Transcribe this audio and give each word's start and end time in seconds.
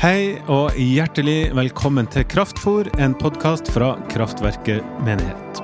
Hei 0.00 0.38
og 0.48 0.78
hjertelig 0.80 1.50
velkommen 1.52 2.06
til 2.08 2.22
Kraftfor, 2.24 2.86
en 3.04 3.12
podkast 3.20 3.66
fra 3.68 3.90
Kraftverket 4.08 4.80
menighet. 5.04 5.58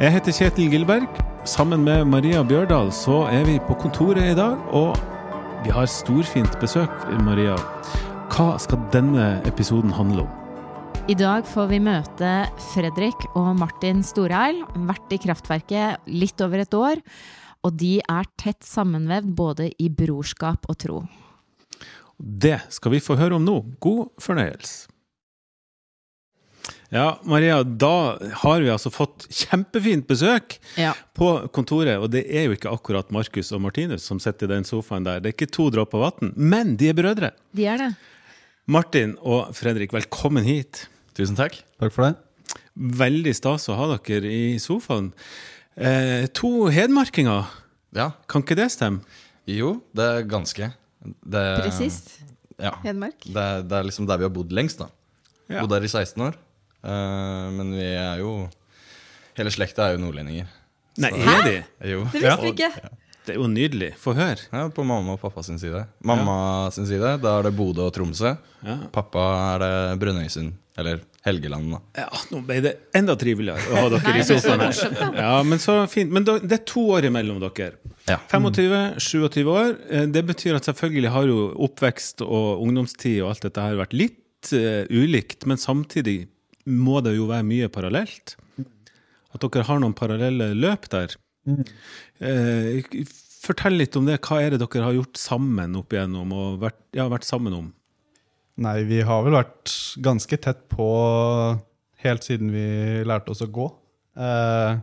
Jeg 0.00 0.14
heter 0.14 0.32
Kjetil 0.32 0.70
Gilberg. 0.72 1.18
Sammen 1.44 1.84
med 1.84 2.06
Maria 2.08 2.40
Bjørdal 2.40 2.88
så 2.96 3.26
er 3.28 3.44
vi 3.44 3.58
på 3.66 3.76
kontoret 3.82 4.30
i 4.30 4.38
dag, 4.38 4.62
og 4.72 4.96
vi 5.66 5.74
har 5.76 5.90
storfint 5.92 6.56
besøk, 6.56 6.94
Maria. 7.26 7.58
Hva 8.32 8.54
skal 8.64 8.80
denne 8.96 9.42
episoden 9.44 9.92
handle 9.92 10.24
om? 10.24 10.32
I 11.12 11.18
dag 11.20 11.44
får 11.44 11.68
vi 11.74 11.82
møte 11.84 12.32
Fredrik 12.70 13.28
og 13.34 13.52
Martin 13.60 14.00
Storeil, 14.00 14.64
vært 14.88 15.12
i 15.12 15.20
Kraftverket 15.26 16.08
litt 16.16 16.40
over 16.40 16.64
et 16.64 16.80
år. 16.80 17.04
Og 17.60 17.76
de 17.76 17.98
er 18.00 18.32
tett 18.40 18.64
sammenvevd 18.64 19.36
både 19.36 19.68
i 19.76 19.92
brorskap 19.92 20.64
og 20.64 20.80
tro. 20.80 21.04
Det 22.18 22.58
skal 22.72 22.92
vi 22.96 23.00
få 23.04 23.16
høre 23.20 23.36
om 23.36 23.44
nå. 23.44 23.58
God 23.80 24.08
fornøyelse. 24.22 24.88
Ja, 26.94 27.16
Maria, 27.26 27.60
da 27.66 28.16
har 28.44 28.60
vi 28.62 28.70
altså 28.70 28.92
fått 28.94 29.24
kjempefint 29.34 30.06
besøk 30.06 30.56
Ja. 30.78 30.92
på 31.18 31.48
kontoret. 31.52 31.98
Og 31.98 32.10
det 32.14 32.24
er 32.30 32.46
jo 32.46 32.54
ikke 32.54 32.70
akkurat 32.72 33.10
Markus 33.14 33.50
og 33.52 33.60
Martinus 33.64 34.06
som 34.06 34.20
sitter 34.22 34.46
i 34.46 34.54
den 34.54 34.64
sofaen 34.64 35.04
der. 35.04 35.18
Det 35.20 35.32
er 35.32 35.34
ikke 35.34 35.50
to 35.52 35.66
dråper 35.74 35.98
vann, 36.04 36.32
men 36.36 36.76
de 36.78 36.88
er 36.88 36.94
brødre. 36.94 37.32
De 37.54 37.66
er 37.66 37.76
det. 37.82 37.90
Martin 38.66 39.16
og 39.20 39.52
Fredrik, 39.54 39.92
velkommen 39.94 40.46
hit. 40.46 40.86
Tusen 41.14 41.36
takk. 41.38 41.58
Takk 41.80 41.92
for 41.92 42.06
det. 42.06 42.16
Veldig 42.76 43.34
stas 43.34 43.68
å 43.68 43.76
ha 43.78 43.90
dere 43.98 44.30
i 44.30 44.56
sofaen. 44.62 45.12
Eh, 45.76 46.26
to 46.32 46.66
hedmarkinger, 46.72 47.46
Ja, 47.96 48.10
kan 48.28 48.42
ikke 48.42 48.56
det 48.56 48.70
stemme? 48.72 49.00
jo, 49.46 49.82
det 49.94 50.04
er 50.04 50.22
ganske. 50.28 50.72
Det, 51.22 51.44
Presist. 51.62 52.12
Ja. 52.56 52.74
Hedmark. 52.84 53.24
Det, 53.24 53.46
det 53.68 53.78
er 53.78 53.88
liksom 53.88 54.08
der 54.08 54.20
vi 54.20 54.28
har 54.28 54.32
bodd 54.32 54.54
lengst, 54.56 54.80
da. 54.80 54.90
Ja. 55.46 55.62
Bodd 55.62 55.74
der 55.76 55.86
i 55.86 55.90
16 55.90 56.22
år. 56.26 56.38
Uh, 56.86 57.48
men 57.56 57.72
vi 57.74 57.88
er 57.96 58.20
jo 58.20 58.46
Hele 59.36 59.50
slekta 59.52 59.88
er 59.88 59.96
jo 59.96 60.00
nordlendinger. 60.00 60.46
Nei, 61.02 61.10
er 61.12 61.42
de? 61.44 61.56
Jo. 61.90 62.06
Det 62.08 62.22
visste 62.22 62.40
vi 62.40 62.52
ikke. 62.54 62.70
Det 63.26 63.34
er 63.34 63.40
jo 63.40 63.48
nydelig. 63.50 63.90
Få 64.00 64.14
høre. 64.16 64.38
Ja, 64.48 64.62
på 64.72 64.84
mamma 64.86 65.16
og 65.16 65.20
pappa 65.20 65.42
sin 65.44 65.58
side. 65.60 65.82
Mamma 66.06 66.70
sin 66.72 66.86
side, 66.88 67.16
da 67.20 67.34
er 67.36 67.48
det 67.48 67.52
Bodø 67.58 67.84
og 67.84 67.92
Tromsø. 67.92 68.32
Ja. 68.64 68.76
Pappa 68.94 69.26
er 69.50 69.64
det 69.64 69.72
Brønnøysund. 70.00 70.54
Eller 70.78 71.02
Helgeland, 71.26 71.72
da. 71.74 71.80
Ja, 72.04 72.20
nå 72.30 72.40
ble 72.46 72.60
det 72.62 72.72
enda 72.94 73.16
triveligere 73.18 73.72
å 73.72 73.80
ha 73.82 73.88
dere 73.96 74.20
i 74.20 74.26
sofaen 74.26 74.62
her. 74.62 75.16
Ja, 75.18 75.32
men 75.46 75.58
så 75.62 75.80
fint. 75.90 76.12
Men 76.14 76.26
det 76.26 76.54
er 76.54 76.62
to 76.68 76.84
år 76.94 77.08
imellom 77.08 77.40
dere. 77.42 77.74
Ja. 78.06 78.20
25, 78.30 79.00
27 79.02 79.50
år. 79.50 79.72
Eh, 79.90 80.06
Det 80.14 80.22
betyr 80.28 80.58
at 80.60 80.68
selvfølgelig 80.68 81.10
har 81.16 81.26
jo 81.26 81.40
oppvekst 81.66 82.22
og 82.22 82.62
ungdomstid 82.62 83.18
og 83.24 83.32
alt 83.32 83.46
dette 83.48 83.64
her 83.66 83.78
vært 83.80 83.96
litt 83.98 84.52
uh, 84.54 84.86
ulikt, 84.94 85.46
men 85.50 85.58
samtidig 85.58 86.28
må 86.66 87.00
det 87.02 87.16
jo 87.16 87.26
være 87.30 87.46
mye 87.46 87.68
parallelt. 87.74 88.36
At 89.34 89.42
dere 89.42 89.66
har 89.66 89.82
noen 89.82 89.96
parallelle 89.98 90.52
løp 90.54 90.86
der. 90.94 91.16
Uh, 91.46 92.82
fortell 93.42 93.76
litt 93.78 93.96
om 93.98 94.06
det. 94.06 94.20
Hva 94.22 94.40
er 94.42 94.54
det 94.54 94.62
dere 94.62 94.86
har 94.86 94.96
gjort 94.96 95.18
sammen 95.20 95.74
opp 95.78 95.94
igjennom, 95.94 96.32
og 96.34 96.60
vært, 96.62 96.78
ja, 96.96 97.08
vært 97.10 97.26
sammen 97.26 97.54
om? 97.56 97.72
Nei, 98.56 98.80
vi 98.88 99.02
har 99.04 99.24
vel 99.24 99.36
vært 99.36 99.72
ganske 100.00 100.36
tett 100.40 100.62
på 100.72 100.86
helt 102.04 102.24
siden 102.24 102.52
vi 102.54 102.64
lærte 103.04 103.34
oss 103.34 103.44
å 103.44 103.50
gå. 103.52 103.66
Eh, 104.16 104.78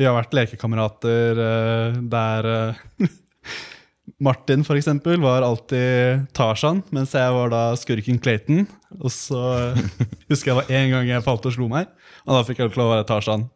vi 0.00 0.06
har 0.08 0.16
vært 0.16 0.32
lekekamerater 0.36 1.40
eh, 1.44 1.98
der 2.10 2.48
eh, 2.48 2.80
Martin 4.24 4.64
for 4.64 4.78
eksempel 4.78 5.20
var 5.20 5.44
alltid 5.44 6.24
Tarzan, 6.36 6.80
mens 6.94 7.12
jeg 7.16 7.34
var 7.36 7.52
da 7.52 7.62
skurken 7.76 8.20
Clayton. 8.24 8.64
Og 9.02 9.12
så 9.12 9.42
husker 10.30 10.50
jeg 10.50 10.54
det 10.54 10.58
var 10.62 10.72
én 10.72 10.94
gang 10.94 11.12
jeg 11.12 11.26
falt 11.26 11.44
og 11.50 11.56
slo 11.56 11.68
meg, 11.72 11.92
og 12.24 12.38
da 12.38 12.42
fikk 12.48 12.64
jeg 12.64 12.72
lov 12.72 12.88
å 12.88 12.94
være 12.96 13.08
Tarzan. 13.10 13.48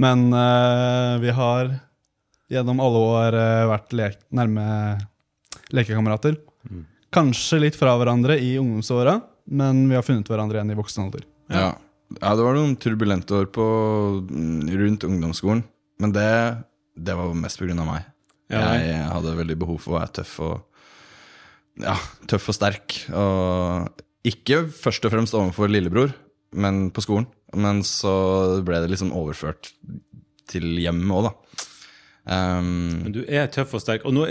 Men 0.00 0.28
eh, 0.36 1.16
vi 1.24 1.32
har 1.36 1.72
gjennom 2.52 2.80
alle 2.84 3.04
år 3.16 3.40
eh, 3.40 3.66
vært 3.72 3.96
le 3.96 4.12
nærme 4.36 4.66
lekekamerater. 5.72 6.36
Kanskje 7.12 7.60
litt 7.60 7.76
fra 7.76 7.94
hverandre 8.00 8.38
i 8.40 8.54
ungdomsåra, 8.60 9.18
men 9.52 9.84
vi 9.90 9.96
har 9.98 10.04
funnet 10.06 10.28
hverandre 10.30 10.58
igjen 10.58 10.72
i 10.72 10.78
voksen 10.78 11.06
alder. 11.06 11.26
Ja. 11.52 11.68
ja, 12.16 12.30
det 12.38 12.46
var 12.46 12.56
noen 12.56 12.76
turbulente 12.80 13.36
år 13.36 13.50
på, 13.52 13.66
mm, 14.28 14.70
rundt 14.80 15.04
ungdomsskolen. 15.08 15.64
Men 16.00 16.14
det, 16.16 16.30
det 16.96 17.16
var 17.18 17.34
mest 17.36 17.60
på 17.60 17.68
grunn 17.68 17.82
av 17.84 17.90
meg. 17.90 18.08
Ja. 18.52 18.62
Jeg 18.80 19.08
hadde 19.08 19.36
veldig 19.38 19.58
behov 19.60 19.80
for 19.80 19.94
å 19.94 19.98
være 20.00 20.14
tøff 20.20 20.32
og, 20.44 20.86
ja, 21.84 21.96
tøff 22.28 22.48
og 22.52 22.56
sterk. 22.56 22.96
Og 23.12 24.02
ikke 24.28 24.64
først 24.72 25.04
og 25.08 25.14
fremst 25.14 25.36
overfor 25.36 25.72
lillebror, 25.72 26.14
men 26.52 26.86
på 26.94 27.04
skolen. 27.04 27.28
Men 27.52 27.82
så 27.84 28.14
ble 28.64 28.80
det 28.80 28.92
liksom 28.92 29.12
overført 29.16 29.72
til 30.48 30.68
hjemmet 30.80 31.12
òg, 31.16 31.28
da. 31.28 31.68
Um, 32.22 33.00
Men 33.02 33.10
du 33.16 33.24
er 33.26 33.48
tøff 33.50 33.72
og 33.74 33.80
sterk. 33.82 34.04
Og 34.06 34.12
nå 34.14 34.28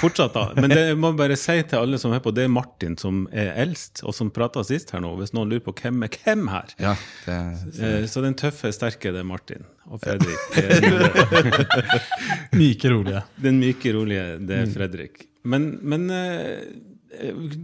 fortsatt 0.00 0.32
da 0.32 0.46
Men 0.56 0.72
det 0.72 0.78
jeg 0.86 0.96
må 0.96 1.10
bare 1.12 1.36
si 1.36 1.58
til 1.68 1.76
alle 1.76 1.98
som 2.00 2.14
er 2.16 2.22
på, 2.24 2.32
det 2.32 2.46
er 2.46 2.52
Martin 2.52 2.94
som 2.96 3.26
er 3.36 3.50
eldst, 3.66 4.00
og 4.08 4.14
som 4.16 4.30
prata 4.32 4.62
sist 4.64 4.94
her 4.94 5.02
nå. 5.04 5.10
Hvis 5.20 5.34
noen 5.36 5.50
lurer 5.52 5.60
på 5.66 5.74
hvem 5.82 6.00
er 6.06 6.08
hvem 6.24 6.46
her. 6.48 6.72
ja, 6.80 6.94
det, 7.26 7.36
så. 7.76 7.90
Så 8.14 8.22
den 8.24 8.32
tøffe, 8.40 8.72
sterke, 8.72 9.12
det 9.12 9.20
er 9.20 9.28
Martin. 9.28 9.66
Og 9.92 10.00
Fredrik. 10.00 10.40
er- 10.56 12.00
Myke, 12.56 12.88
rolige. 12.94 13.20
Den 13.44 13.60
myke, 13.60 13.92
rolige, 13.92 14.24
det 14.48 14.62
er 14.62 14.72
Fredrik. 14.72 15.26
Men, 15.44 15.74
men 15.84 16.08
eh, 16.14 16.64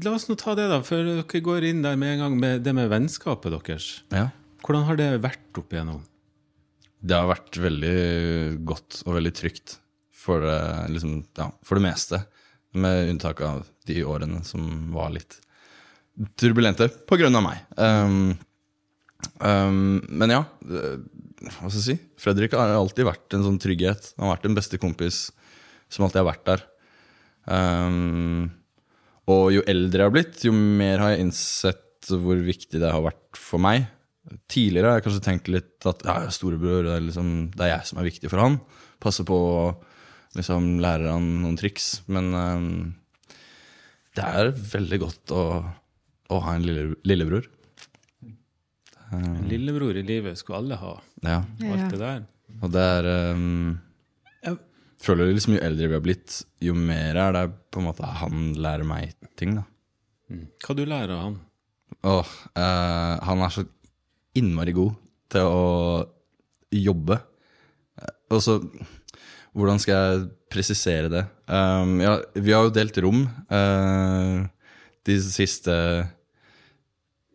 la 0.04 0.12
oss 0.12 0.28
nå 0.28 0.36
ta 0.40 0.52
det, 0.58 0.66
da. 0.70 0.82
For 0.84 1.00
dere 1.24 1.40
går 1.46 1.64
inn 1.70 1.80
der 1.86 1.96
med 2.00 2.18
en 2.18 2.22
gang 2.26 2.36
med 2.42 2.60
det 2.66 2.74
med 2.76 2.90
vennskapet 2.92 3.56
deres. 3.56 3.88
ja. 4.12 4.28
Hvordan 4.60 4.82
har 4.84 4.96
det 5.00 5.06
vært 5.24 5.56
opp 5.56 5.70
igjennom? 5.72 6.02
Det 7.00 7.16
har 7.16 7.30
vært 7.30 7.56
veldig 7.60 7.94
godt 8.68 9.00
og 9.06 9.14
veldig 9.16 9.32
trygt 9.36 9.78
for, 10.12 10.44
det- 10.44 10.90
liksom, 10.92 11.24
ja, 11.38 11.50
for 11.64 11.80
det 11.80 11.86
meste. 11.86 12.24
Med 12.76 13.08
unntak 13.10 13.40
av 13.40 13.64
de 13.86 14.02
årene 14.04 14.44
som 14.44 14.92
var 14.92 15.10
litt 15.10 15.40
turbulente 16.38 16.86
på 17.08 17.16
grunn 17.18 17.34
av 17.38 17.42
meg. 17.42 17.62
Um, 17.76 18.38
um, 19.40 20.00
men 20.08 20.30
ja, 20.36 20.44
hva 20.60 21.70
skal 21.70 21.78
jeg 21.80 21.86
si? 21.88 21.96
Fredrik 22.20 22.54
har 22.54 22.74
alltid 22.76 23.08
vært 23.08 23.34
en 23.34 23.46
sånn 23.46 23.58
trygghet. 23.62 24.12
Han 24.18 24.28
har 24.28 24.36
vært 24.36 24.50
en 24.50 24.58
beste 24.58 24.78
kompis 24.78 25.30
som 25.90 26.04
alltid 26.04 26.20
har 26.22 26.28
vært 26.30 26.46
der. 26.46 26.66
Um, 27.50 28.50
og 29.30 29.50
jo 29.54 29.64
eldre 29.66 30.04
jeg 30.04 30.10
har 30.10 30.14
blitt, 30.14 30.44
jo 30.46 30.52
mer 30.54 31.00
har 31.02 31.14
jeg 31.14 31.24
innsett 31.26 32.10
hvor 32.10 32.38
viktig 32.44 32.80
det 32.80 32.92
har 32.92 33.02
vært 33.04 33.38
for 33.38 33.62
meg. 33.62 33.88
Tidligere 34.50 34.90
har 34.90 34.98
jeg 34.98 35.06
kanskje 35.06 35.24
tenkt 35.24 35.48
litt 35.48 35.86
at 35.88 36.02
ja, 36.04 36.16
storebror, 36.32 36.84
det 36.84 36.92
er, 36.92 37.04
liksom, 37.06 37.30
det 37.54 37.64
er 37.64 37.72
jeg 37.72 37.88
som 37.88 38.00
er 38.00 38.08
viktig 38.10 38.30
for 38.30 38.42
han. 38.42 38.58
Passe 39.00 39.24
på 39.26 39.36
å 39.36 39.62
liksom, 40.36 40.74
lære 40.84 41.14
han 41.14 41.28
noen 41.40 41.56
triks. 41.58 42.02
Men 42.12 42.28
um, 42.36 42.68
det 44.18 44.26
er 44.26 44.52
veldig 44.52 45.00
godt 45.06 45.34
å, 45.34 45.44
å 46.30 46.42
ha 46.44 46.56
en 46.58 46.66
lille, 46.66 46.98
lillebror. 47.08 47.48
En 49.16 49.48
lillebror 49.50 49.96
i 49.98 50.04
livet 50.06 50.38
skulle 50.38 50.60
alle 50.60 50.78
ha. 50.78 50.94
Ja. 51.24 51.40
Alt 51.72 51.96
det 51.96 52.02
der. 52.04 52.22
Og 52.60 52.70
det 52.74 52.84
er 53.00 53.08
um, 53.34 53.78
Jeg 54.44 54.58
føler 55.02 55.32
liksom 55.32 55.56
jo 55.56 55.64
eldre 55.64 55.88
vi 55.88 55.96
har 55.96 56.04
blitt, 56.04 56.42
jo 56.62 56.76
mer 56.76 57.18
er 57.24 57.34
det 57.38 57.44
på 57.72 57.80
en 57.80 57.88
måte 57.88 58.14
han 58.20 58.50
lærer 58.60 58.86
meg 58.86 59.16
ting. 59.40 59.56
da. 59.56 59.64
Hva 60.62 60.76
du 60.76 60.84
lærer 60.84 61.16
av 61.16 61.22
han? 61.24 61.38
Åh, 62.06 62.32
eh, 62.54 63.14
han 63.26 63.42
er 63.44 63.52
så 63.52 63.64
innmari 64.40 64.74
god 64.76 64.96
til 65.30 65.46
å 65.46 65.66
jobbe. 66.74 67.20
Og 68.30 68.42
så 68.44 68.60
Hvordan 69.50 69.80
skal 69.82 69.96
jeg 69.96 70.26
presisere 70.46 71.08
det? 71.10 71.24
Um, 71.50 71.96
ja, 71.98 72.12
vi 72.38 72.52
har 72.54 72.68
jo 72.68 72.70
delt 72.70 72.94
rom 73.02 73.24
uh, 73.50 74.46
de 75.02 75.16
siste 75.24 75.74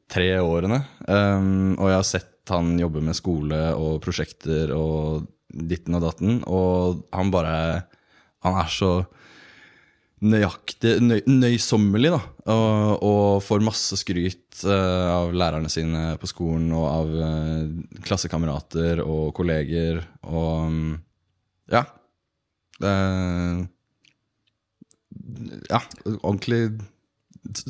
tre 0.07 0.29
årene. 0.39 0.79
Um, 1.09 1.75
og 1.75 1.89
jeg 1.91 1.97
har 1.97 2.07
sett 2.07 2.31
han 2.53 2.75
jobbe 2.79 3.01
med 3.03 3.17
skole 3.17 3.59
og 3.75 3.99
prosjekter 4.05 4.71
og 4.75 5.25
ditten 5.49 5.97
og 5.97 6.05
datten. 6.05 6.39
Og 6.47 7.03
han 7.11 7.33
bare 7.33 7.57
Han 8.45 8.59
er 8.61 8.69
så 8.69 8.89
nøyaktig, 10.25 10.95
nøy, 11.03 11.19
nøysommelig, 11.29 12.11
da. 12.15 12.21
Og, 12.53 13.03
og 13.05 13.43
får 13.45 13.63
masse 13.65 13.99
skryt 13.99 14.63
uh, 14.65 15.11
av 15.13 15.35
lærerne 15.37 15.71
sine 15.71 16.15
på 16.21 16.29
skolen 16.29 16.67
og 16.75 16.87
av 16.89 17.13
uh, 17.15 18.01
klassekamerater 18.05 19.01
og 19.05 19.31
kolleger 19.37 20.03
og 20.27 20.51
um, 20.71 20.83
Ja. 21.71 21.85
Uh, 22.83 23.65
Ja, 25.69 25.79
ordentlig 26.21 26.67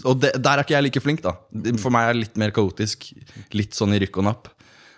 Og 0.04 0.20
det, 0.20 0.32
der 0.40 0.58
er 0.58 0.64
ikke 0.64 0.76
jeg 0.76 0.86
like 0.88 1.04
flink, 1.04 1.24
da. 1.24 1.36
For 1.82 1.94
meg 1.94 2.08
er 2.08 2.16
det 2.16 2.24
litt 2.24 2.38
mer 2.40 2.54
kaotisk. 2.56 3.10
Litt 3.56 3.76
sånn 3.76 3.96
i 3.96 4.00
rykk 4.04 4.22
og 4.22 4.28
napp. 4.30 4.50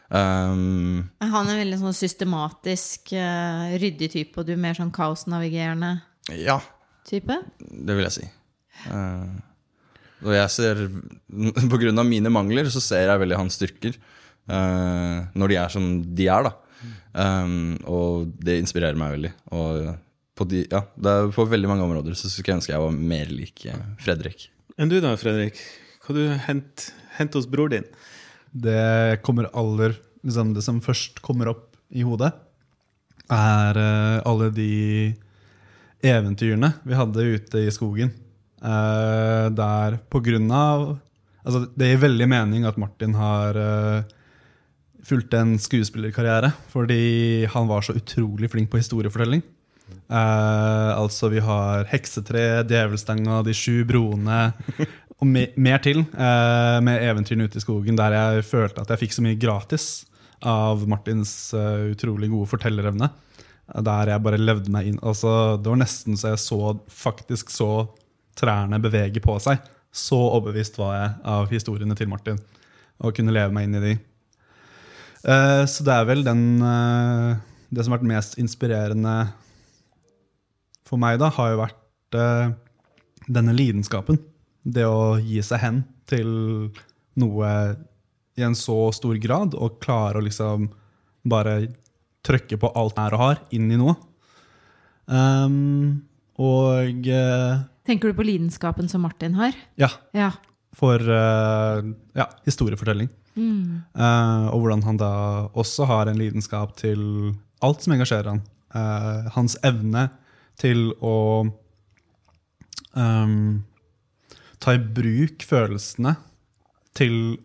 Um, 0.07 1.09
Han 1.19 1.49
er 1.51 1.63
veldig 1.63 1.79
sånn 1.81 1.95
systematisk, 1.97 3.11
eh, 3.11 3.73
ryddig 3.81 4.07
type, 4.13 4.37
og 4.39 4.47
du 4.47 4.53
er 4.53 4.61
mer 4.61 4.77
sånn 4.77 4.93
kaosnavigerende 4.95 5.97
ja, 6.35 6.61
type. 7.07 7.37
det 7.59 7.95
vil 7.97 8.05
jeg 8.07 8.15
si. 8.19 8.25
Eh, 8.91 9.37
Og 10.25 10.33
jeg 10.33 10.49
ser, 10.53 10.83
på 11.71 11.79
grunn 11.81 12.01
av 12.01 12.07
mine 12.09 12.31
mangler, 12.33 12.69
så 12.73 12.81
ser 12.83 13.05
jeg 13.07 13.21
veldig 13.23 13.37
hans 13.39 13.57
styrker. 13.59 13.97
eh, 14.47 15.17
når 15.37 15.51
de 15.53 15.57
er 15.59 15.69
som 15.73 15.87
de 16.15 16.27
er, 16.31 16.49
da. 16.49 16.53
Um, 17.17 17.77
og 17.89 18.27
det 18.45 18.59
inspirerer 18.61 18.97
meg 18.99 19.15
veldig. 19.15 19.31
Og 19.57 19.87
på, 20.37 20.45
de, 20.51 20.59
ja, 20.69 20.83
det 21.01 21.09
er 21.15 21.31
på 21.33 21.45
veldig 21.49 21.69
mange 21.71 21.85
områder 21.87 22.13
så 22.13 22.29
skulle 22.29 22.51
jeg 22.53 22.59
ønske 22.59 22.73
jeg 22.75 22.83
var 22.83 22.93
mer 22.93 23.31
lik 23.33 23.63
eh, 23.71 23.79
Fredrik. 24.03 24.43
Enn 24.77 24.91
du 24.91 24.99
da, 25.01 25.15
Fredrik? 25.17 25.57
Hva 26.05 26.13
du 26.13 26.21
hent, 26.45 26.91
hent 27.17 27.33
hos 27.39 27.47
bror 27.49 27.71
din? 27.73 27.87
Det 28.53 29.17
kommer 29.25 29.49
aller 29.57 29.95
liksom 30.21 30.53
Det 30.53 30.61
som 30.65 30.77
først 30.83 31.21
kommer 31.25 31.49
opp 31.49 31.73
i 31.89 32.03
hodet, 32.05 32.29
er 33.33 33.79
eh, 33.81 34.21
alle 34.29 34.51
de 34.53 34.69
eventyrene 36.05 36.71
vi 36.85 36.97
hadde 36.97 37.27
ute 37.37 37.65
i 37.65 37.73
skogen. 37.73 38.13
Uh, 38.57 39.49
der 39.53 39.99
på 40.09 40.21
grunn 40.25 40.49
av 40.51 40.95
Altså, 41.47 41.61
det 41.79 41.93
gir 41.93 42.01
veldig 42.01 42.25
mening 42.27 42.65
at 42.67 42.75
Martin 42.75 43.13
har 43.15 43.55
uh, 43.55 44.15
fulgt 45.07 45.31
en 45.37 45.53
skuespillerkarriere, 45.61 46.49
fordi 46.73 47.45
han 47.53 47.69
var 47.69 47.85
så 47.87 47.95
utrolig 47.95 48.49
flink 48.51 48.67
på 48.73 48.81
historiefortelling. 48.81 49.45
Uh, 50.11 50.91
altså, 50.97 51.29
vi 51.31 51.39
har 51.39 51.87
Heksetre, 51.87 52.65
Djevelstanga, 52.67 53.39
De 53.47 53.55
sju 53.55 53.85
broene 53.87 54.51
og 55.17 55.29
me 55.31 55.47
mer 55.57 55.79
til 55.81 56.03
eh, 56.03 56.75
med 56.85 57.01
eventyrene 57.01 57.47
ute 57.47 57.57
i 57.57 57.63
skogen, 57.63 57.95
der 57.97 58.13
jeg 58.13 58.43
følte 58.45 58.83
at 58.83 58.91
jeg 58.93 59.01
fikk 59.01 59.15
så 59.15 59.23
mye 59.25 59.39
gratis 59.41 59.87
av 60.45 60.83
Martins 60.85 61.31
utrolig 61.57 62.29
gode 62.29 62.51
fortellerevne. 62.51 63.07
Der 63.67 64.13
jeg 64.13 64.23
bare 64.23 64.39
levde 64.39 64.71
meg 64.71 64.87
inn. 64.87 64.99
Altså, 65.03 65.57
det 65.59 65.71
var 65.71 65.81
nesten 65.81 66.15
så 66.19 66.33
jeg 66.33 66.43
så, 66.43 66.59
faktisk 66.87 67.51
så 67.51 67.71
trærne 68.37 68.79
bevege 68.79 69.21
på 69.23 69.35
seg. 69.43 69.59
Så 69.91 70.17
overbevist 70.19 70.77
var 70.79 70.93
jeg 70.95 71.09
av 71.33 71.49
historiene 71.51 71.97
til 71.97 72.09
Martin, 72.11 72.39
og 73.01 73.15
kunne 73.17 73.33
leve 73.35 73.53
meg 73.55 73.67
inn 73.67 73.79
i 73.79 73.83
de. 73.83 73.97
Eh, 75.27 75.63
så 75.67 75.83
det 75.83 75.93
er 75.95 76.05
vel 76.07 76.21
den 76.23 76.61
eh, 76.61 77.39
Det 77.73 77.83
som 77.83 77.91
har 77.91 77.99
vært 77.99 78.11
mest 78.13 78.37
inspirerende 78.39 79.15
for 80.87 81.01
meg, 81.01 81.17
da, 81.19 81.27
har 81.35 81.51
jo 81.51 81.59
vært 81.59 82.15
eh, 82.15 82.53
denne 83.27 83.55
lidenskapen. 83.57 84.21
Det 84.63 84.85
å 84.87 85.17
gi 85.19 85.41
seg 85.43 85.59
hen 85.59 85.81
til 86.07 86.29
noe 87.19 87.49
i 88.37 88.45
en 88.45 88.55
så 88.55 88.77
stor 88.95 89.17
grad, 89.19 89.57
og 89.57 89.81
klare 89.83 90.21
å 90.21 90.23
liksom 90.23 90.69
bare 91.27 91.57
trykke 92.27 92.59
på 92.59 92.71
alt 92.75 92.99
og 92.99 93.19
har, 93.21 93.41
inn 93.55 93.71
i 93.71 93.79
noe. 93.79 93.95
Um, 95.07 96.03
og 96.37 97.07
eh, 97.07 97.61
Tenker 97.87 98.11
du 98.11 98.17
på 98.17 98.25
lidenskapen 98.27 98.89
som 98.91 99.05
Martin 99.07 99.37
har? 99.39 99.55
ja, 99.79 99.89
Ja. 100.13 100.33
for 100.75 100.99
uh, 100.99 101.79
ja, 102.13 102.27
historiefortelling. 102.45 103.09
Eh, 103.37 104.45
og 104.49 104.59
hvordan 104.61 104.83
han 104.83 104.97
da 104.97 105.11
også 105.53 105.85
har 105.85 106.09
en 106.09 106.17
lidenskap 106.17 106.75
til 106.77 107.33
alt 107.61 107.81
som 107.81 107.93
engasjerer 107.93 108.33
han. 108.33 108.41
Hans 109.33 109.55
evne 109.65 110.09
til 110.59 110.91
å 111.01 111.47
um, 112.97 113.63
ta 114.59 114.73
i 114.75 114.81
bruk 114.81 115.45
følelsene 115.45 116.15
til 116.97 117.37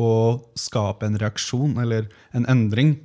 å 0.00 0.12
skape 0.58 1.06
en 1.06 1.18
reaksjon 1.20 1.76
eller 1.82 2.08
en 2.36 2.46
endring. 2.50 2.96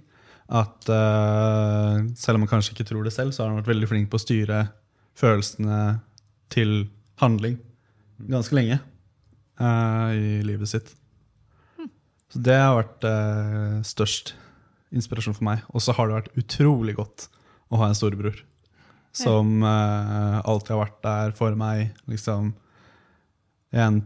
At 0.46 0.90
uh, 0.92 2.06
selv 2.14 2.38
om 2.38 2.44
man 2.44 2.52
kanskje 2.52 2.76
ikke 2.76 2.86
tror 2.86 3.06
det 3.06 3.14
selv, 3.16 3.34
så 3.34 3.44
har 3.44 3.50
han 3.50 3.62
vært 3.62 3.72
veldig 3.74 3.90
flink 3.90 4.12
på 4.12 4.20
å 4.20 4.22
styre 4.22 4.60
følelsene 5.18 5.80
til 6.54 6.86
handling 7.22 7.56
ganske 8.30 8.56
lenge 8.56 8.78
uh, 9.60 10.12
i 10.14 10.44
livet 10.46 10.70
sitt. 10.70 10.92
Så 12.30 12.42
det 12.46 12.58
har 12.60 12.78
vært 12.78 13.08
uh, 13.08 13.80
størst 13.86 14.36
inspirasjon 14.96 15.38
for 15.38 15.48
meg. 15.48 15.64
Og 15.74 15.82
så 15.82 15.96
har 15.98 16.08
det 16.08 16.20
vært 16.20 16.38
utrolig 16.44 16.98
godt 17.00 17.30
å 17.74 17.82
ha 17.82 17.90
en 17.90 17.98
storebror 17.98 18.38
som 19.16 19.64
alltid 19.64 20.74
har 20.74 20.80
vært 20.82 20.98
der 21.06 21.34
for 21.38 21.56
meg. 21.56 21.94
Liksom 22.12 22.50
en 23.80 24.02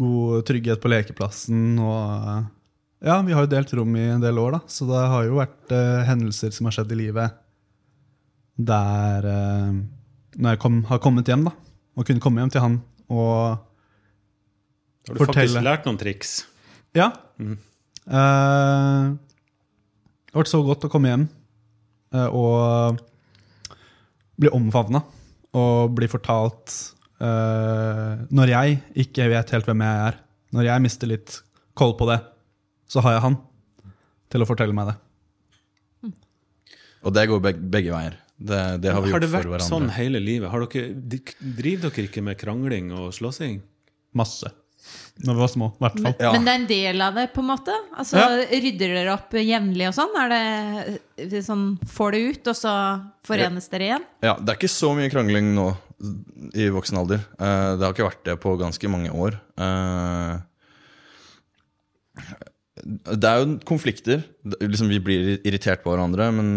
god 0.00 0.46
trygghet 0.48 0.80
på 0.80 0.88
lekeplassen 0.88 1.76
og 1.84 2.46
Ja, 3.04 3.18
vi 3.22 3.34
har 3.36 3.44
jo 3.44 3.50
delt 3.52 3.72
rom 3.76 3.92
i 3.98 4.06
en 4.08 4.22
del 4.24 4.38
år, 4.40 4.56
da, 4.56 4.60
så 4.72 4.86
det 4.88 5.02
har 5.12 5.26
jo 5.26 5.36
vært 5.36 5.72
eh, 5.74 6.04
hendelser 6.08 6.54
som 6.56 6.68
har 6.68 6.74
skjedd 6.78 6.94
i 6.94 7.00
livet 7.02 7.36
der 8.56 9.26
eh, 9.28 9.72
Når 10.40 10.54
jeg 10.54 10.60
kom, 10.62 10.78
har 10.88 11.00
kommet 11.04 11.28
hjem, 11.28 11.44
da, 11.48 11.52
og 11.96 12.06
kunne 12.08 12.22
komme 12.24 12.40
hjem 12.40 12.52
til 12.54 12.64
han 12.64 12.78
og 13.12 13.58
Har 15.06 15.12
du 15.12 15.20
Fortelle. 15.20 15.44
faktisk 15.44 15.66
lært 15.66 15.84
noen 15.86 15.98
triks? 16.00 16.30
Ja. 16.96 17.10
Eh, 17.36 17.52
det 19.12 20.32
har 20.32 20.40
vært 20.42 20.52
så 20.52 20.62
godt 20.64 20.86
å 20.88 20.90
komme 20.92 21.12
hjem 21.12 21.26
eh, 22.16 22.28
og 22.32 23.02
bli 24.40 24.50
omfavna 24.56 25.00
og 25.56 25.92
bli 25.96 26.08
fortalt 26.12 26.72
eh, 27.24 28.24
Når 28.28 28.52
jeg 28.52 28.80
ikke 29.06 29.28
vet 29.32 29.52
helt 29.54 29.68
hvem 29.68 29.84
jeg 29.84 30.02
er, 30.08 30.18
når 30.56 30.68
jeg 30.70 30.84
mister 30.88 31.12
litt 31.12 31.38
koll 31.76 31.94
på 32.00 32.08
det, 32.08 32.18
så 32.90 33.02
har 33.04 33.16
jeg 33.16 33.24
han 33.26 33.36
til 34.32 34.42
å 34.42 34.48
fortelle 34.48 34.74
meg 34.76 34.92
det. 34.92 34.96
Og 37.06 37.14
det 37.14 37.26
går 37.30 37.42
beg 37.44 37.58
begge 37.70 37.92
veier. 37.94 38.16
Det, 38.36 38.60
det 38.82 38.92
har 38.92 39.00
vi 39.00 39.12
Har 39.14 39.20
gjort 39.22 39.24
det 39.24 39.48
vært 39.48 39.64
sånn 39.64 39.88
hele 39.94 40.20
livet? 40.20 40.50
Har 40.52 40.64
dere, 40.66 40.92
driver 41.40 41.88
dere 41.92 42.08
ikke 42.10 42.24
med 42.24 42.38
krangling 42.40 42.90
og 42.92 43.12
slåssing? 43.16 43.60
Masse. 44.16 44.50
Når 45.24 45.34
vi 45.34 45.40
var 45.40 45.48
små, 45.50 45.68
i 45.72 45.82
hvert 45.82 45.96
fall. 46.02 46.14
Ja. 46.20 46.30
Men 46.34 46.44
det 46.44 46.52
er 46.52 46.58
en 46.60 46.66
del 46.68 47.02
av 47.06 47.16
det, 47.16 47.24
på 47.34 47.40
en 47.42 47.48
måte? 47.48 47.74
Altså, 47.96 48.18
Ja. 48.20 48.26
Rydder 48.50 48.92
dere 48.98 49.14
opp 49.14 49.32
jevnlig 49.38 49.88
og 49.88 49.94
sånn? 49.96 50.18
Er 50.20 50.34
det 51.16 51.40
sånn 51.46 51.64
Får 51.90 52.12
det 52.14 52.20
ut, 52.26 52.50
og 52.52 52.58
så 52.58 52.74
forenes 53.26 53.70
dere 53.72 53.88
igjen? 53.88 54.04
Ja, 54.26 54.34
Det 54.36 54.52
er 54.52 54.58
ikke 54.60 54.70
så 54.74 54.92
mye 54.98 55.10
krangling 55.10 55.54
nå 55.56 55.70
i 56.54 56.68
voksen 56.74 56.98
alder. 57.00 57.24
Eh, 57.40 57.70
det 57.78 57.86
har 57.86 57.94
ikke 57.96 58.10
vært 58.10 58.24
det 58.28 58.36
på 58.42 58.52
ganske 58.60 58.90
mange 58.92 59.10
år. 59.10 59.38
Eh, 59.56 60.36
det 62.86 63.28
er 63.28 63.40
jo 63.42 63.56
konflikter. 63.66 64.22
Liksom, 64.60 64.90
vi 64.92 65.00
blir 65.02 65.32
irritert 65.38 65.82
på 65.84 65.92
hverandre, 65.92 66.28
men 66.34 66.50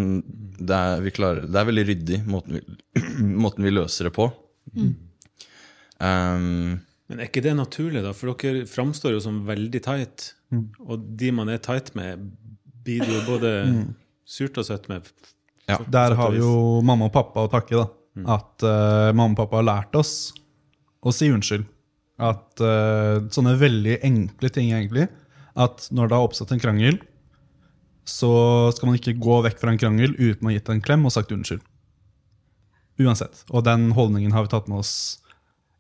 det 0.60 0.76
er, 0.76 1.02
vi 1.04 1.14
klarer, 1.16 1.48
det 1.50 1.60
er 1.60 1.70
veldig 1.70 1.86
ryddig, 1.90 2.20
måten 2.30 2.60
vi, 2.60 2.64
måten 3.46 3.66
vi 3.66 3.74
løser 3.74 4.10
det 4.10 4.14
på. 4.18 4.30
Um, 6.00 6.80
Men 7.10 7.22
er 7.22 7.30
ikke 7.30 7.44
det 7.46 7.56
naturlig, 7.58 8.04
da? 8.06 8.14
For 8.16 8.36
dere 8.38 8.68
framstår 8.70 9.16
jo 9.18 9.24
som 9.24 9.42
veldig 9.48 9.82
tight. 9.86 10.34
Og 10.86 11.10
de 11.20 11.32
man 11.36 11.50
er 11.52 11.62
tight 11.64 11.92
med, 11.98 12.30
blir 12.86 13.06
jo 13.06 13.24
både 13.28 13.54
surt 14.30 14.58
og 14.62 14.68
søtt 14.68 14.90
med. 14.92 15.10
Ja. 15.70 15.80
Der 15.86 16.16
har 16.18 16.34
vi 16.34 16.42
jo 16.42 16.82
mamma 16.86 17.10
og 17.10 17.14
pappa 17.14 17.46
å 17.46 17.52
takke. 17.52 17.78
da. 17.78 17.90
At 18.38 18.66
uh, 18.66 19.10
mamma 19.14 19.34
og 19.34 19.42
pappa 19.44 19.62
har 19.62 19.68
lært 19.68 19.98
oss 20.00 20.14
å 21.02 21.14
si 21.16 21.30
unnskyld. 21.32 21.66
At 22.20 22.62
uh, 22.62 23.26
sånne 23.32 23.56
veldig 23.60 24.02
enkle 24.06 24.52
ting, 24.54 24.74
egentlig. 24.76 25.08
At 25.60 25.90
når 25.92 26.10
det 26.10 26.18
har 26.18 26.28
oppstått 26.28 26.54
en 26.56 26.62
krangel, 26.62 27.00
så 28.08 28.32
skal 28.74 28.90
man 28.90 28.98
ikke 28.98 29.18
gå 29.22 29.42
vekk 29.46 29.60
fra 29.62 29.74
en 29.74 29.82
krangel 29.82 30.16
uten 30.18 30.48
å 30.48 30.50
ha 30.50 30.56
gitt 30.56 30.72
en 30.72 30.82
klem 30.84 31.06
og 31.06 31.14
sagt 31.14 31.34
unnskyld. 31.36 31.62
Uansett. 33.00 33.44
Og 33.52 33.64
den 33.68 33.92
holdningen 33.96 34.34
har 34.36 34.46
vi 34.46 34.54
tatt 34.54 34.72
med 34.72 34.82
oss 34.82 34.94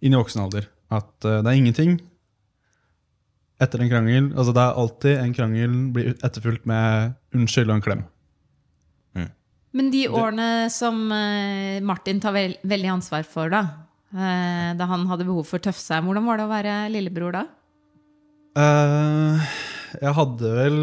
inn 0.04 0.14
i 0.14 0.20
voksen 0.20 0.44
alder. 0.46 0.70
At 0.92 1.12
eh, 1.26 1.42
det 1.42 1.50
er 1.50 1.58
ingenting 1.58 1.98
etter 3.60 3.82
en 3.84 3.92
krangel. 3.92 4.30
Altså 4.36 4.54
det 4.56 4.64
er 4.64 4.80
alltid 4.84 5.18
en 5.20 5.36
krangel 5.36 5.76
blir 5.96 6.14
etterfulgt 6.16 6.68
med 6.70 7.18
unnskyld 7.36 7.72
og 7.72 7.80
en 7.80 7.86
klem. 7.88 8.08
Men 9.76 9.92
de 9.94 10.08
årene 10.10 10.70
som 10.74 10.98
eh, 11.14 11.78
Martin 11.86 12.20
tar 12.22 12.34
vel, 12.34 12.56
veldig 12.66 12.90
ansvar 12.96 13.26
for, 13.28 13.52
da, 13.54 13.62
eh, 14.10 14.72
da 14.78 14.88
han 14.90 15.06
hadde 15.12 15.28
behov 15.28 15.46
for 15.46 15.62
å 15.62 15.66
tøffe 15.68 15.82
seg, 15.84 16.02
hvordan 16.06 16.26
var 16.26 16.40
det 16.40 16.48
å 16.48 16.52
være 16.52 16.78
lillebror 16.94 17.38
da? 17.38 17.44
Eh, 18.58 19.52
jeg 20.02 20.14
hadde 20.18 20.52
vel 20.60 20.78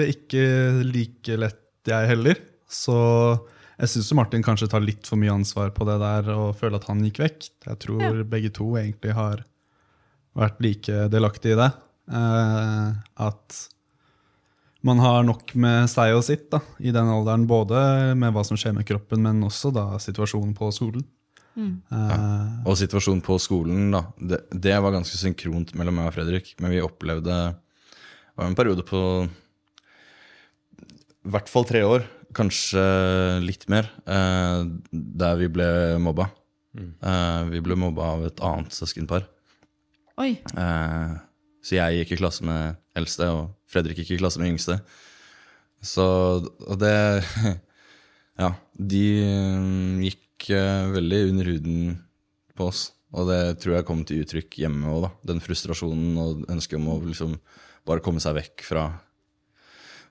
det 0.00 0.08
ikke 0.16 0.42
like 0.88 1.38
lett, 1.40 1.62
jeg 1.88 2.10
heller. 2.10 2.40
Så 2.68 2.94
jeg 3.78 3.88
syns 3.92 4.10
Martin 4.18 4.42
kanskje 4.44 4.68
tar 4.68 4.82
litt 4.84 5.06
for 5.08 5.16
mye 5.20 5.32
ansvar 5.32 5.70
på 5.76 5.86
det 5.88 5.98
der 6.02 6.28
og 6.34 6.56
føler 6.58 6.80
at 6.80 6.88
han 6.90 7.02
gikk 7.06 7.20
vekk. 7.22 7.48
Jeg 7.68 7.78
tror 7.84 8.02
Ja. 8.02 8.12
begge 8.24 8.50
to 8.52 8.72
egentlig 8.76 9.14
har 9.14 9.44
vært 10.36 10.60
like 10.60 11.08
delaktige 11.12 11.54
i 11.56 11.60
det. 11.62 11.72
Eh, 12.10 12.92
at 13.28 13.68
man 14.82 14.98
har 15.02 15.24
nok 15.26 15.54
med 15.58 15.88
seg 15.90 16.14
og 16.14 16.22
sitt 16.24 16.50
da, 16.50 16.60
i 16.78 16.92
den 16.94 17.08
alderen, 17.10 17.46
både 17.50 18.14
med 18.16 18.32
hva 18.32 18.44
som 18.46 18.56
skjer 18.56 18.74
med 18.76 18.86
kroppen, 18.86 19.22
men 19.22 19.42
også 19.42 19.72
da 19.74 19.98
situasjonen 19.98 20.54
på 20.56 20.70
skolen. 20.72 21.04
Eh, 21.58 22.66
og 22.68 22.76
situasjonen 22.78 23.22
på 23.24 23.34
skolen, 23.42 23.88
da. 23.90 24.04
Det, 24.20 24.38
det 24.54 24.76
var 24.78 24.94
ganske 24.94 25.18
synkront 25.18 25.74
mellom 25.74 25.96
meg 25.98 26.10
og 26.12 26.14
Fredrik. 26.14 26.52
Men 26.62 26.70
vi 26.70 26.82
opplevde 26.84 27.56
Det 28.38 28.44
var 28.44 28.50
en 28.52 28.54
periode 28.54 28.84
på 28.86 28.98
i 31.26 31.30
hvert 31.34 31.48
fall 31.50 31.64
tre 31.66 31.80
år, 31.82 32.04
kanskje 32.38 32.84
litt 33.42 33.64
mer, 33.66 33.88
eh, 34.06 34.60
der 34.94 35.40
vi 35.40 35.48
ble 35.50 35.66
mobba. 35.98 36.28
Eh, 36.78 37.42
vi 37.50 37.58
ble 37.66 37.74
mobba 37.74 38.12
av 38.12 38.22
et 38.28 38.38
annet 38.38 38.70
søskenpar. 38.70 39.26
Oi. 40.22 40.38
Eh, 40.54 41.18
så 41.66 41.80
jeg 41.80 41.98
gikk 41.98 42.14
i 42.14 42.20
klasse 42.22 42.46
med 42.46 42.78
eldste, 42.94 43.26
og 43.26 43.58
Fredrik 43.66 43.98
gikk 43.98 44.14
i 44.14 44.22
klasse 44.22 44.38
med 44.38 44.54
yngste. 44.54 44.78
Så 45.82 46.06
Og 46.46 46.78
det 46.78 47.26
Ja. 48.38 48.54
De 48.78 49.06
mm, 49.18 50.00
gikk 50.06 50.46
veldig 50.94 51.24
under 51.32 51.44
huden 51.56 52.02
på 52.54 52.70
oss. 52.70 52.92
Og 53.10 53.26
det 53.26 53.58
tror 53.58 53.80
jeg 53.80 53.84
kom 53.84 54.04
til 54.06 54.22
uttrykk 54.22 54.62
hjemme 54.62 54.86
òg. 54.86 55.10
Den 55.26 55.42
frustrasjonen 55.42 56.14
og 56.22 56.46
ønsket 56.46 56.78
om 56.78 56.92
å 56.94 57.00
liksom 57.02 57.40
bare 57.88 58.04
komme 58.04 58.22
seg 58.22 58.36
vekk 58.38 58.66
fra, 58.66 58.84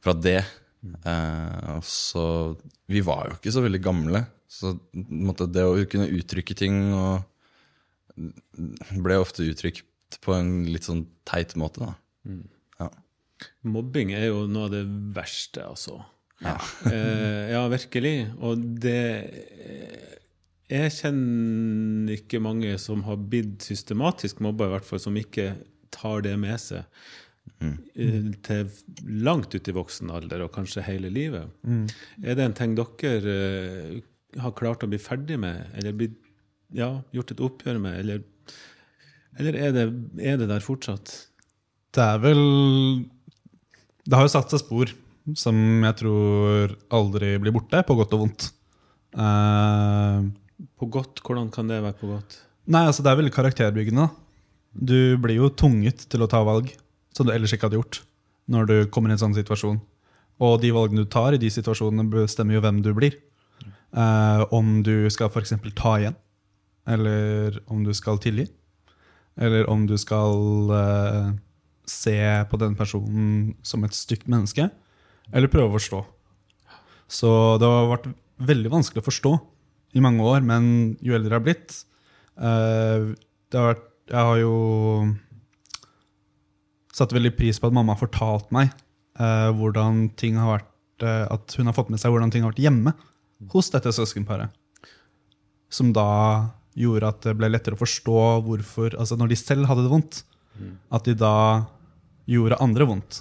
fra 0.03 0.15
det. 0.17 0.41
Eh, 1.05 1.69
og 1.75 1.85
så 1.85 2.25
Vi 2.87 3.01
var 3.05 3.27
jo 3.27 3.37
ikke 3.37 3.53
så 3.53 3.63
veldig 3.65 3.81
gamle, 3.83 4.23
så 4.47 4.73
måtte, 4.93 5.49
det 5.51 5.65
å 5.65 5.75
kunne 5.89 6.11
uttrykke 6.17 6.55
ting 6.57 6.79
og 6.95 7.25
ble 9.03 9.17
ofte 9.21 9.45
uttrykt 9.45 10.19
på 10.23 10.33
en 10.37 10.61
litt 10.69 10.87
sånn 10.87 11.03
teit 11.27 11.53
måte, 11.59 11.83
da. 11.83 12.37
Ja. 12.79 12.87
Mobbing 13.67 14.13
er 14.15 14.29
jo 14.29 14.45
noe 14.49 14.69
av 14.69 14.73
det 14.73 14.85
verste, 15.17 15.65
altså. 15.67 15.99
Ja, 16.43 16.55
eh, 16.93 17.51
ja 17.53 17.65
virkelig. 17.71 18.15
Og 18.39 18.61
det 18.81 19.01
eh, 19.27 20.15
Jeg 20.67 20.93
kjenner 20.97 22.17
ikke 22.17 22.41
mange 22.43 22.73
som 22.81 23.05
har 23.07 23.19
blitt 23.19 23.65
systematisk 23.67 24.41
mobba, 24.43 24.67
i 24.67 24.75
hvert 24.75 24.87
fall, 24.87 25.03
som 25.03 25.19
ikke 25.19 25.53
tar 25.93 26.25
det 26.25 26.35
med 26.39 26.59
seg 26.61 26.83
eh, 27.63 28.29
til 28.45 28.69
langt 29.27 29.55
ut 29.55 29.67
i 29.69 29.75
voksen 29.75 30.11
alder, 30.13 30.43
og 30.45 30.53
kanskje 30.55 30.85
hele 30.85 31.11
livet. 31.13 31.49
Er 32.23 32.37
det 32.37 32.45
en 32.45 32.55
ting 32.57 32.75
dere 32.77 33.35
eh, 33.37 33.99
har 34.43 34.55
klart 34.57 34.83
å 34.85 34.89
bli 34.91 34.99
ferdig 35.01 35.39
med, 35.41 35.67
eller 35.77 35.95
blitt, 35.97 36.17
ja, 36.75 36.91
gjort 37.15 37.31
et 37.31 37.43
oppgjør 37.47 37.79
med, 37.79 37.99
eller, 38.01 38.23
eller 39.39 39.55
er, 39.55 39.71
det, 39.75 39.85
er 40.19 40.39
det 40.41 40.49
der 40.51 40.65
fortsatt? 40.65 41.13
Det 41.95 42.03
er 42.03 42.19
vel 42.21 42.41
Det 44.05 44.13
har 44.13 44.27
jo 44.27 44.33
satt 44.33 44.51
seg 44.53 44.61
spor 44.61 44.91
som 45.35 45.55
jeg 45.83 45.95
tror 45.99 46.75
aldri 46.95 47.33
blir 47.41 47.55
borte, 47.55 47.81
på 47.83 47.95
godt 47.99 48.13
og 48.15 48.21
vondt. 48.25 48.45
Uh, 49.17 50.27
På 50.79 50.87
godt, 50.91 51.19
hvordan 51.25 51.49
kan 51.51 51.67
det 51.71 51.81
være 51.83 51.97
på 51.99 52.11
godt? 52.11 52.37
nei, 52.67 52.83
altså 52.85 53.03
det 53.03 53.11
er 53.11 53.19
veldig 53.21 53.33
karakterbyggende. 53.35 54.09
Du 54.75 55.15
blir 55.23 55.39
jo 55.39 55.49
tvunget 55.49 56.03
til 56.11 56.23
å 56.23 56.27
ta 56.29 56.41
valg 56.45 56.69
som 57.17 57.27
du 57.27 57.33
ellers 57.33 57.53
ikke 57.55 57.67
hadde 57.67 57.79
gjort, 57.79 58.01
når 58.47 58.69
du 58.69 58.75
kommer 58.93 59.11
i 59.11 59.17
en 59.17 59.23
sånn 59.25 59.37
situasjon. 59.37 59.79
Og 60.43 60.59
de 60.61 60.69
valgene 60.73 61.03
du 61.03 61.09
tar 61.09 61.33
i 61.33 61.41
de 61.41 61.49
situasjonene, 61.51 62.05
bestemmer 62.13 62.57
jo 62.57 62.63
hvem 62.63 62.83
du 62.85 62.91
blir. 62.95 63.17
Eh, 63.97 64.43
om 64.53 64.81
du 64.85 65.09
skal 65.13 65.31
f.eks. 65.31 65.55
ta 65.77 65.95
igjen, 65.97 66.17
eller 66.87 67.57
om 67.73 67.81
du 67.87 67.93
skal 67.97 68.21
tilgi. 68.21 68.45
Eller 69.37 69.67
om 69.69 69.85
du 69.89 69.95
skal 70.01 70.71
eh, 70.77 71.31
se 71.89 72.19
på 72.49 72.59
den 72.61 72.77
personen 72.77 73.55
som 73.65 73.85
et 73.85 73.97
stygt 73.97 74.29
menneske, 74.29 74.69
eller 75.33 75.51
prøve 75.51 75.71
å 75.71 75.77
forstå. 75.77 76.03
Så 77.07 77.29
det 77.61 77.67
har 77.67 77.91
vært 77.91 78.09
veldig 78.47 78.71
vanskelig 78.71 79.01
å 79.01 79.07
forstå 79.07 79.33
i 79.97 80.03
mange 80.03 80.25
år, 80.27 80.43
men 80.45 80.97
jo 81.01 81.15
eldre 81.15 81.31
jeg 81.31 81.39
har 81.39 81.45
blitt 81.45 81.77
eh, 82.37 83.13
det 83.47 83.57
har 83.57 83.71
vært, 83.73 83.85
Jeg 84.07 84.23
har 84.23 84.37
jo 84.39 84.51
satt 86.97 87.13
veldig 87.13 87.33
pris 87.37 87.59
på 87.61 87.69
at 87.69 87.75
mamma 87.75 87.95
har 87.95 88.01
fortalt 88.01 88.49
meg 88.55 88.71
uh, 89.21 89.53
hvordan 89.57 90.07
ting 90.19 90.39
har 90.41 90.57
vært 90.57 91.05
uh, 91.05 91.27
At 91.35 91.53
hun 91.59 91.69
har 91.69 91.75
fått 91.77 91.91
med 91.93 92.01
seg 92.01 92.13
hvordan 92.13 92.33
ting 92.33 92.45
har 92.45 92.53
vært 92.55 92.63
hjemme 92.65 92.93
hos 93.53 93.69
dette 93.69 93.91
søskenparet. 93.93 94.49
Som 95.69 95.91
da 95.93 96.07
gjorde 96.77 97.11
at 97.11 97.21
det 97.25 97.35
ble 97.37 97.51
lettere 97.51 97.77
å 97.77 97.81
forstå 97.81 98.21
hvorfor 98.47 98.95
Altså 98.97 99.17
når 99.19 99.33
de 99.33 99.37
selv 99.37 99.69
hadde 99.69 99.85
det 99.85 99.91
vondt, 99.93 100.23
at 100.89 101.05
de 101.05 101.13
da 101.17 101.35
gjorde 102.25 102.57
andre 102.63 102.87
vondt. 102.89 103.19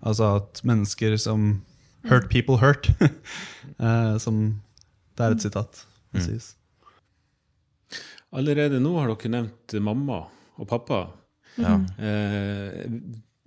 Altså 0.00 0.38
at 0.40 0.62
mennesker 0.64 1.18
som 1.20 1.58
Hurt 2.08 2.30
people 2.30 2.56
hurt. 2.56 2.88
eh, 3.78 4.16
som 4.16 4.60
Det 5.16 5.26
er 5.26 5.34
et 5.34 5.44
sitat. 5.44 5.82
Mm. 6.16 6.40
Allerede 8.32 8.80
nå 8.80 8.94
har 8.96 9.10
dere 9.10 9.32
nevnt 9.34 9.74
mamma 9.84 10.22
og 10.56 10.68
pappa. 10.70 11.02
Ja. 11.64 11.74
Eh, 11.98 12.86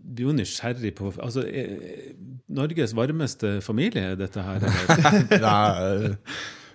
blir 0.04 0.28
jo 0.28 0.36
nysgjerrig 0.36 0.94
på 0.98 1.14
altså, 1.24 1.46
er 1.48 2.14
Norges 2.54 2.92
varmeste 2.96 3.56
familie, 3.66 4.16
dette 4.20 4.44
her? 4.44 4.66
Eller? 4.68 6.18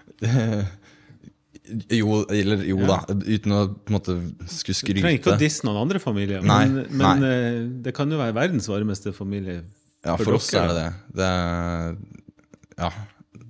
Nei, 0.09 0.65
jo, 1.93 2.23
eller 2.33 2.63
jo 2.65 2.79
da, 2.89 3.03
uten 3.09 3.53
å 3.55 3.61
på 3.77 3.93
en 3.93 3.97
måte 3.99 4.15
skulle 4.49 4.97
Du 4.97 5.03
trenger 5.03 5.19
ikke 5.21 5.35
å 5.35 5.41
disse 5.41 5.67
noen 5.69 5.83
andre 5.83 6.01
familier, 6.01 6.41
Nei, 6.41 6.63
men, 6.73 6.87
men 6.97 7.23
nei. 7.23 7.35
det 7.85 7.93
kan 7.97 8.11
jo 8.11 8.21
være 8.21 8.37
verdens 8.37 8.69
varmeste 8.71 9.13
familie. 9.17 9.61
Ja, 10.07 10.15
for 10.17 10.31
for 10.31 10.39
oss 10.39 10.49
er 10.57 10.71
det 10.71 10.79
det. 10.79 10.89
det 11.19 11.29
er, 11.29 11.99
ja, 12.79 12.91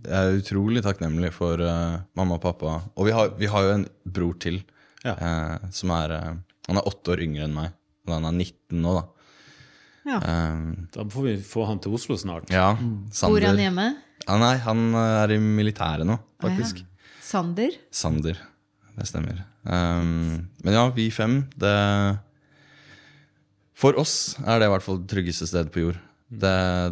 jeg 0.09 0.19
er 0.19 0.39
utrolig 0.41 0.83
takknemlig 0.85 1.31
for 1.37 1.61
uh, 1.63 2.01
mamma 2.19 2.39
og 2.39 2.43
pappa. 2.43 2.79
Og 2.97 3.09
vi 3.09 3.15
har, 3.15 3.33
vi 3.39 3.51
har 3.53 3.67
jo 3.67 3.75
en 3.79 3.89
bror 4.05 4.39
til 4.43 4.63
Ja. 5.07 5.15
uh, 5.15 5.69
som 5.71 5.93
er 5.95 6.11
uh, 6.17 6.31
Han 6.69 6.81
er 6.81 6.89
åtte 6.91 7.15
år 7.15 7.23
yngre 7.25 7.47
enn 7.47 7.55
meg. 7.55 7.77
Og 8.09 8.19
han 8.19 8.29
er 8.31 8.37
19 8.39 8.83
nå, 8.83 8.95
da. 8.99 9.05
Ja. 10.09 10.19
Um, 10.25 10.89
Da 10.95 11.05
får 11.13 11.27
vi 11.27 11.35
få 11.45 11.67
han 11.69 11.81
til 11.85 11.93
Oslo 11.99 12.17
snart. 12.17 12.49
ja, 12.53 12.71
Sander. 13.13 13.35
Bor 13.35 13.47
han 13.51 13.61
hjemme? 13.61 13.89
Ja, 14.29 14.37
nei, 14.41 14.55
han 14.65 14.87
er 15.01 15.35
i 15.35 15.39
militæret 15.41 16.09
nå, 16.09 16.17
faktisk. 16.43 16.81
Sander? 17.25 17.77
Sander. 17.93 18.39
Det 18.99 19.07
stemmer. 19.07 19.45
Um, 19.69 20.49
men 20.65 20.75
ja, 20.75 20.89
vi 20.97 21.11
fem, 21.13 21.43
det 21.61 21.75
For 23.79 23.95
oss 24.01 24.35
er 24.43 24.59
det 24.59 24.67
i 24.67 24.73
hvert 24.73 24.83
fall 24.83 24.99
det 25.03 25.11
tryggeste 25.13 25.47
stedet 25.47 25.71
på 25.75 25.85
jord. 25.85 25.99
Det, 26.29 26.51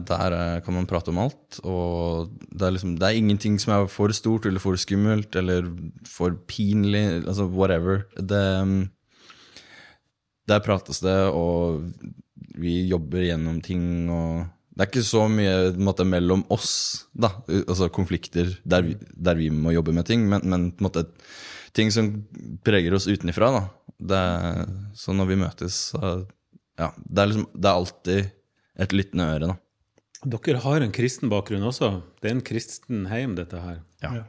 der 0.08 0.32
eh, 0.32 0.60
kan 0.64 0.72
man 0.72 0.86
prate 0.88 1.10
om 1.12 1.18
alt, 1.20 1.58
og 1.60 2.30
det 2.48 2.62
er, 2.62 2.70
liksom, 2.72 2.94
det 2.96 3.04
er 3.04 3.18
ingenting 3.18 3.58
som 3.60 3.74
er 3.74 3.88
for 3.92 4.08
stort 4.16 4.46
eller 4.48 4.62
for 4.62 4.78
skummelt 4.80 5.36
eller 5.36 5.66
for 6.08 6.38
pinlig. 6.48 7.02
Altså 7.26 7.44
whatever. 7.44 8.06
Det, 8.16 8.44
um, 8.62 8.86
der 10.46 10.62
prates 10.64 11.02
det, 11.04 11.16
og 11.34 11.82
vi 12.56 12.86
jobber 12.88 13.26
gjennom 13.26 13.60
ting 13.64 14.10
og 14.12 14.46
Det 14.76 14.84
er 14.84 14.90
ikke 14.90 15.08
så 15.08 15.22
mye 15.32 15.52
en 15.70 15.84
måte, 15.86 16.04
mellom 16.04 16.42
oss, 16.52 17.06
da, 17.16 17.30
altså 17.48 17.88
konflikter 17.88 18.50
der 18.60 18.82
vi, 18.84 18.96
der 19.16 19.38
vi 19.38 19.48
må 19.48 19.72
jobbe 19.72 19.94
med 19.96 20.04
ting, 20.04 20.26
men, 20.28 20.44
men 20.44 20.66
på 20.76 20.84
en 20.84 20.88
måte 20.90 21.04
ting 21.72 21.88
som 21.92 22.10
preger 22.64 22.92
oss 22.92 23.08
utenifra. 23.08 23.70
Så 24.92 25.14
når 25.16 25.30
vi 25.30 25.38
møtes, 25.40 25.78
så 25.94 26.26
ja, 26.76 26.90
det 27.08 27.22
er 27.22 27.30
liksom 27.30 27.46
Det 27.56 27.70
er 27.70 27.78
alltid 27.80 28.28
et 28.84 28.92
lyttende 28.92 29.30
øre, 29.32 29.48
da. 29.48 29.56
Dere 30.36 30.60
har 30.60 30.84
en 30.84 30.92
kristen 30.92 31.32
bakgrunn 31.32 31.64
også. 31.64 32.02
Det 32.20 32.28
er 32.28 32.36
en 32.36 32.44
kristen 32.44 33.06
heim, 33.08 33.32
dette 33.38 33.56
her. 33.56 33.80
Ja. 34.04 34.26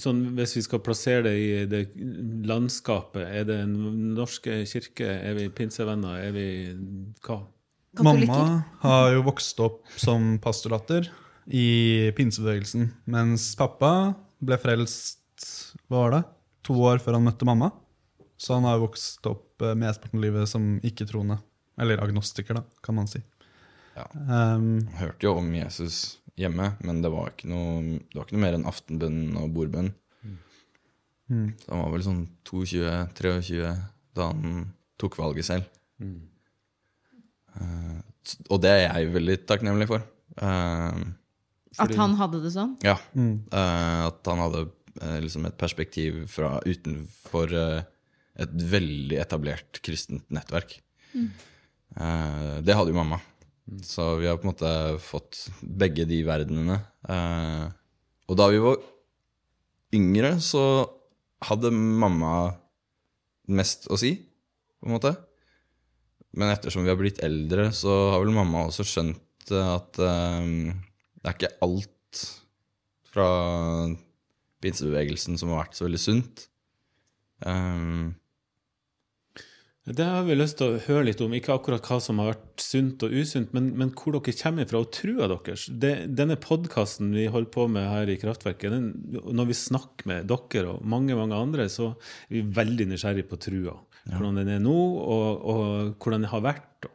Sånn, 0.00 0.22
hvis 0.36 0.56
vi 0.58 0.62
skal 0.66 0.82
plassere 0.84 1.26
det 1.26 1.34
i 1.38 1.50
det 1.70 1.82
landskapet, 2.48 3.22
er 3.24 3.46
det 3.48 3.58
en 3.64 3.76
norske 4.16 4.62
kirke? 4.68 5.06
Er 5.06 5.36
vi 5.38 5.48
pinsevenner? 5.54 6.20
Er 6.28 6.34
vi 6.36 6.48
hva? 7.26 7.40
Katolikker? 7.96 8.28
Mamma 8.28 8.82
har 8.82 9.14
jo 9.14 9.24
vokst 9.24 9.60
opp 9.64 9.94
som 9.96 10.36
pastordatter 10.42 11.08
i 11.46 12.12
pinsebevegelsen, 12.16 12.90
mens 13.08 13.48
pappa 13.56 13.90
ble 14.42 14.58
frelst 14.60 15.22
hva 15.86 16.02
var 16.02 16.14
det, 16.16 16.22
to 16.66 16.76
år 16.84 17.00
før 17.02 17.16
han 17.18 17.26
møtte 17.28 17.48
mamma. 17.48 17.70
Så 18.36 18.58
han 18.58 18.66
har 18.68 18.82
vokst 18.82 19.24
opp 19.30 19.62
med 19.62 19.80
mesteparten 19.86 20.20
av 20.20 20.26
livet 20.26 20.50
som 20.50 20.74
ikke-troende. 20.84 21.38
Eller 21.80 22.00
agnostiker, 22.04 22.58
da, 22.58 22.64
kan 22.84 22.98
man 22.98 23.08
si. 23.08 23.22
Ja. 23.96 24.04
Um, 24.12 24.84
Hørte 24.98 25.24
jo 25.28 25.38
om 25.40 25.48
Jesus 25.56 26.18
hjemme, 26.36 26.70
men 26.84 27.02
det 27.04 27.10
var 27.12 27.30
ikke 27.32 27.48
noe, 27.50 28.00
det 28.00 28.16
var 28.18 28.26
ikke 28.26 28.36
noe 28.36 28.44
mer 28.44 28.56
enn 28.58 28.68
aftenbønn 28.68 29.20
og 29.40 29.52
bordbønn. 29.56 29.92
Så 31.26 31.72
han 31.72 31.80
var 31.82 31.90
vel 31.90 32.04
sånn 32.06 32.20
22-23 32.46 33.70
da 34.14 34.28
han 34.30 34.66
tok 35.00 35.16
valget 35.18 35.48
selv. 35.48 35.64
Mm. 35.98 36.20
Uh, 37.56 37.98
og 38.52 38.60
det 38.62 38.70
er 38.74 38.82
jeg 38.84 39.10
veldig 39.14 39.36
takknemlig 39.48 39.88
for. 39.90 40.04
Eh, 40.36 41.02
At 41.82 41.92
han 41.98 42.16
hadde 42.18 42.40
det 42.42 42.50
sånn? 42.54 42.76
ja. 42.84 42.96
Eh, 43.16 44.00
at 44.06 44.26
han 44.30 44.42
hadde 44.42 44.64
liksom 45.22 45.44
et 45.46 45.58
perspektiv 45.60 46.22
fra 46.32 46.56
utenfor 46.64 47.52
et 48.36 48.54
veldig 48.72 49.18
etablert 49.20 49.80
kristent 49.84 50.24
nettverk. 50.32 50.78
Eh, 51.16 52.56
det 52.66 52.76
hadde 52.76 52.92
jo 52.92 52.98
mamma. 52.98 53.20
Så 53.82 54.14
vi 54.20 54.28
har 54.28 54.38
på 54.38 54.46
en 54.46 54.52
måte 54.52 54.72
fått 55.02 55.46
begge 55.60 56.06
de 56.06 56.20
verdenene. 56.26 56.78
Eh, 57.10 57.64
og 58.30 58.38
da 58.38 58.46
vi 58.52 58.62
var 58.62 58.78
yngre, 59.96 60.36
så 60.42 60.62
hadde 61.46 61.72
mamma 61.74 62.54
mest 63.50 63.88
å 63.90 63.98
si, 63.98 64.14
på 64.78 64.88
en 64.88 64.96
måte. 64.96 65.12
Men 66.36 66.52
ettersom 66.52 66.86
vi 66.86 66.92
har 66.92 66.98
blitt 67.00 67.22
eldre, 67.26 67.70
så 67.74 68.12
har 68.12 68.22
vel 68.22 68.34
mamma 68.36 68.66
også 68.68 68.86
skjønt 68.86 69.54
at 69.56 69.98
eh, 70.02 70.50
det 71.22 71.30
er 71.30 71.36
ikke 71.36 71.54
alt 71.66 72.22
fra 73.10 73.28
pinsebevegelsen 74.62 75.38
som 75.40 75.52
har 75.52 75.64
vært 75.64 75.78
så 75.78 75.86
veldig 75.86 76.00
sunt. 76.00 76.46
Um, 77.44 78.14
Det 79.86 80.02
har 80.02 80.24
vi 80.26 80.34
lyst 80.34 80.56
til 80.58 80.72
å 80.72 80.78
høre 80.82 81.04
litt 81.06 81.20
om. 81.22 81.34
Ikke 81.36 81.54
akkurat 81.54 81.84
hva 81.86 82.00
som 82.02 82.18
har 82.18 82.32
vært 82.32 82.62
sunt 82.64 83.04
og 83.06 83.12
usunt, 83.14 83.52
men, 83.54 83.68
men 83.78 83.92
hvor 83.94 84.16
dere 84.16 84.34
kommer 84.34 84.66
fra 84.66 84.80
og 84.82 84.88
trua 84.90 85.28
deres. 85.30 85.68
Det, 85.70 85.92
denne 86.10 86.34
podkasten 86.42 87.12
vi 87.14 87.28
holder 87.30 87.52
på 87.54 87.68
med 87.70 87.86
her 87.86 88.10
i 88.10 88.16
Kraftverket, 88.18 88.74
den, 88.74 89.20
når 89.30 89.52
vi 89.52 89.58
snakker 89.60 90.10
med 90.10 90.26
dere 90.32 90.72
og 90.72 90.82
mange 90.82 91.14
mange 91.14 91.38
andre, 91.38 91.68
så 91.70 91.92
er 92.26 92.40
vi 92.40 92.42
veldig 92.58 92.88
nysgjerrige 92.90 93.30
på 93.30 93.38
trua. 93.46 93.76
Hvordan 94.10 94.42
den 94.42 94.50
er 94.56 94.62
nå, 94.62 94.74
og, 94.74 95.46
og 95.54 95.70
hvordan 96.02 96.26
den 96.26 96.32
har 96.34 96.42
vært. 96.42 96.90
Og 96.90 96.92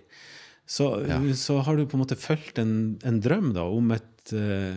så, 0.67 0.97
så 1.39 1.61
har 1.63 1.77
du 1.77 1.85
på 1.87 1.95
en 1.97 2.03
måte 2.03 2.17
fulgt 2.19 2.59
en, 2.59 2.97
en 3.07 3.21
drøm 3.23 3.53
da, 3.55 3.63
om 3.71 3.93
et 3.95 4.33
uh, 4.35 4.75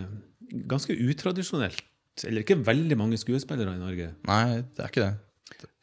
ganske 0.70 0.94
utradisjonelt 0.94 1.82
Eller 2.28 2.42
ikke 2.44 2.60
veldig 2.68 2.98
mange 3.00 3.18
skuespillere 3.18 3.74
i 3.74 3.80
Norge. 3.80 4.10
Nei, 4.28 4.60
det 4.76 4.84
er 4.84 4.88
ikke 4.92 5.06
det. 5.08 5.16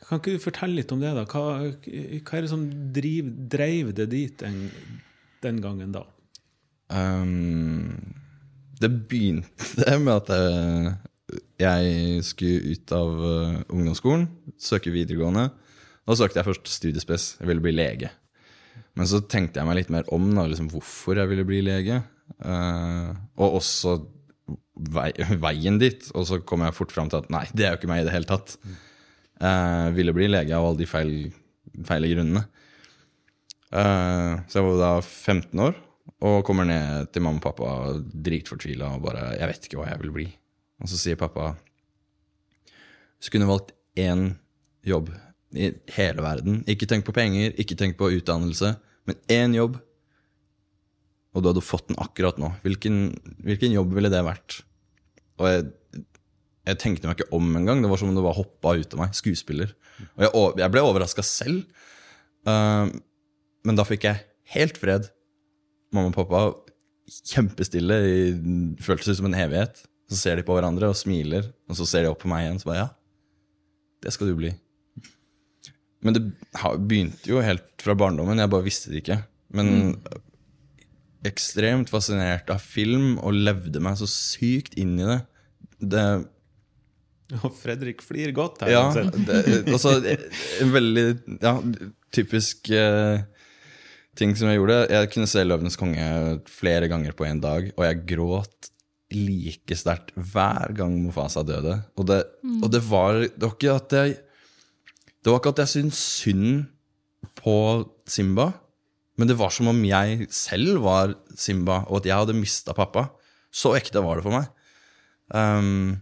Kan 0.06 0.18
ikke 0.20 0.35
du 0.37 0.44
fortelle 0.44 0.76
litt 0.78 0.92
om 0.92 1.00
det? 1.00 1.14
da? 1.16 1.25
Hva, 1.25 1.73
hva 1.73 2.37
er 2.37 2.42
det 2.44 2.50
som 2.52 2.66
driv, 2.94 3.25
dreiv 3.50 3.94
det 3.96 4.06
dit 4.12 4.42
en, 4.46 4.58
den 5.42 5.58
gangen 5.64 5.90
da? 5.96 6.04
Ehm, 6.93 8.14
det 8.81 8.90
begynte 9.11 9.99
med 10.05 10.12
at 10.14 10.33
jeg, 10.33 10.97
jeg 11.61 12.25
skulle 12.26 12.75
ut 12.75 12.93
av 12.95 13.23
eh, 13.31 13.62
ungdomsskolen, 13.73 14.26
søke 14.61 14.93
videregående. 14.95 15.49
Da 16.07 16.16
søkte 16.19 16.40
jeg 16.40 16.49
først 16.50 16.71
studiespes. 16.71 17.31
Jeg 17.40 17.50
ville 17.50 17.64
bli 17.64 17.75
lege. 17.75 18.12
Men 18.97 19.09
så 19.11 19.21
tenkte 19.21 19.61
jeg 19.61 19.69
meg 19.69 19.81
litt 19.81 19.93
mer 19.93 20.07
om 20.14 20.28
da, 20.37 20.47
liksom 20.49 20.69
hvorfor 20.73 21.19
jeg 21.19 21.31
ville 21.33 21.47
bli 21.49 21.62
lege. 21.66 22.00
Uh, 22.43 23.12
og 23.38 23.59
også 23.59 23.97
vei, 24.95 25.11
veien 25.47 25.81
dit. 25.83 26.07
Og 26.14 26.28
så 26.31 26.38
kom 26.47 26.64
jeg 26.64 26.76
fort 26.76 26.95
fram 26.95 27.11
til 27.12 27.21
at 27.21 27.33
nei, 27.33 27.45
det 27.52 27.66
er 27.66 27.75
jo 27.75 27.81
ikke 27.81 27.90
meg 27.90 28.05
i 28.05 28.07
det 28.07 28.14
hele 28.14 28.31
tatt. 28.31 28.55
Jeg 29.37 29.97
ville 29.99 30.14
bli 30.16 30.31
lege 30.31 30.55
av 30.57 30.69
alle 30.69 30.81
de 30.81 30.88
feil, 30.88 31.12
feile 31.88 32.12
grunnene. 32.14 32.47
Uh, 33.66 34.38
så 34.47 34.61
jeg 34.61 34.69
var 34.69 34.78
da 34.81 34.93
15 35.02 35.64
år 35.66 35.75
og 36.25 36.43
kommer 36.47 36.67
ned 36.69 37.11
til 37.13 37.25
mamma 37.25 37.41
og 37.41 37.45
pappa 37.45 37.71
dritfortvila 38.27 38.95
og 38.97 39.03
bare 39.05 39.37
'Jeg 39.37 39.49
vet 39.49 39.67
ikke 39.67 39.79
hva 39.81 39.91
jeg 39.91 40.01
vil 40.01 40.13
bli'. 40.13 40.33
Og 40.81 40.89
så 40.89 40.97
sier 40.97 41.17
pappa 41.17 41.57
Hvis 43.17 43.31
du 43.31 43.39
kunne 43.39 43.49
valgt 43.49 43.73
én 43.97 44.37
jobb 44.85 45.11
i 45.57 45.73
hele 45.97 46.21
verden 46.21 46.65
Ikke 46.69 46.87
tenk 46.87 47.05
på 47.07 47.15
penger, 47.17 47.55
ikke 47.57 47.77
tenk 47.77 47.97
på 47.97 48.11
utdannelse, 48.13 48.77
men 49.07 49.17
én 49.29 49.55
jobb, 49.55 49.81
og 51.33 51.43
du 51.43 51.49
hadde 51.49 51.65
fått 51.65 51.89
den 51.89 51.99
akkurat 52.01 52.39
nå, 52.39 52.51
hvilken, 52.65 53.15
hvilken 53.45 53.73
jobb 53.73 53.95
ville 53.95 54.11
det 54.11 54.25
vært? 54.25 54.63
Og 55.39 55.49
jeg, 55.49 55.67
jeg 56.67 56.79
tenkte 56.83 57.09
meg 57.09 57.21
ikke 57.21 57.37
om 57.37 57.51
engang. 57.59 57.83
Det 57.83 57.91
var 57.93 58.01
som 58.01 58.09
om 58.09 58.17
det 58.17 58.25
var 58.25 58.39
hoppa 58.39 58.73
ut 58.75 58.95
av 58.97 59.03
meg. 59.03 59.13
Skuespiller. 59.15 59.75
Og 60.17 60.25
jeg, 60.25 60.33
jeg 60.63 60.73
ble 60.73 60.83
overraska 60.83 61.25
selv. 61.27 61.67
Uh, 62.49 62.89
men 63.69 63.79
da 63.79 63.85
fikk 63.87 64.09
jeg 64.09 64.25
helt 64.57 64.81
fred. 64.81 65.11
Mamma 65.97 66.12
og 66.12 66.17
pappa 66.17 66.43
kjempestille, 67.07 67.97
i, 68.07 68.21
føltes 68.83 69.19
som 69.21 69.29
en 69.29 69.38
evighet. 69.38 69.83
Så 70.11 70.21
ser 70.21 70.38
de 70.38 70.45
på 70.47 70.55
hverandre 70.55 70.91
og 70.93 70.99
smiler, 70.99 71.49
og 71.67 71.79
så 71.79 71.87
ser 71.88 72.05
de 72.05 72.12
opp 72.12 72.21
på 72.23 72.31
meg 72.31 72.45
igjen. 72.45 72.61
Så 72.62 72.71
bare 72.71 72.85
ja, 72.85 72.88
det 74.05 74.12
skal 74.15 74.31
du 74.31 74.37
bli. 74.38 74.53
Men 76.05 76.14
det 76.14 76.23
begynte 76.87 77.33
jo 77.33 77.42
helt 77.42 77.66
fra 77.83 77.97
barndommen, 77.99 78.38
jeg 78.38 78.53
bare 78.53 78.66
visste 78.66 78.92
det 78.92 79.03
ikke. 79.03 79.18
Men 79.57 79.97
ekstremt 81.27 81.90
fascinert 81.90 82.51
av 82.53 82.62
film 82.62 83.16
og 83.18 83.35
levde 83.35 83.83
meg 83.83 83.99
så 83.99 84.09
sykt 84.11 84.77
inn 84.79 84.94
i 85.01 85.09
det. 85.09 85.20
Det 85.81 86.07
Og 87.42 87.51
Fredrik 87.59 88.05
flir 88.07 88.31
godt 88.31 88.61
her. 88.62 88.70
ja, 88.70 88.83
altså. 88.87 89.23
det, 89.27 89.64
altså, 89.66 89.97
en 90.62 90.70
veldig 90.70 91.07
ja, 91.42 91.57
typisk 92.14 92.70
eh, 92.70 93.25
ting 94.18 94.35
som 94.38 94.50
jeg 94.50 94.61
gjorde. 94.61 94.79
Jeg 94.90 95.11
kunne 95.12 95.29
se 95.31 95.44
'Løvenes 95.44 95.79
konge' 95.79 96.40
flere 96.48 96.88
ganger 96.88 97.12
på 97.16 97.26
en 97.29 97.40
dag, 97.40 97.70
og 97.76 97.85
jeg 97.85 98.05
gråt 98.14 98.70
like 99.14 99.76
sterkt 99.79 100.12
hver 100.16 100.74
gang 100.74 100.96
Mofasa 101.05 101.44
døde. 101.46 101.79
Og 101.96 102.07
det, 102.09 102.24
og 102.62 102.70
det 102.72 102.83
var 102.90 103.22
Det 103.22 103.42
var 103.42 103.55
ikke 103.55 103.74
at 103.74 103.92
jeg 103.92 104.16
Det 105.22 105.33
var 105.33 105.38
ikke 105.40 105.55
at 105.55 105.59
jeg 105.59 105.68
syntes 105.68 105.98
synd 105.98 106.66
på 107.35 107.87
Simba, 108.07 108.52
men 109.18 109.29
det 109.29 109.38
var 109.38 109.50
som 109.50 109.68
om 109.68 109.85
jeg 109.85 110.29
selv 110.31 110.83
var 110.85 111.14
Simba, 111.35 111.83
og 111.88 111.98
at 111.98 112.07
jeg 112.07 112.16
hadde 112.16 112.37
mista 112.38 112.72
pappa. 112.72 113.09
Så 113.50 113.74
ekte 113.74 114.02
var 114.05 114.16
det 114.16 114.22
for 114.22 114.37
meg. 114.37 114.46
Um, 115.35 116.00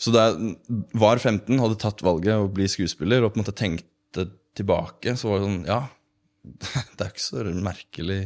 så 0.00 0.10
da 0.10 0.30
jeg 0.30 0.56
var 0.94 1.20
15, 1.20 1.60
hadde 1.60 1.78
tatt 1.78 2.00
valget 2.02 2.40
å 2.40 2.48
bli 2.48 2.64
skuespiller, 2.70 3.22
og 3.22 3.34
på 3.34 3.38
en 3.38 3.44
måte 3.44 3.54
tenkte 3.54 4.30
tilbake, 4.56 5.12
så 5.18 5.28
var 5.28 5.38
det 5.38 5.50
sånn 5.50 5.68
Ja, 5.68 5.82
det 6.96 7.04
er 7.04 7.10
ikke 7.10 7.24
så 7.24 7.44
merkelig 7.54 8.22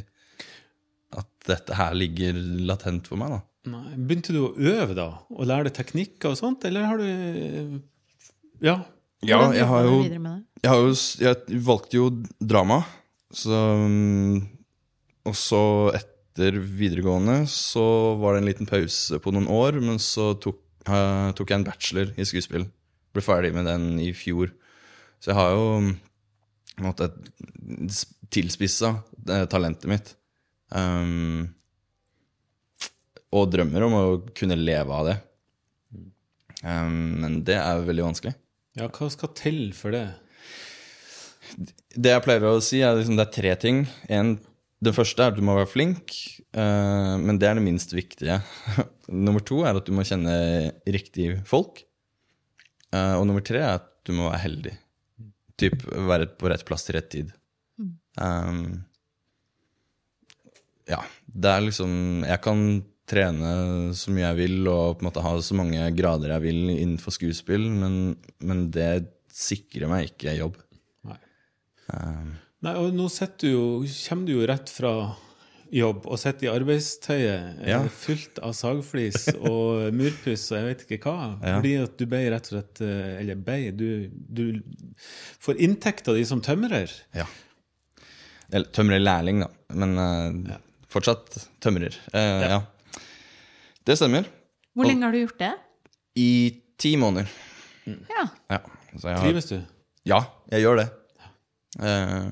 at 1.17 1.29
dette 1.47 1.77
her 1.79 1.95
ligger 1.97 2.39
latent 2.69 3.09
for 3.11 3.21
meg, 3.21 3.37
da. 3.37 3.43
Nei. 3.67 3.97
Begynte 3.99 4.35
du 4.35 4.43
å 4.45 4.53
øve 4.55 4.95
da? 4.95 5.09
Og 5.35 5.49
lære 5.49 5.69
deg 5.69 5.77
teknikker 5.81 6.33
og 6.33 6.39
sånt, 6.39 6.67
eller 6.69 6.87
har 6.87 7.03
du 7.03 7.81
Ja. 8.63 8.83
Ja, 9.25 9.41
jeg 9.57 9.65
har 9.65 9.87
jo? 9.87 10.03
Jeg, 10.05 10.69
har 10.69 10.83
jo, 10.85 10.91
jeg 11.25 11.63
valgte 11.65 11.97
jo 11.97 12.11
drama, 12.39 12.83
så 13.33 13.57
mm, 13.81 14.37
Og 15.27 15.35
så 15.35 15.63
etter 15.97 16.59
videregående 16.61 17.41
så 17.51 18.15
var 18.21 18.35
det 18.35 18.43
en 18.43 18.51
liten 18.51 18.69
pause 18.69 19.19
på 19.25 19.33
noen 19.33 19.49
år, 19.51 19.81
men 19.83 19.99
så 20.03 20.35
tok, 20.39 20.61
uh, 20.87 21.33
tok 21.35 21.51
jeg 21.51 21.59
en 21.59 21.67
bachelor 21.67 22.13
i 22.15 22.27
skuespill. 22.29 22.69
Ble 23.17 23.25
ferdig 23.25 23.55
med 23.57 23.67
den 23.67 23.97
i 24.05 24.13
fjor. 24.15 24.53
Så 25.19 25.33
jeg 25.33 25.39
har 25.41 25.57
jo 25.57 25.65
mm, 25.81 25.91
måte 26.85 27.09
tilspissa 28.33 28.97
eh, 29.31 29.47
talentet 29.51 29.89
mitt. 29.91 30.13
Um, 30.75 31.47
og 33.35 33.51
drømmer 33.53 33.87
om 33.87 33.97
å 33.97 34.05
kunne 34.37 34.59
leve 34.59 34.97
av 34.97 35.09
det. 35.11 35.17
Um, 36.63 37.17
men 37.23 37.41
det 37.47 37.59
er 37.61 37.85
veldig 37.87 38.09
vanskelig. 38.11 38.35
ja, 38.79 38.89
hva 38.89 39.09
skal 39.13 39.33
til 39.39 39.61
for 39.77 39.95
det? 39.95 40.07
Det 41.95 42.13
jeg 42.13 42.25
pleier 42.25 42.49
å 42.49 42.61
si, 42.65 42.83
er 42.83 42.97
liksom 42.99 43.19
det 43.19 43.27
er 43.29 43.35
tre 43.37 43.55
ting. 43.63 43.85
En, 44.13 44.37
det 44.83 44.95
første 44.97 45.23
er 45.23 45.33
at 45.33 45.39
du 45.39 45.45
må 45.47 45.57
være 45.57 45.71
flink, 45.71 46.17
uh, 46.57 47.17
men 47.23 47.39
det 47.41 47.51
er 47.51 47.59
det 47.59 47.67
minst 47.67 47.95
viktige. 47.97 48.41
nummer 49.27 49.45
to 49.45 49.63
er 49.65 49.79
at 49.79 49.87
du 49.87 49.95
må 49.97 50.07
kjenne 50.07 50.35
riktige 50.91 51.41
folk. 51.49 51.85
Uh, 52.95 53.19
og 53.21 53.29
nummer 53.29 53.45
tre 53.45 53.63
er 53.63 53.79
at 53.79 53.93
du 54.07 54.15
må 54.17 54.29
være 54.31 54.45
heldig. 54.45 54.75
Typ 55.61 55.87
være 55.89 56.29
på 56.37 56.51
rett 56.53 56.65
plass 56.69 56.85
til 56.87 56.99
rett 56.99 57.09
tid. 57.13 57.33
Um, 58.17 58.85
ja, 60.89 61.03
det 61.27 61.51
er 61.51 61.65
liksom 61.67 62.23
Jeg 62.25 62.41
kan 62.41 62.61
trene 63.07 63.51
så 63.95 64.13
mye 64.15 64.25
jeg 64.31 64.39
vil 64.39 64.71
og 64.71 64.97
på 64.97 65.05
en 65.05 65.09
måte 65.11 65.23
ha 65.23 65.35
så 65.45 65.57
mange 65.59 65.85
grader 65.95 66.33
jeg 66.33 66.45
vil 66.47 66.63
innenfor 66.73 67.15
skuespill, 67.15 67.69
men, 67.71 68.17
men 68.43 68.65
det 68.75 69.07
sikrer 69.31 69.91
meg 69.91 70.11
ikke 70.11 70.35
jobb. 70.41 70.57
Nei. 71.07 71.21
Um, 71.93 72.35
Nei, 72.67 72.73
og 72.81 72.97
nå 72.97 73.07
du 73.39 73.47
jo, 73.47 73.67
kommer 74.09 74.27
du 74.27 74.33
jo 74.33 74.49
rett 74.49 74.73
fra 74.73 74.93
jobb 75.75 76.05
og 76.07 76.19
sitter 76.21 76.47
i 76.47 76.51
arbeidstøyet 76.53 77.63
eh, 77.63 77.71
Ja. 77.71 77.79
fylt 77.91 78.39
av 78.45 78.53
sagflis 78.57 79.27
og 79.37 79.89
murpuss 79.99 80.45
og 80.53 80.59
jeg 80.61 80.67
vet 80.71 80.85
ikke 80.87 80.99
hva. 81.11 81.15
Ja. 81.43 81.57
Fordi 81.59 81.73
at 81.83 81.97
du 81.99 82.05
ble 82.11 82.21
rett 82.35 82.49
og 82.51 82.55
slett 82.57 82.83
eh, 82.87 83.17
Eller 83.23 83.41
ble 83.41 83.59
Du, 83.77 83.87
du 84.13 84.45
får 85.43 85.59
inntekta 85.67 86.15
di 86.17 86.25
som 86.29 86.41
tømrer. 86.45 86.93
Ja. 87.17 87.27
Eller 88.53 88.69
tømrerlærling, 88.71 89.43
da. 89.43 89.51
Men 89.75 89.97
eh, 89.99 90.59
fortsatt 90.93 91.35
tømrer. 91.61 91.97
Uh, 92.15 92.45
ja. 92.47 92.59
Det 93.87 93.97
stemmer. 93.99 94.29
Hvor 94.77 94.87
lenge 94.89 95.07
har 95.09 95.15
du 95.15 95.19
gjort 95.25 95.41
det? 95.41 95.53
I 96.23 96.29
ti 96.79 96.95
måneder. 97.01 97.27
Ja. 97.87 98.27
Ja. 98.53 98.61
Så 98.97 99.09
jeg 99.11 99.17
har, 99.19 99.25
Trives 99.27 99.49
du? 99.51 99.57
ja, 100.09 100.21
jeg 100.53 100.63
gjør 100.65 100.79
det. 100.81 100.87
Eh, 101.83 102.29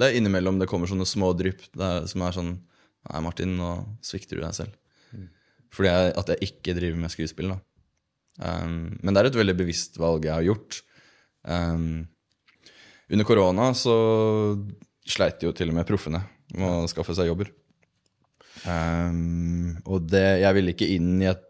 det 0.00 0.08
er 0.08 0.18
innimellom 0.18 0.58
det 0.60 0.68
kommer 0.70 0.90
sånne 0.90 1.08
små 1.08 1.32
drypp 1.38 1.66
som 1.70 2.26
er 2.26 2.36
sånn 2.36 2.52
Nei, 3.00 3.20
Martin, 3.24 3.54
nå 3.56 3.68
svikter 4.04 4.36
du 4.36 4.42
deg 4.44 4.52
selv. 4.52 4.74
Fordi 5.72 5.88
jeg, 5.88 6.08
at 6.20 6.32
jeg 6.34 6.48
ikke 6.50 6.74
driver 6.76 6.98
med 7.00 7.12
skuespill. 7.14 7.54
da. 7.54 7.56
Um, 8.40 8.98
men 9.00 9.14
det 9.14 9.22
er 9.22 9.28
et 9.30 9.38
veldig 9.40 9.54
bevisst 9.56 9.96
valg 10.00 10.26
jeg 10.26 10.34
har 10.34 10.44
gjort. 10.44 10.82
Um, 11.48 12.02
under 13.08 13.26
korona 13.26 13.70
så 13.72 13.94
sleit 15.08 15.40
jo 15.42 15.54
til 15.56 15.72
og 15.72 15.78
med 15.78 15.88
proffene 15.88 16.20
med 16.52 16.82
å 16.82 16.90
skaffe 16.90 17.16
seg 17.16 17.30
jobber. 17.30 17.48
Um, 18.68 19.78
og 19.86 20.10
det, 20.10 20.42
jeg 20.42 20.56
ville 20.58 20.74
ikke 20.74 20.90
inn 20.98 21.14
i 21.22 21.30
et 21.30 21.46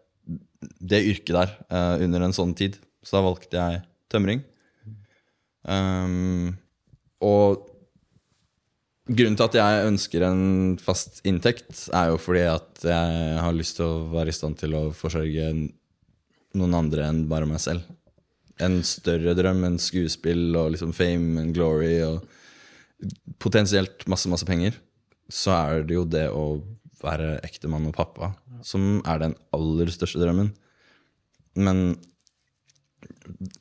det 0.61 1.01
yrket 1.09 1.33
der 1.33 1.53
uh, 1.73 1.97
under 2.03 2.27
en 2.27 2.35
sånn 2.35 2.53
tid. 2.57 2.77
Så 3.01 3.17
da 3.17 3.25
valgte 3.25 3.57
jeg 3.57 3.81
tømring. 4.13 4.43
Um, 5.65 6.53
og 7.21 7.70
grunnen 9.11 9.37
til 9.37 9.47
at 9.47 9.57
jeg 9.57 9.87
ønsker 9.89 10.25
en 10.25 10.43
fast 10.81 11.21
inntekt, 11.27 11.87
er 11.95 12.11
jo 12.11 12.19
fordi 12.21 12.43
at 12.49 12.83
jeg 12.85 13.39
har 13.43 13.55
lyst 13.55 13.77
til 13.79 13.87
å 13.87 14.03
være 14.11 14.31
i 14.31 14.35
stand 14.35 14.59
til 14.61 14.75
å 14.77 14.83
forsørge 14.95 15.49
noen 16.57 16.77
andre 16.77 17.07
enn 17.09 17.25
bare 17.31 17.47
meg 17.49 17.61
selv. 17.63 17.85
En 18.61 18.81
større 18.85 19.33
drøm 19.37 19.63
enn 19.67 19.79
skuespill 19.81 20.51
og 20.59 20.73
liksom 20.75 20.93
fame 20.95 21.41
and 21.41 21.55
glory 21.55 21.97
og 22.05 22.25
potensielt 23.41 24.05
masse, 24.11 24.29
masse 24.29 24.47
penger. 24.47 24.77
Så 25.31 25.53
er 25.55 25.85
det 25.87 25.97
jo 25.97 26.05
det 26.05 26.27
å 26.29 26.61
være 27.01 27.39
ektemann 27.47 27.87
og 27.89 27.97
pappa 27.97 28.33
som 28.65 28.99
er 29.09 29.21
den 29.23 29.35
aller 29.55 29.89
største 29.93 30.21
drømmen. 30.21 30.51
Men 31.57 31.95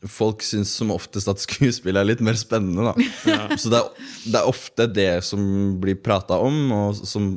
folk 0.09 0.44
syns 0.44 0.73
som 0.77 0.92
oftest 0.94 1.29
at 1.31 1.42
skuespill 1.42 1.99
er 2.01 2.09
litt 2.09 2.23
mer 2.25 2.38
spennende, 2.38 2.90
da. 2.90 3.57
Så 3.61 3.73
det 3.73 3.81
er, 3.81 4.09
det 4.25 4.38
er, 4.40 4.49
ofte 4.49 4.87
det 4.90 5.11
som 5.27 5.42
blir 5.83 6.01
prata 6.01 6.38
om, 6.40 6.62
og 6.75 7.03
som, 7.03 7.33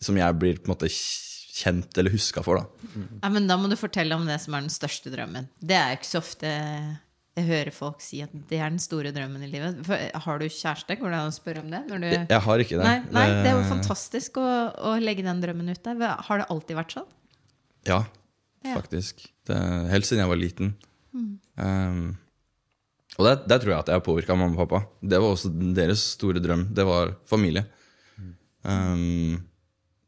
som, 0.00 0.20
jeg 0.20 0.38
blir 0.40 0.60
på 0.60 0.68
en 0.68 0.74
måte 0.76 0.90
kjent 0.92 1.98
eller 1.98 2.14
huska 2.14 2.44
for, 2.46 2.62
da. 2.62 2.88
Ja, 3.22 3.32
men 3.34 3.48
da 3.50 3.58
må 3.60 3.70
du 3.70 3.76
fortelle 3.80 4.16
om 4.18 4.26
det 4.28 4.38
som 4.44 4.56
er 4.56 4.66
den 4.66 4.72
største 4.72 5.12
drømmen. 5.14 5.50
Det 5.58 5.78
er 5.78 5.92
jo 5.92 6.00
ikke 6.00 6.12
så 6.12 6.22
ofte 6.22 6.54
jeg 7.38 7.46
hører 7.46 7.70
folk 7.70 8.00
si 8.02 8.18
at 8.24 8.32
det 8.50 8.58
er 8.58 8.72
den 8.72 8.80
store 8.82 9.12
drømmen 9.14 9.44
i 9.46 9.50
livet. 9.52 9.78
For, 9.86 10.08
har 10.24 10.40
du 10.40 10.46
kjæreste? 10.48 10.96
Går 10.98 11.12
det 11.12 11.18
an 11.20 11.30
å 11.30 11.34
spørre 11.36 11.62
om 11.62 11.68
det? 11.70 11.82
Du... 11.86 11.94
Jeg, 12.02 12.24
jeg, 12.24 12.42
har 12.48 12.64
ikke 12.64 12.80
det. 12.80 12.86
Nei, 12.88 12.96
nei, 13.14 13.26
det 13.44 13.52
er 13.52 13.54
jo 13.54 13.68
fantastisk 13.68 14.40
å, 14.42 14.46
å, 14.90 14.94
legge 15.02 15.22
den 15.26 15.42
drømmen 15.44 15.70
ut 15.70 15.82
der. 15.86 16.02
Har 16.26 16.42
det 16.42 16.48
alltid 16.50 16.80
vært 16.80 16.96
sånn? 16.96 17.06
Ja, 17.86 18.00
faktisk. 18.66 19.28
Det, 19.46 19.58
helt 19.92 20.08
siden 20.08 20.24
jeg 20.24 20.32
var 20.32 20.40
liten. 20.40 20.74
Mm. 21.14 21.34
Um, 21.56 22.16
og 23.18 23.26
der, 23.26 23.40
der, 23.50 23.58
tror 23.58 23.72
jeg 23.72 23.78
at 23.78 23.90
jeg 23.90 23.98
har 23.98 24.06
påvirka 24.06 24.36
mamma 24.38 24.54
og 24.54 24.68
pappa. 24.68 24.84
Det 25.02 25.18
var 25.18 25.34
også 25.34 25.50
deres 25.74 26.04
store 26.14 26.42
drøm. 26.42 26.68
Det 26.74 26.86
var 26.86 27.16
familie. 27.26 27.64
Um, 28.62 29.38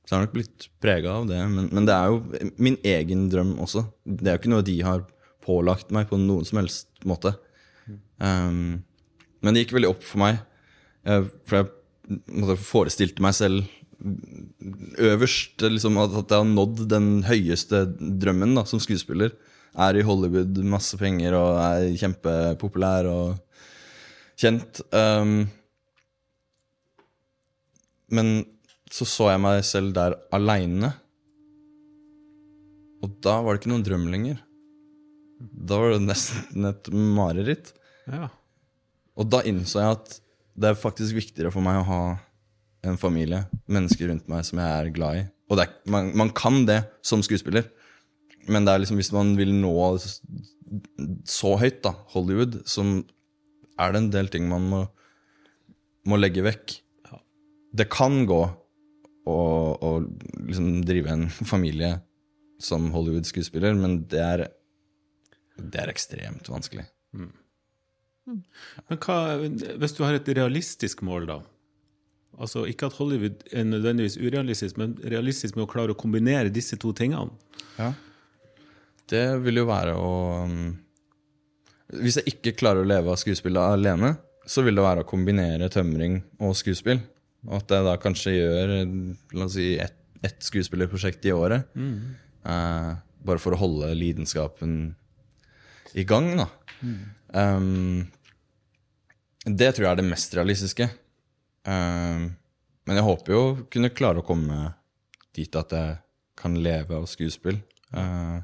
så 0.05 0.15
jeg 0.15 0.19
har 0.19 0.27
nok 0.27 0.37
blitt 0.37 0.69
prega 0.83 1.17
av 1.19 1.27
det. 1.31 1.41
Men, 1.51 1.71
men, 1.73 1.89
det 1.89 1.97
er 1.97 2.13
jo 2.13 2.53
min 2.63 2.79
egen 2.87 3.27
drøm 3.33 3.57
også. 3.63 3.85
Det 4.05 4.29
er 4.29 4.37
jo 4.37 4.43
ikke 4.43 4.55
noe 4.55 4.67
de 4.67 4.77
har 4.87 5.05
pålagt 5.45 5.93
meg 5.95 6.11
på 6.11 6.21
noen 6.21 6.47
som 6.47 6.61
helst 6.61 6.91
måte. 7.09 7.35
Um, 8.21 8.83
men 9.41 9.57
det 9.57 9.65
gikk 9.65 9.77
veldig 9.79 9.91
opp 9.91 10.03
for 10.05 10.21
meg, 10.21 10.43
uh, 11.09 11.25
for 11.49 11.63
jeg 11.63 12.59
forestilte 12.67 13.23
meg 13.25 13.37
selv 13.39 13.69
øverst 14.99 15.63
liksom, 15.63 15.99
at 16.01 16.15
jeg 16.19 16.37
har 16.41 16.49
nådd 16.49 16.85
den 16.91 17.09
høyeste 17.29 17.85
drømmen 17.99 18.55
da, 18.57 18.65
som 18.69 18.83
skuespiller. 18.83 19.35
Er 19.79 19.97
i 19.97 20.05
Hollywood, 20.07 20.57
masse 20.67 20.99
penger 20.99 21.37
og 21.39 21.59
er 21.63 21.93
kjempepopulær 22.01 23.07
og 23.11 23.37
kjent. 24.41 24.81
Um, 24.91 25.45
men 28.11 28.33
så 28.91 29.07
så 29.07 29.31
jeg 29.31 29.43
meg 29.43 29.63
selv 29.67 29.95
der 29.95 30.17
aleine. 30.35 30.91
Og 33.01 33.13
da 33.23 33.39
var 33.41 33.55
det 33.55 33.63
ikke 33.63 33.73
noen 33.73 33.87
drøm 33.87 34.09
lenger. 34.13 34.41
Da 35.39 35.79
var 35.81 35.95
det 35.95 36.03
nesten 36.05 36.67
et 36.69 36.91
mareritt. 36.91 37.71
Ja. 38.11 38.29
Og 39.17 39.29
da 39.31 39.45
innså 39.47 39.81
jeg 39.81 39.97
at 39.97 40.19
det 40.61 40.73
er 40.73 40.81
faktisk 40.81 41.17
viktigere 41.17 41.53
for 41.55 41.65
meg 41.65 41.81
å 41.81 41.87
ha 41.89 42.03
en 42.87 42.99
familie, 43.01 43.45
mennesker 43.71 44.09
rundt 44.11 44.29
meg 44.33 44.45
som 44.49 44.61
jeg 44.61 44.69
er 44.73 44.91
glad 44.95 45.21
i. 45.21 45.23
Og 45.51 45.61
er, 45.61 45.73
man, 45.91 46.11
man, 46.17 46.33
kan 46.37 46.65
det 46.69 46.83
som 47.05 47.23
skuespiller, 47.25 47.67
men 48.51 48.67
det 48.67 48.75
er 48.75 48.83
liksom 48.83 49.01
hvis 49.01 49.13
man 49.15 49.35
vil 49.39 49.53
nå 49.57 49.73
så 51.29 51.57
høyt, 51.61 51.81
da, 51.87 51.95
Hollywood, 52.15 52.61
så 52.69 52.85
er 53.81 53.93
det 53.93 54.03
en 54.03 54.13
del 54.15 54.31
ting 54.31 54.47
man 54.51 54.69
må, 54.71 54.85
må 56.11 56.19
legge 56.21 56.45
vekk. 56.47 56.77
Det 57.75 57.87
kan 57.91 58.25
gå 58.29 58.43
å 59.31 59.91
liksom 60.47 60.81
drive 60.87 61.13
en 61.13 61.29
familie 61.31 62.01
som 62.61 62.91
Hollywood-skuespiller, 62.95 63.77
men 63.79 64.03
det 64.11 64.25
er 64.25 64.49
det 65.61 65.81
er 65.83 65.93
ekstremt 65.93 66.49
vanskelig. 66.51 66.87
Mm. 67.13 67.33
Men 68.89 69.01
hva, 69.03 69.17
hvis 69.81 69.97
du 69.97 70.05
har 70.05 70.17
et 70.17 70.29
realistisk 70.39 71.03
mål, 71.07 71.27
da? 71.31 71.41
Altså 72.41 72.63
Ikke 72.71 72.89
at 72.89 72.97
Hollywood 72.97 73.43
er 73.53 73.67
nødvendigvis 73.69 74.17
urealistisk, 74.21 74.79
men 74.81 74.95
realistisk 75.03 75.59
med 75.59 75.67
å 75.67 75.71
klare 75.71 75.93
å 75.93 75.99
kombinere 75.99 76.53
disse 76.53 76.79
to 76.81 76.95
tingene? 76.97 77.35
Ja. 77.77 77.91
Det 79.11 79.25
vil 79.43 79.63
jo 79.63 79.67
være 79.69 79.95
å 79.99 80.11
um, 80.47 80.59
Hvis 81.99 82.21
jeg 82.21 82.35
ikke 82.37 82.57
klarer 82.61 82.85
å 82.85 82.89
leve 82.89 83.11
av 83.11 83.19
skuespill 83.19 83.59
alene, 83.59 84.15
så 84.47 84.63
vil 84.63 84.79
det 84.79 84.85
være 84.85 85.03
å 85.03 85.09
kombinere 85.09 85.71
tømring 85.73 86.21
og 86.43 86.55
skuespill. 86.59 87.01
Og 87.49 87.57
at 87.59 87.73
jeg 87.75 87.87
da 87.87 87.97
kanskje 87.99 88.37
gjør 88.37 88.75
la 89.35 89.47
oss 89.47 89.57
si, 89.57 89.73
ett 89.81 90.01
et 90.27 90.45
skuespillerprosjekt 90.45 91.25
i 91.29 91.33
året. 91.33 91.69
Mm. 91.75 92.17
Eh, 92.45 92.91
bare 93.25 93.43
for 93.43 93.57
å 93.57 93.61
holde 93.61 93.93
lidenskapen 93.97 94.95
i 95.97 96.05
gang. 96.09 96.33
da. 96.41 96.49
Mm. 96.81 97.01
Um, 97.31 98.11
det 99.45 99.73
tror 99.75 99.87
jeg 99.87 99.93
er 99.93 100.01
det 100.01 100.11
mest 100.11 100.37
realistiske. 100.37 100.91
Um, 101.65 102.31
men 102.89 102.99
jeg 102.99 103.07
håper 103.07 103.35
jo 103.35 103.43
kunne 103.73 103.93
klare 103.93 104.23
å 104.23 104.27
komme 104.27 104.75
dit 105.37 105.57
at 105.57 105.73
jeg 105.77 105.99
kan 106.41 106.57
leve 106.61 106.97
av 106.97 107.09
skuespill. 107.09 107.61
Uh, 107.93 108.41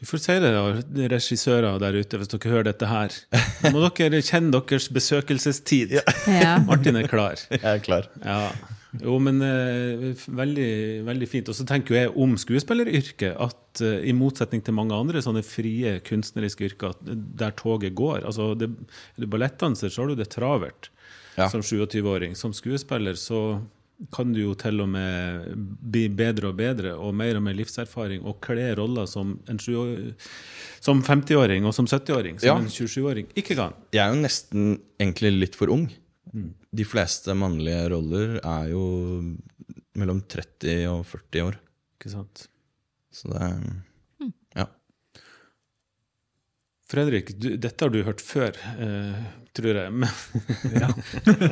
vi 0.00 0.08
får 0.08 0.20
si 0.24 0.34
det, 0.40 0.50
da, 0.54 0.64
regissører 1.12 1.80
der 1.82 1.96
ute, 2.00 2.16
hvis 2.16 2.30
dere 2.32 2.52
hører 2.54 2.68
dette 2.70 2.88
her. 2.88 3.14
Nå 3.66 3.74
må 3.74 3.82
dere 3.84 4.22
kjenne 4.24 4.48
deres 4.56 4.88
besøkelsestid. 4.96 5.98
Ja. 6.00 6.54
Martin 6.70 6.96
er 6.96 7.08
klar. 7.10 7.40
Jeg 7.52 7.60
er 7.60 7.82
klar. 7.84 8.08
Ja. 8.24 8.46
Jo, 8.98 9.18
men 9.22 9.38
uh, 9.44 10.24
veldig, 10.40 10.70
veldig 11.06 11.28
fint. 11.30 11.50
Og 11.52 11.58
så 11.58 11.66
tenker 11.68 11.98
jeg 11.98 12.14
om 12.16 12.32
skuespilleryrket 12.40 13.36
at 13.44 13.82
uh, 13.84 13.98
i 14.00 14.14
motsetning 14.16 14.64
til 14.64 14.74
mange 14.78 14.96
andre 14.96 15.20
sånne 15.22 15.44
frie 15.46 15.98
kunstneriske 16.06 16.70
yrker 16.70 16.96
der 17.04 17.52
toget 17.58 17.94
går 17.98 18.24
altså 18.24 18.54
det, 18.58 18.70
Er 19.14 19.26
du 19.26 19.28
ballettdanser, 19.30 19.92
så 19.92 20.02
har 20.02 20.10
du 20.10 20.18
det 20.18 20.30
travelt 20.32 20.90
ja. 21.36 21.50
som 21.52 21.60
27-åring. 21.60 22.32
Som 22.40 22.56
skuespiller 22.56 23.20
så 23.20 23.60
kan 24.14 24.32
du 24.32 24.40
jo 24.40 24.54
til 24.58 24.80
og 24.80 24.88
med 24.88 25.50
bli 25.92 26.06
bedre 26.16 26.50
og 26.50 26.56
bedre 26.58 26.94
og 26.96 27.12
mer 27.16 27.36
og 27.36 27.44
mer 27.44 27.56
livserfaring 27.58 28.24
og 28.24 28.38
kle 28.44 28.70
roller 28.78 29.08
som 29.10 29.34
en 29.50 29.60
som 30.80 31.02
50-åring 31.04 31.66
og 31.68 31.74
som 31.76 31.88
70-åring, 31.88 32.38
som 32.40 32.48
ja. 32.48 32.56
en 32.56 32.70
27-åring 32.72 33.28
ikke 33.36 33.58
kan. 33.58 33.76
Jeg 33.92 34.02
er 34.06 34.14
jo 34.14 34.22
nesten 34.22 34.70
egentlig 35.00 35.34
litt 35.36 35.58
for 35.58 35.72
ung. 35.74 35.88
De 36.32 36.86
fleste 36.86 37.34
mannlige 37.36 37.90
roller 37.92 38.38
er 38.40 38.70
jo 38.72 38.84
mellom 40.00 40.22
30 40.30 40.86
og 40.88 41.04
40 41.10 41.46
år. 41.50 41.60
Ikke 41.98 42.14
sant. 42.14 42.46
Så 43.12 43.28
det 43.32 43.40
er 43.44 43.56
Ja. 44.56 44.66
Fredrik, 46.90 47.30
du, 47.38 47.52
dette 47.60 47.86
har 47.86 47.92
du 47.94 48.00
hørt 48.02 48.22
før, 48.24 48.56
uh, 48.80 49.20
tror 49.54 49.76
jeg. 49.78 49.94
Men, 49.94 50.10
ja. 50.82 50.90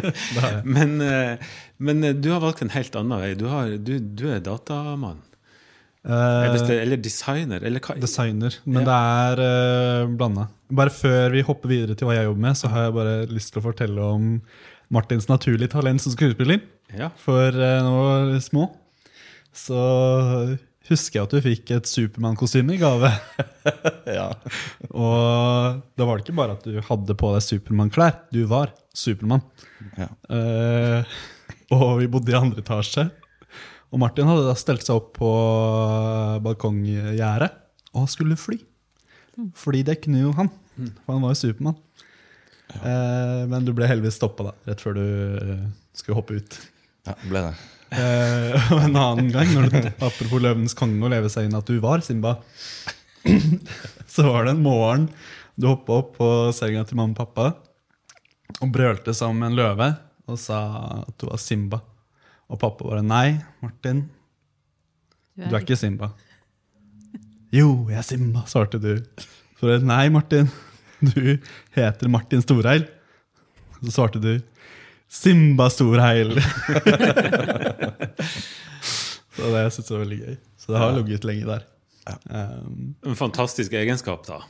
men, 0.77 0.97
uh, 0.99 1.55
men, 1.79 2.03
eh, 2.03 2.17
du 2.19 2.33
har 2.33 2.43
valgt 2.43 2.65
en 2.65 2.75
helt 2.75 2.99
annen 2.99 3.23
vei. 3.23 3.33
Du, 3.39 3.47
har, 3.53 3.77
du, 3.79 3.99
du 3.99 4.27
er 4.35 4.43
datamann. 4.43 5.23
Eh, 6.09 6.79
eller 6.79 6.97
designer, 6.97 7.63
eller 7.63 7.83
hva? 7.85 7.97
Designer. 8.01 8.55
Men 8.65 8.83
ja. 8.83 8.89
det 8.89 8.97
er 8.97 9.43
uh, 9.43 10.17
blanda. 10.17 10.47
Bare 10.73 10.93
før 10.95 11.35
vi 11.35 11.45
hopper 11.45 11.73
videre 11.73 11.99
til 11.99 12.09
hva 12.09 12.17
jeg 12.17 12.29
jobber 12.29 12.45
med, 12.47 12.59
så 12.59 12.71
har 12.73 12.87
jeg 12.87 12.97
bare 12.97 13.17
lyst 13.31 13.53
til 13.53 13.61
å 13.61 13.67
fortelle 13.67 14.11
om 14.17 14.31
Martins 14.95 15.29
naturlige 15.29 15.75
talent 15.75 16.03
som 16.03 16.15
skuespiller. 16.15 16.63
Ja. 16.97 17.11
For 17.21 17.53
uh, 17.53 17.91
er 18.15 18.33
vi 18.33 18.41
små, 18.47 18.71
så 19.53 19.83
husker 20.89 21.19
jeg 21.19 21.27
at 21.27 21.35
du 21.35 21.45
fikk 21.45 21.73
et 21.77 21.89
Supermann-kostyme 21.91 22.75
i 22.75 22.81
gave. 22.81 23.11
ja. 24.19 24.29
Og 24.91 25.81
da 25.99 26.07
var 26.09 26.19
det 26.19 26.25
ikke 26.25 26.39
bare 26.39 26.57
at 26.59 26.67
du 26.67 26.79
hadde 26.85 27.17
på 27.19 27.33
deg 27.35 27.45
Supermann-klær. 27.45 28.21
Du 28.35 28.43
var 28.51 28.73
Supermann. 28.97 29.45
Ja. 29.99 30.09
Uh, 30.31 31.19
og 31.77 32.01
vi 32.01 32.11
bodde 32.11 32.33
i 32.33 32.39
andre 32.39 32.65
etasje. 32.65 33.09
Og 33.89 34.01
Martin 34.03 34.29
hadde 34.29 34.47
da 34.49 34.57
stelt 34.59 34.85
seg 34.85 34.99
opp 34.99 35.15
på 35.17 35.33
balkonggjerdet 36.45 37.51
og 37.97 38.09
skulle 38.13 38.39
fly. 38.41 38.59
Fordi 39.57 39.85
det 39.87 40.01
kunne 40.03 40.25
jo 40.25 40.35
han. 40.37 40.51
For 41.05 41.15
han 41.15 41.25
var 41.25 41.35
jo 41.35 41.43
Supermann. 41.43 41.79
Ja. 42.69 42.81
Uh, 42.85 43.43
men 43.49 43.65
du 43.65 43.73
ble 43.77 43.89
heldigvis 43.89 44.19
stoppa 44.21 44.53
rett 44.69 44.83
før 44.85 44.99
du 44.99 45.05
uh, 45.05 45.67
skulle 45.97 46.19
hoppe 46.21 46.41
ut. 46.41 46.59
Ja, 47.09 47.17
ble 47.25 47.49
det. 47.49 47.55
Eh, 47.89 48.73
og 48.75 48.83
en 48.85 48.99
annen 49.01 49.31
gang, 49.33 49.49
når 49.55 49.71
du, 49.73 49.79
apropos 49.97 50.43
Løvenes 50.45 50.77
konge 50.77 51.01
og 51.01 51.13
leve 51.13 51.31
seg 51.33 51.49
inn 51.49 51.57
at 51.57 51.69
du 51.69 51.79
var 51.81 52.03
Simba, 52.05 52.37
så 54.15 54.27
var 54.29 54.45
det 54.45 54.57
en 54.57 54.65
morgen 54.65 55.09
du 55.59 55.67
hoppa 55.71 55.97
opp 56.03 56.13
på 56.21 56.29
senga 56.55 56.85
til 56.87 57.01
mamma 57.01 57.17
og 57.17 57.19
pappa 57.19 57.47
og 58.63 58.71
brølte 58.75 59.15
som 59.17 59.41
en 59.43 59.57
løve 59.57 59.89
og 60.29 60.39
sa 60.41 60.61
at 61.03 61.17
du 61.19 61.27
var 61.31 61.41
Simba. 61.43 61.81
Og 62.49 62.61
pappa 62.61 62.87
bare 62.87 63.03
Nei, 63.05 63.39
Martin, 63.65 64.05
du 65.37 65.49
er 65.49 65.63
ikke 65.63 65.79
Simba. 65.79 66.13
Jo, 67.55 67.89
jeg 67.89 67.99
er 68.01 68.07
Simba, 68.07 68.45
svarte 68.49 68.81
du. 68.83 68.93
Så 69.59 69.79
nei, 69.83 70.05
Martin, 70.13 70.51
du 71.09 71.39
heter 71.75 72.13
Martin 72.13 72.45
Storheil. 72.45 72.87
Så 73.81 73.95
svarte 73.95 74.21
du 74.23 74.33
Simba 75.09 75.71
Storheil. 75.73 76.35
så 79.35 79.51
det 79.55 79.65
syns 79.73 79.89
jeg 79.89 79.95
var 79.97 80.03
veldig 80.05 80.19
gøy. 80.21 80.37
Så 80.61 80.73
det 80.75 80.81
har 80.83 80.95
ligget 80.99 81.25
lenge 81.29 81.49
der. 81.49 81.67
Um, 82.29 82.95
En 83.07 83.17
fantastisk 83.19 83.73
egenskap, 83.77 84.27
da. 84.29 84.41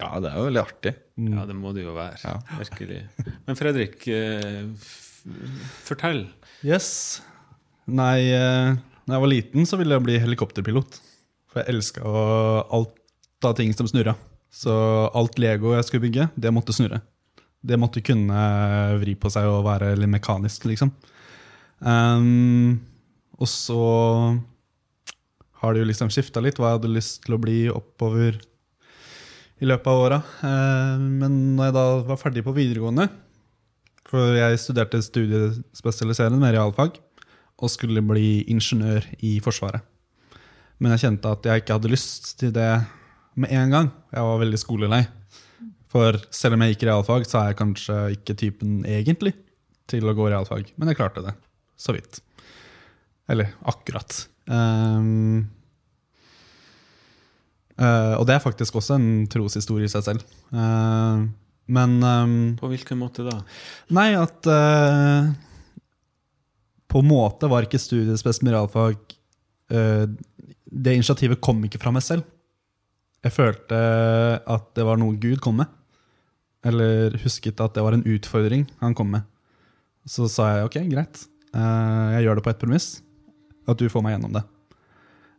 Ja, 0.00 0.16
det 0.22 0.30
er 0.32 0.38
jo 0.40 0.46
veldig 0.48 0.62
artig. 0.62 0.94
Ja, 1.20 1.44
det 1.46 1.54
må 1.58 1.72
det 1.76 1.84
jo 1.84 1.92
være. 1.94 2.16
Ja. 2.24 2.36
Virkelig. 2.58 3.02
Men 3.46 3.58
Fredrik, 3.58 4.06
eh, 4.10 4.64
fortell. 5.86 6.24
yes. 6.66 6.88
Nei, 7.86 8.30
eh, 8.34 8.74
da 9.06 9.16
jeg 9.16 9.22
var 9.24 9.30
liten, 9.30 9.66
så 9.68 9.78
ville 9.78 9.94
jeg 9.98 10.06
bli 10.06 10.18
helikopterpilot. 10.22 10.98
For 11.52 11.62
jeg 11.62 11.74
elska 11.74 12.02
alt 12.72 13.46
av 13.46 13.56
ting 13.58 13.74
som 13.76 13.86
snurra. 13.90 14.14
Så 14.52 14.72
alt 15.16 15.38
Lego 15.42 15.74
jeg 15.76 15.84
skulle 15.88 16.06
bygge, 16.06 16.28
det 16.38 16.52
måtte 16.54 16.74
snurre. 16.76 17.02
Det 17.62 17.78
måtte 17.78 18.02
kunne 18.04 18.38
vri 19.00 19.14
på 19.18 19.30
seg 19.30 19.46
og 19.46 19.64
være 19.68 19.94
litt 19.98 20.10
mekanisk, 20.10 20.66
liksom. 20.66 20.90
Um, 21.82 22.80
og 23.38 23.48
så 23.50 23.82
har 25.62 25.74
det 25.74 25.82
jo 25.82 25.90
liksom 25.90 26.10
skifta 26.14 26.42
litt 26.42 26.58
hva 26.58 26.72
jeg 26.72 26.80
hadde 26.80 26.94
lyst 26.94 27.22
til 27.26 27.36
å 27.36 27.42
bli 27.42 27.58
oppover 27.70 28.40
i 29.62 29.68
løpet 29.68 29.90
av 29.90 30.02
åra. 30.02 30.18
Uh, 30.42 30.98
men 30.98 31.38
når 31.56 31.70
jeg 31.70 31.76
da 31.78 31.86
var 32.10 32.20
ferdig 32.20 32.44
på 32.46 32.54
videregående, 32.56 33.06
for 34.10 34.34
jeg 34.36 34.60
studerte 34.60 35.00
studiespesialiserende 35.00 36.42
med 36.42 36.56
realfag, 36.56 36.98
og 37.62 37.70
skulle 37.70 38.02
bli 38.02 38.42
ingeniør 38.50 39.06
i 39.22 39.36
Forsvaret. 39.42 39.84
Men 40.82 40.96
jeg 40.96 41.04
kjente 41.04 41.30
at 41.30 41.46
jeg 41.46 41.62
ikke 41.62 41.76
hadde 41.78 41.92
lyst 41.92 42.32
til 42.40 42.50
det 42.54 42.70
med 43.38 43.52
en 43.54 43.70
gang. 43.70 43.90
Jeg 44.10 44.26
var 44.26 44.40
veldig 44.42 44.58
skolelei. 44.58 45.04
For 45.92 46.16
selv 46.32 46.56
om 46.56 46.64
jeg 46.64 46.74
gikk 46.74 46.86
realfag, 46.88 47.26
så 47.28 47.42
er 47.42 47.50
jeg 47.50 47.60
kanskje 47.60 47.96
ikke 48.16 48.36
typen 48.40 48.80
egentlig 48.88 49.34
til 49.90 50.08
å 50.08 50.14
gå 50.16 50.30
realfag. 50.32 50.70
Men 50.80 50.88
jeg 50.88 50.98
klarte 50.98 51.24
det. 51.24 51.34
Så 51.76 51.92
vidt. 51.92 52.22
Eller 53.30 53.52
akkurat. 53.68 54.22
Um, 54.48 55.44
uh, 57.76 58.16
og 58.16 58.24
det 58.28 58.36
er 58.36 58.44
faktisk 58.44 58.80
også 58.80 58.96
en 58.96 59.10
troshistorie 59.30 59.88
i 59.88 59.92
seg 59.92 60.06
selv. 60.08 60.24
Uh, 60.54 61.28
men 61.72 61.98
um, 62.02 62.36
På 62.58 62.72
hvilken 62.72 62.98
måte 63.00 63.26
da? 63.26 63.36
Nei, 63.94 64.08
at 64.18 64.48
uh, 64.50 65.28
På 66.90 67.04
måte 67.06 67.46
var 67.48 67.68
ikke 67.68 67.78
studiespes 67.78 68.40
med 68.42 68.56
realfag 68.56 68.98
Det 69.70 70.96
initiativet 70.96 71.38
kom 71.40 71.62
ikke 71.64 71.78
fra 71.80 71.92
meg 71.94 72.02
selv. 72.04 72.26
Jeg 73.22 73.32
følte 73.32 73.78
at 74.50 74.66
det 74.74 74.84
var 74.84 74.98
noe 75.00 75.14
Gud 75.22 75.38
kom 75.40 75.62
med. 75.62 75.70
Eller 76.66 77.16
husket 77.24 77.60
at 77.62 77.74
det 77.74 77.84
var 77.84 77.96
en 77.96 78.06
utfordring 78.06 78.66
han 78.82 78.94
kom 78.94 79.10
med. 79.14 79.26
Så 80.06 80.28
sa 80.30 80.48
jeg 80.52 80.68
ok, 80.68 80.78
greit. 80.90 81.24
Uh, 81.54 82.14
jeg 82.16 82.26
gjør 82.26 82.38
det 82.38 82.44
på 82.46 82.52
ett 82.52 82.62
premiss. 82.62 82.88
At 83.68 83.78
du 83.78 83.88
får 83.90 84.04
meg 84.04 84.16
gjennom 84.16 84.34
det. 84.38 84.44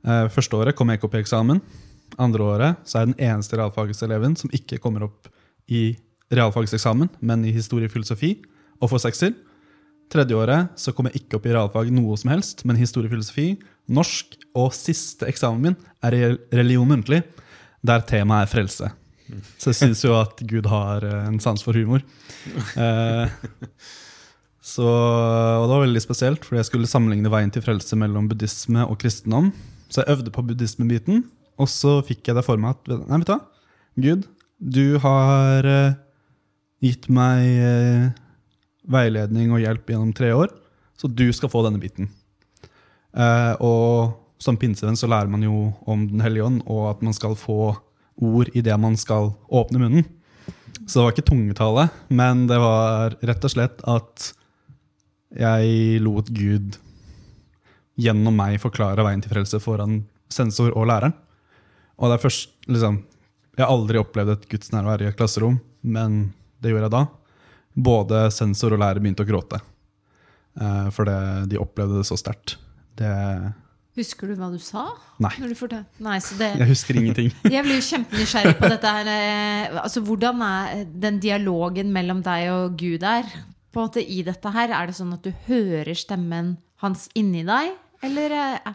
Uh, 0.03 0.27
første 0.31 0.59
året 0.59 0.75
kom 0.75 0.91
jeg 0.91 0.99
ikke 0.99 1.09
opp 1.09 1.17
i 1.17 1.23
eksamen. 1.23 1.61
Andre 2.21 2.45
året 2.45 2.87
så 2.87 2.99
er 2.99 3.05
jeg 3.05 3.13
den 3.13 3.29
eneste 3.31 3.59
realfagseleven 3.59 4.35
som 4.39 4.51
ikke 4.53 4.79
kommer 4.83 5.07
opp 5.07 5.31
i 5.71 5.95
realfagseksamen, 6.33 7.09
men 7.21 7.45
i 7.45 7.53
historie 7.55 7.89
og 7.89 7.93
filosofi, 7.95 8.35
får 8.83 8.99
sekser. 9.05 9.35
Tredje 10.11 10.35
året 10.35 10.73
så 10.79 10.91
kom 10.93 11.07
jeg 11.07 11.23
ikke 11.23 11.37
opp 11.37 11.45
i 11.47 11.53
realfag 11.55 11.91
noe 11.93 12.17
som 12.19 12.33
helst, 12.33 12.65
men 12.67 12.79
historie 12.79 13.07
og 13.07 13.15
filosofi, 13.15 13.53
norsk, 13.87 14.35
og 14.59 14.73
siste 14.75 15.27
eksamen 15.29 15.63
min 15.63 15.77
er 16.03 16.35
religion 16.53 16.89
muntlig, 16.89 17.23
der 17.83 18.03
temaet 18.07 18.47
er 18.47 18.51
frelse. 18.51 18.89
Så 19.57 19.71
jeg 19.71 19.79
syns 19.79 20.03
jo 20.05 20.15
at 20.17 20.41
Gud 20.49 20.67
har 20.71 21.05
eh, 21.07 21.27
en 21.29 21.39
sans 21.43 21.61
for 21.63 21.77
humor. 21.77 22.03
Eh, 22.75 23.29
så, 24.73 24.87
og 24.87 25.65
det 25.67 25.75
var 25.75 25.83
veldig 25.85 26.01
spesielt, 26.03 26.45
fordi 26.45 26.61
jeg 26.61 26.69
skulle 26.69 26.89
sammenligne 26.89 27.31
veien 27.31 27.51
til 27.53 27.63
frelse 27.65 27.97
mellom 27.99 28.29
buddhisme 28.31 28.85
og 28.87 28.97
kristendom. 29.01 29.51
Så 29.87 30.01
jeg 30.01 30.17
øvde 30.17 30.33
på 30.33 30.43
buddhismebiten, 30.49 31.23
og 31.61 31.69
så 31.71 31.99
fikk 32.05 32.27
jeg 32.27 32.39
det 32.39 32.45
for 32.47 32.59
meg 32.59 32.75
at 32.75 33.05
Nei, 33.07 33.21
vet 33.21 33.29
du 33.29 33.33
hva? 33.33 33.39
Gud, 34.03 34.25
du 34.57 34.85
har 35.03 35.69
eh, 35.69 35.95
gitt 36.83 37.07
meg 37.13 38.17
veiledning 38.91 39.53
og 39.55 39.63
hjelp 39.63 39.93
gjennom 39.93 40.11
tre 40.15 40.33
år, 40.35 40.51
så 40.99 41.07
du 41.07 41.29
skal 41.35 41.51
få 41.51 41.61
denne 41.63 41.79
biten. 41.79 42.09
Og 43.63 44.17
som 44.43 44.57
pinsevenn 44.59 44.97
så 44.99 45.07
lærer 45.07 45.31
man 45.31 45.45
jo 45.45 45.69
om 45.87 46.03
Den 46.09 46.23
hellige 46.25 46.43
ånd, 46.49 46.59
og 46.67 46.89
at 46.89 47.03
man 47.05 47.15
skal 47.15 47.37
få 47.39 47.71
ord 48.23 48.51
idet 48.53 48.77
man 48.79 48.95
skal 48.99 49.33
åpne 49.47 49.81
munnen. 49.81 50.07
Så 50.87 50.99
det 50.99 51.03
var 51.03 51.13
ikke 51.13 51.29
tungetale, 51.29 51.87
men 52.11 52.47
det 52.49 52.57
var 52.59 53.15
rett 53.23 53.45
og 53.45 53.53
slett 53.53 53.83
at 53.87 54.31
jeg 55.33 56.01
lot 56.03 56.29
Gud 56.33 56.77
gjennom 57.99 58.35
meg 58.37 58.59
forklare 58.61 59.05
veien 59.05 59.21
til 59.23 59.33
frelse 59.33 59.59
foran 59.63 60.01
sensor 60.33 60.73
og 60.73 60.87
læreren. 60.89 61.13
Og 62.01 62.09
det 62.09 62.17
er 62.17 62.25
først, 62.25 62.55
liksom, 62.67 63.03
Jeg 63.53 63.67
har 63.67 63.69
aldri 63.69 63.99
opplevd 64.01 64.31
et 64.33 64.45
gudsnærvær 64.49 65.01
i 65.03 65.07
et 65.11 65.15
klasserom, 65.15 65.59
men 65.85 66.33
det 66.57 66.71
gjorde 66.71 66.87
jeg 66.87 66.93
da. 66.95 67.01
Både 67.85 68.21
sensor 68.33 68.73
og 68.73 68.79
lærer 68.81 68.97
begynte 68.97 69.21
å 69.21 69.29
gråte. 69.29 69.59
Uh, 70.57 70.89
for 70.89 71.05
de 71.05 71.59
opplevde 71.61 71.99
det 71.99 72.07
så 72.09 72.17
sterkt. 72.17 72.55
Det 72.97 73.13
Husker 73.93 74.31
du 74.31 74.37
hva 74.39 74.47
du 74.49 74.57
sa? 74.57 74.87
Nei. 75.21 75.29
Du 75.37 75.75
Nei, 76.01 76.17
så 76.23 76.37
det, 76.39 76.47
Jeg 76.57 76.69
husker 76.71 76.97
ingenting. 76.97 77.29
jeg 77.55 77.65
blir 77.65 77.77
jo 77.77 77.85
kjempenysgjerrig 77.91 78.55
på 78.57 78.71
dette 78.71 78.93
her. 78.95 79.09
eh, 79.11 79.81
Altså, 79.83 80.01
hvordan 80.01 80.41
er 80.41 80.81
den 80.85 81.19
dialogen 81.21 81.91
mellom 81.93 82.23
deg 82.25 82.49
og 82.49 82.77
Gud 82.79 83.05
er? 83.05 83.29
På 83.73 83.81
en 83.83 83.87
måte 83.91 84.01
i 84.01 84.23
dette 84.25 84.49
her, 84.55 84.73
Er 84.73 84.89
det 84.89 84.97
sånn 84.97 85.13
at 85.13 85.21
du 85.25 85.31
hører 85.45 85.93
stemmen 85.93 86.57
hans 86.81 87.05
inni 87.13 87.45
deg? 87.45 87.75
Eller 88.03 88.33
eh, 88.39 88.73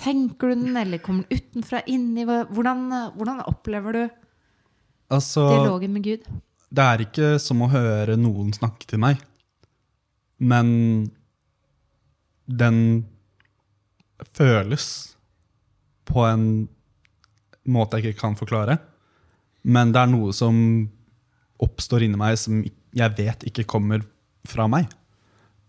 tenker 0.00 0.54
du 0.54 0.64
den, 0.64 0.76
eller 0.80 0.98
kommer 1.04 1.28
den 1.28 1.38
utenfra 1.44 1.84
inni? 1.86 2.24
Hvordan, 2.24 2.86
eh, 2.92 3.10
hvordan 3.18 3.44
opplever 3.44 3.92
du 3.92 4.04
Altså, 5.12 5.44
dialogen 5.52 5.92
med 5.92 6.02
Gud? 6.08 6.24
det 6.74 6.82
er 6.82 7.02
ikke 7.04 7.26
som 7.38 7.60
å 7.62 7.68
høre 7.70 8.16
noen 8.18 8.48
snakke 8.56 8.88
til 8.90 8.98
meg, 8.98 9.20
men 10.42 10.70
den 12.50 13.04
føles 14.36 14.86
på 16.08 16.24
en 16.28 16.44
måte 17.64 17.98
jeg 17.98 18.12
ikke 18.12 18.24
kan 18.26 18.36
forklare. 18.38 18.78
Men 19.64 19.94
det 19.94 20.02
er 20.02 20.12
noe 20.12 20.34
som 20.36 20.56
oppstår 21.64 22.04
inni 22.04 22.20
meg 22.20 22.36
som 22.40 22.60
jeg 22.94 23.16
vet 23.16 23.46
ikke 23.48 23.66
kommer 23.68 24.04
fra 24.48 24.66
meg. 24.70 24.90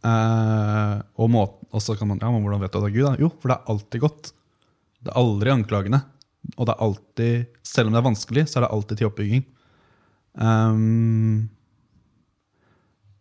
Uh, 0.06 1.02
og, 1.18 1.82
så 1.82 1.96
kan 1.98 2.12
man 2.12 2.20
Ja, 2.22 2.30
men 2.30 2.44
hvordan 2.44 2.62
vet 2.62 2.74
du 2.74 2.78
at 2.78 2.84
det 2.84 2.92
er 2.92 2.98
Gud? 2.98 3.06
da? 3.08 3.16
Jo, 3.24 3.30
for 3.40 3.50
det 3.50 3.56
er 3.56 3.72
alltid 3.74 4.04
godt. 4.04 4.32
Det 5.02 5.12
er 5.12 5.22
aldri 5.22 5.54
anklagende. 5.54 6.02
Og 6.58 6.68
det 6.68 6.76
er 6.76 6.84
alltid, 6.86 7.48
selv 7.66 7.90
om 7.90 7.96
det 7.96 8.02
er 8.02 8.10
vanskelig, 8.10 8.44
så 8.50 8.60
er 8.60 8.66
det 8.66 8.74
alltid 8.76 9.00
til 9.00 9.10
oppbygging. 9.10 9.46
Um, 10.36 11.50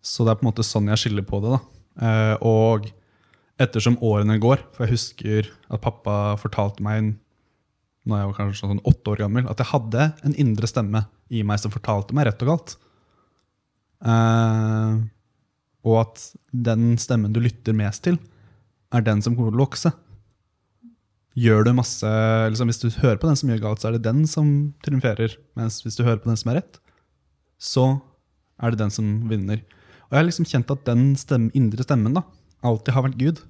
så 0.05 0.27
det 0.27 0.35
er 0.35 0.41
på 0.41 0.45
en 0.45 0.51
måte 0.51 0.67
sånn 0.67 0.91
jeg 0.93 1.05
skiller 1.05 1.25
på 1.25 1.41
det. 1.45 1.55
da. 1.55 1.63
Uh, 1.95 2.37
og 2.51 2.91
ettersom 3.61 3.99
årene 4.03 4.41
går, 4.43 4.63
for 4.75 4.85
jeg 4.85 4.97
husker 4.97 5.51
at 5.71 5.83
pappa 5.85 6.35
fortalte 6.41 6.83
meg 6.85 7.15
når 8.05 8.21
jeg 8.21 8.29
var 8.29 8.37
kanskje 8.37 8.69
sånn 8.69 8.83
åtte 8.85 9.13
år 9.15 9.23
gammel, 9.25 9.47
at 9.49 9.61
jeg 9.63 9.71
hadde 9.71 10.09
en 10.27 10.35
indre 10.41 10.69
stemme 10.69 11.07
i 11.33 11.41
meg 11.47 11.61
som 11.63 11.73
fortalte 11.73 12.17
meg 12.17 12.29
rett 12.29 12.43
og 12.45 12.51
galt. 12.51 12.75
Eh, 14.05 14.97
og 15.85 16.01
at 16.03 16.25
den 16.53 16.99
stemmen 17.01 17.33
du 17.33 17.41
lytter 17.41 17.77
mest 17.77 18.05
til, 18.05 18.19
er 18.95 19.05
den 19.05 19.23
som 19.25 19.37
kommer 19.37 19.55
til 19.55 19.63
å 19.63 19.65
vokse. 19.65 19.95
Gjør 21.35 21.65
du 21.67 21.73
masse, 21.75 22.11
liksom 22.53 22.69
Hvis 22.71 22.83
du 22.83 22.89
hører 23.03 23.19
på 23.19 23.27
den 23.27 23.39
som 23.41 23.51
gjør 23.51 23.65
galt, 23.65 23.83
så 23.83 23.89
er 23.89 23.97
det 23.97 24.05
den 24.05 24.23
som 24.31 24.49
triumferer. 24.85 25.35
Mens 25.59 25.81
hvis 25.83 25.97
du 25.99 26.05
hører 26.05 26.21
på 26.23 26.31
den 26.31 26.39
som 26.39 26.53
er 26.53 26.61
rett, 26.61 26.79
så 27.59 27.87
er 28.63 28.71
det 28.71 28.85
den 28.85 28.93
som 28.95 29.09
vinner. 29.31 29.65
Og 30.07 30.15
jeg 30.15 30.21
har 30.21 30.29
liksom 30.29 30.47
kjent 30.47 30.71
at 30.71 30.85
den 30.87 31.09
stemme, 31.19 31.51
indre 31.57 31.83
stemmen 31.83 32.15
da, 32.15 32.23
alltid 32.65 32.97
har 32.97 33.07
vært 33.07 33.21
Gud. 33.21 33.43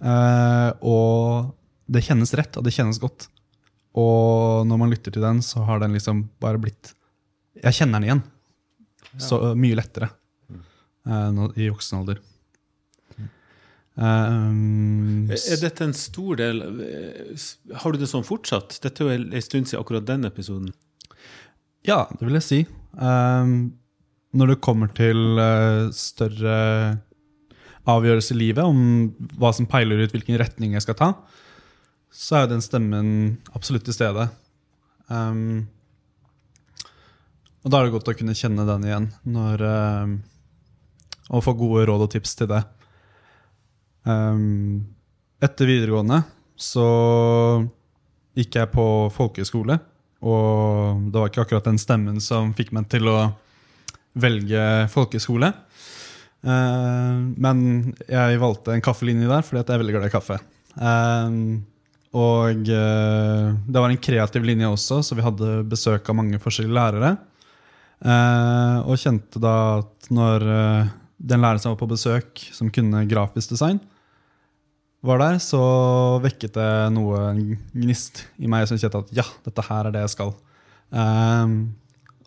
Uh, 0.00 0.70
og 0.80 1.52
det 1.90 2.04
kjennes 2.06 2.32
rett, 2.38 2.56
og 2.56 2.64
det 2.64 2.74
kjennes 2.74 3.00
godt. 3.02 3.28
Og 3.98 4.66
når 4.70 4.80
man 4.80 4.92
lytter 4.92 5.14
til 5.14 5.24
den, 5.24 5.42
så 5.44 5.64
har 5.66 5.82
den 5.82 5.96
liksom 5.96 6.28
bare 6.42 6.60
blitt 6.62 6.94
Jeg 7.58 7.74
kjenner 7.80 7.98
den 7.98 8.06
igjen. 8.06 8.20
Så 9.20 9.40
mye 9.58 9.74
lettere 9.74 10.12
uh, 11.08 11.48
i 11.58 11.66
voksen 11.68 12.00
alder. 12.00 12.20
Um, 14.00 15.26
Er 15.34 15.58
dette 15.60 15.84
en 15.84 15.92
stor 15.92 16.38
del 16.38 16.62
Har 17.82 17.92
du 17.92 17.98
det 18.00 18.06
sånn 18.08 18.24
fortsatt? 18.24 18.78
Dette 18.80 19.02
er 19.02 19.10
jo 19.10 19.16
en 19.18 19.44
stund 19.44 19.68
siden 19.68 19.82
akkurat 19.82 20.06
den 20.06 20.24
episoden. 20.24 20.70
Ja, 21.84 22.06
det 22.14 22.22
vil 22.22 22.38
jeg 22.38 22.46
si. 22.46 22.60
Um, 22.94 23.74
når 24.30 24.54
det 24.54 24.60
kommer 24.62 24.94
til 24.94 25.42
større 25.96 26.56
avgjørelser 27.88 28.36
i 28.36 28.40
livet, 28.40 28.64
om 28.64 29.10
hva 29.40 29.52
som 29.56 29.68
peiler 29.68 30.02
ut 30.04 30.12
hvilken 30.14 30.38
retning 30.40 30.74
jeg 30.76 30.84
skal 30.84 30.98
ta, 30.98 31.10
så 32.10 32.36
er 32.36 32.44
jo 32.44 32.54
den 32.54 32.64
stemmen 32.64 33.12
absolutt 33.54 33.86
til 33.86 33.96
stede. 33.96 34.26
Um, 35.10 35.68
og 37.64 37.72
da 37.72 37.80
er 37.80 37.86
det 37.86 37.94
godt 37.94 38.10
å 38.12 38.16
kunne 38.16 38.36
kjenne 38.36 38.66
den 38.68 38.86
igjen 38.88 39.08
når, 39.28 39.64
um, 39.64 40.14
og 41.30 41.44
få 41.44 41.54
gode 41.58 41.86
råd 41.90 42.06
og 42.06 42.12
tips 42.12 42.36
til 42.38 42.50
det. 42.50 42.62
Um, 44.08 44.88
etter 45.40 45.68
videregående 45.68 46.22
så 46.60 46.86
gikk 48.36 48.58
jeg 48.58 48.72
på 48.72 48.84
folkehøyskole, 49.14 49.78
og 50.20 51.06
det 51.08 51.20
var 51.20 51.30
ikke 51.30 51.44
akkurat 51.46 51.68
den 51.70 51.80
stemmen 51.80 52.20
som 52.22 52.52
fikk 52.56 52.74
meg 52.76 52.90
til 52.92 53.08
å 53.08 53.18
velge 54.20 54.64
folkehøyskole. 54.92 55.52
Uh, 56.40 57.20
men 57.36 57.58
jeg 58.08 58.40
valgte 58.40 58.72
en 58.72 58.84
kaffelinje 58.84 59.28
der 59.28 59.44
fordi 59.44 59.60
jeg 59.60 59.74
er 59.74 59.82
veldig 59.82 59.96
glad 59.96 60.08
i 60.08 60.14
kaffe. 60.14 60.38
Um, 60.80 61.36
og 62.16 62.62
uh, 62.64 63.50
det 63.66 63.82
var 63.82 63.90
en 63.90 64.00
kreativ 64.02 64.46
linje 64.48 64.70
også, 64.70 65.02
så 65.06 65.18
vi 65.18 65.26
hadde 65.26 65.60
besøk 65.70 66.08
av 66.08 66.18
mange 66.18 66.40
forskjellige 66.42 66.78
lærere. 66.78 67.16
Og 68.00 68.96
kjente 68.96 69.36
da 69.44 69.54
at 69.82 70.06
når 70.08 70.44
den 71.20 71.42
læreren 71.42 71.60
som 71.60 71.74
var 71.74 71.80
på 71.82 71.88
besøk, 71.90 72.40
som 72.56 72.70
kunne 72.72 73.02
grafisk 73.04 73.52
design, 73.52 73.76
var 75.04 75.20
der, 75.20 75.36
så 75.40 75.60
vekket 76.24 76.56
det 76.56 76.70
noe 76.92 77.32
gnist 77.72 78.22
i 78.40 78.48
meg 78.48 78.64
som 78.68 78.80
kjente 78.80 79.00
at 79.04 79.12
ja, 79.16 79.26
dette 79.44 79.64
her 79.68 79.88
er 79.88 79.94
det 79.94 80.06
jeg 80.06 80.14
skal. 80.14 80.32
Um, 80.88 81.54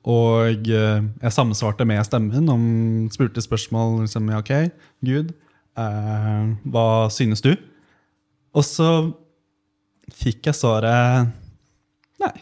og 0.04 0.68
jeg 0.68 1.32
sammensvarte 1.32 1.86
med 1.88 2.04
stemmen 2.08 2.50
om 2.52 2.64
spurte 3.14 3.44
spørsmål. 3.44 4.02
Liksom, 4.04 4.32
ja, 4.34 4.42
ok, 4.44 4.54
Gud, 5.06 5.32
eh, 5.80 6.42
hva 6.74 6.88
synes 7.14 7.44
du? 7.46 7.54
Og 8.54 8.68
så 8.68 8.90
fikk 10.14 10.52
jeg 10.52 10.60
svaret 10.60 11.32
Nei, 12.22 12.36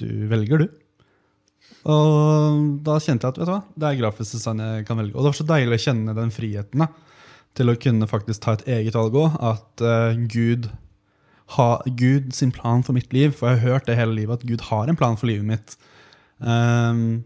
du 0.00 0.08
velger, 0.30 0.62
du. 0.62 0.78
Og 1.90 2.64
da 2.86 2.96
kjente 3.02 3.26
jeg 3.26 3.34
at 3.34 3.38
vet 3.40 3.46
du 3.46 3.52
hva, 3.52 3.60
det 3.78 3.88
er 3.88 4.00
grafisk 4.00 4.38
design 4.38 4.62
jeg 4.64 4.86
kan 4.88 4.98
velge. 4.98 5.14
Og 5.14 5.22
det 5.22 5.30
var 5.32 5.38
så 5.38 5.46
deilig 5.50 5.76
å 5.76 5.84
kjenne 5.84 6.16
den 6.16 6.34
friheten. 6.34 6.82
da 6.84 6.88
til 7.58 7.70
å 7.70 7.78
kunne 7.80 8.08
faktisk 8.10 8.44
ta 8.44 8.54
et 8.56 8.66
eget 8.78 8.96
valg 8.98 9.16
òg. 9.18 9.36
At 9.42 9.84
uh, 9.84 10.18
Gud 10.30 10.70
har 11.56 11.82
Gud 11.98 12.30
sin 12.36 12.52
plan 12.54 12.84
for 12.86 12.96
mitt 12.96 13.12
liv. 13.16 13.34
For 13.36 13.50
jeg 13.50 13.60
har 13.60 13.74
hørt 13.74 13.90
det 13.90 13.98
hele 13.98 14.16
livet, 14.16 14.40
at 14.40 14.48
Gud 14.48 14.68
har 14.70 14.88
en 14.88 14.98
plan 14.98 15.18
for 15.20 15.30
livet 15.30 15.46
mitt. 15.46 15.76
Um, 16.40 17.22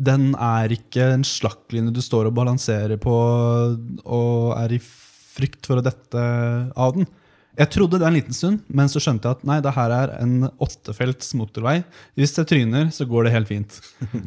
den 0.00 0.30
er 0.40 0.72
ikke 0.72 1.10
en 1.14 1.24
slakklinje 1.26 1.92
du 1.92 2.00
står 2.04 2.30
og 2.30 2.36
balanserer 2.38 3.00
på 3.00 3.14
og 3.14 4.52
er 4.56 4.76
i 4.76 4.80
frykt 4.80 5.68
for 5.68 5.80
å 5.80 5.84
dette 5.84 6.22
av 6.72 6.96
den. 6.96 7.08
Jeg 7.60 7.72
trodde 7.74 7.98
det 8.00 8.06
en 8.06 8.14
liten 8.16 8.36
stund, 8.36 8.62
men 8.72 8.88
så 8.88 9.02
skjønte 9.02 9.28
jeg 9.28 9.36
at 9.36 9.46
nei, 9.48 9.58
det 9.60 9.74
her 9.76 9.92
er 9.92 10.12
en 10.22 10.46
åttefelts 10.62 11.34
motorvei. 11.36 11.80
Hvis 12.16 12.32
jeg 12.38 12.48
tryner, 12.48 12.88
så 12.94 13.04
går 13.08 13.26
det 13.26 13.34
helt 13.34 13.50
fint. 13.50 13.80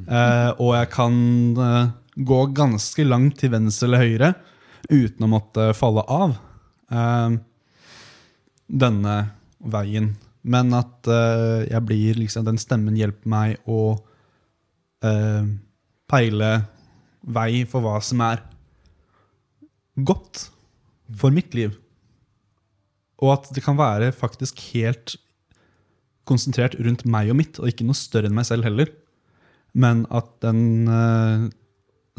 uh, 0.06 0.52
og 0.64 0.76
jeg 0.76 0.90
kan 0.94 1.16
uh, 1.58 1.94
gå 2.14 2.42
ganske 2.54 3.08
langt 3.08 3.40
til 3.42 3.54
venstre 3.56 3.90
eller 3.90 4.04
høyre 4.04 4.34
uten 4.92 5.26
å 5.26 5.32
måtte 5.32 5.72
falle 5.78 6.04
av 6.12 6.36
uh, 6.94 7.40
denne 8.68 9.18
veien. 9.74 10.14
Men 10.44 10.74
at 10.76 11.10
uh, 11.10 11.64
jeg 11.64 11.84
blir 11.88 12.20
liksom, 12.20 12.46
den 12.48 12.60
stemmen 12.62 12.98
hjelper 13.00 13.32
meg 13.32 13.70
å 13.70 13.96
uh, 15.06 15.46
peile 16.12 16.52
vei 17.24 17.64
for 17.70 17.86
hva 17.86 18.00
som 18.04 18.24
er 18.26 18.44
godt 20.04 20.48
for 21.14 21.32
mitt 21.36 21.56
liv. 21.56 21.78
Og 23.24 23.38
at 23.38 23.48
det 23.56 23.64
kan 23.64 23.80
være 23.80 24.12
faktisk 24.16 24.60
helt 24.74 25.16
konsentrert 26.28 26.76
rundt 26.80 27.06
meg 27.08 27.32
og 27.32 27.40
mitt, 27.40 27.60
og 27.60 27.70
ikke 27.70 27.88
noe 27.88 27.96
større 27.96 28.28
enn 28.28 28.36
meg 28.36 28.48
selv 28.48 28.68
heller. 28.68 28.92
Men 29.76 30.04
at 30.12 30.30
den 30.44 31.00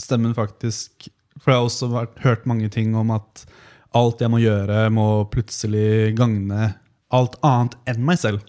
stemmen 0.01 0.33
faktisk 0.37 1.09
for 1.41 1.51
jeg 1.53 1.59
har 1.59 1.69
også 1.69 1.91
vært, 1.93 2.19
hørt 2.25 2.49
mange 2.49 2.71
ting 2.73 2.95
om 2.99 3.13
at 3.15 3.45
alt 3.95 4.23
jeg 4.23 4.31
må 4.33 4.41
gjøre, 4.43 4.89
må 4.95 5.07
plutselig 5.31 6.15
gagne 6.19 6.73
alt 7.15 7.39
annet 7.47 7.77
enn 7.91 8.05
meg 8.07 8.21
selv. 8.23 8.43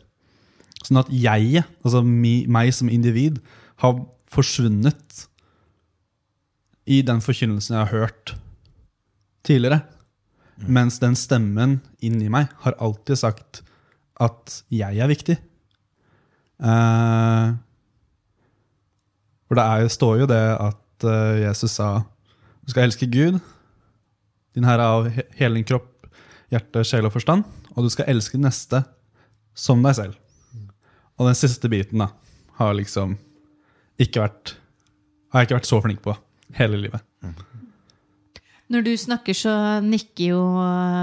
Sånn 0.85 1.01
at 1.01 1.09
jeg, 1.13 1.63
altså 1.85 2.03
meg 2.05 2.73
som 2.75 2.91
individ, 2.93 3.39
har 3.81 3.97
forsvunnet 4.31 5.25
i 6.85 7.01
den 7.05 7.21
forkynnelsen 7.23 7.75
jeg 7.75 7.83
har 7.87 7.93
hørt 8.05 8.35
tidligere. 9.45 9.81
Mm. 10.61 10.67
Mens 10.77 10.99
den 11.01 11.17
stemmen 11.19 11.79
inni 12.05 12.29
meg 12.31 12.51
har 12.63 12.77
alltid 12.83 13.19
sagt 13.19 13.61
at 14.21 14.61
jeg 14.71 15.01
er 15.01 15.11
viktig. 15.11 15.35
Uh, 16.61 17.57
for 19.49 19.59
det 19.59 19.65
er, 19.65 19.89
står 19.91 20.21
jo 20.23 20.29
det 20.29 20.43
at 20.55 21.07
uh, 21.07 21.35
Jesus 21.41 21.75
sa 21.75 21.89
du 22.65 22.71
skal 22.71 22.87
elske 22.87 23.05
Gud, 23.11 23.37
din 24.55 24.65
herre 24.65 24.85
av 24.89 25.09
hele 25.37 25.59
din 25.59 25.67
kropp, 25.67 26.07
hjerte, 26.49 26.81
sjel 26.87 27.05
og 27.05 27.13
forstand. 27.13 27.43
Og 27.75 27.85
du 27.85 27.91
skal 27.91 28.09
elske 28.11 28.39
neste 28.39 28.81
som 29.55 29.83
deg 29.83 29.97
selv. 29.97 30.19
Og 31.15 31.29
den 31.29 31.37
siste 31.37 31.71
biten 31.71 32.03
da, 32.03 32.09
har 32.59 32.75
liksom 32.75 33.17
ikke 34.01 34.23
vært 34.23 34.55
har 35.35 35.43
jeg 35.43 35.49
ikke 35.49 35.57
vært 35.57 35.67
så 35.67 35.81
flink 35.83 35.99
på 36.03 36.13
hele 36.55 36.77
livet. 36.79 37.03
Når 38.71 38.85
du 38.85 38.93
snakker, 38.97 39.35
så 39.37 39.53
nikker 39.83 40.29
jo 40.31 40.43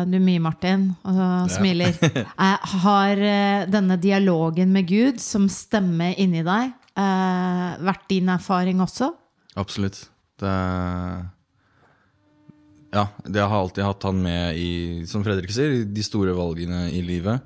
du 0.08 0.16
mye, 0.24 0.40
Martin, 0.42 0.88
og 1.04 1.50
smiler. 1.52 1.92
Eh, 2.42 2.70
har 2.82 3.20
eh, 3.22 3.66
denne 3.70 3.98
dialogen 4.00 4.72
med 4.74 4.88
Gud 4.88 5.20
som 5.22 5.44
stemmer 5.52 6.16
inni 6.18 6.40
deg, 6.46 6.72
eh, 6.98 7.68
vært 7.86 8.08
din 8.10 8.32
erfaring 8.32 8.80
også? 8.82 9.12
Absolutt. 9.60 10.00
Det 10.40 10.54
ja, 12.92 13.06
jeg 13.24 13.48
har 13.48 13.56
alltid 13.56 13.86
hatt 13.86 14.04
han 14.04 14.20
med 14.20 14.58
i, 14.60 14.70
som 15.08 15.24
Fredrik 15.24 15.52
sier, 15.54 15.82
de 15.88 16.04
store 16.04 16.34
valgene 16.36 16.84
i 16.92 17.00
livet. 17.04 17.40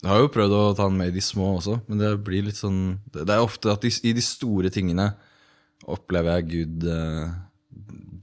Jeg 0.00 0.08
har 0.08 0.22
jo 0.22 0.32
prøvd 0.32 0.54
å 0.56 0.62
ta 0.76 0.86
han 0.88 0.96
med 0.96 1.10
i 1.10 1.16
de 1.16 1.24
små 1.24 1.56
også, 1.58 1.78
men 1.88 2.00
det 2.00 2.12
blir 2.24 2.44
litt 2.46 2.58
sånn 2.58 2.98
Det 3.12 3.24
er 3.26 3.42
ofte 3.42 3.72
at 3.72 3.84
de, 3.84 3.90
i 4.06 4.12
de 4.16 4.24
store 4.24 4.70
tingene 4.72 5.10
opplever 5.88 6.38
jeg 6.38 6.48
Gud 6.52 6.86
eh, 6.90 7.34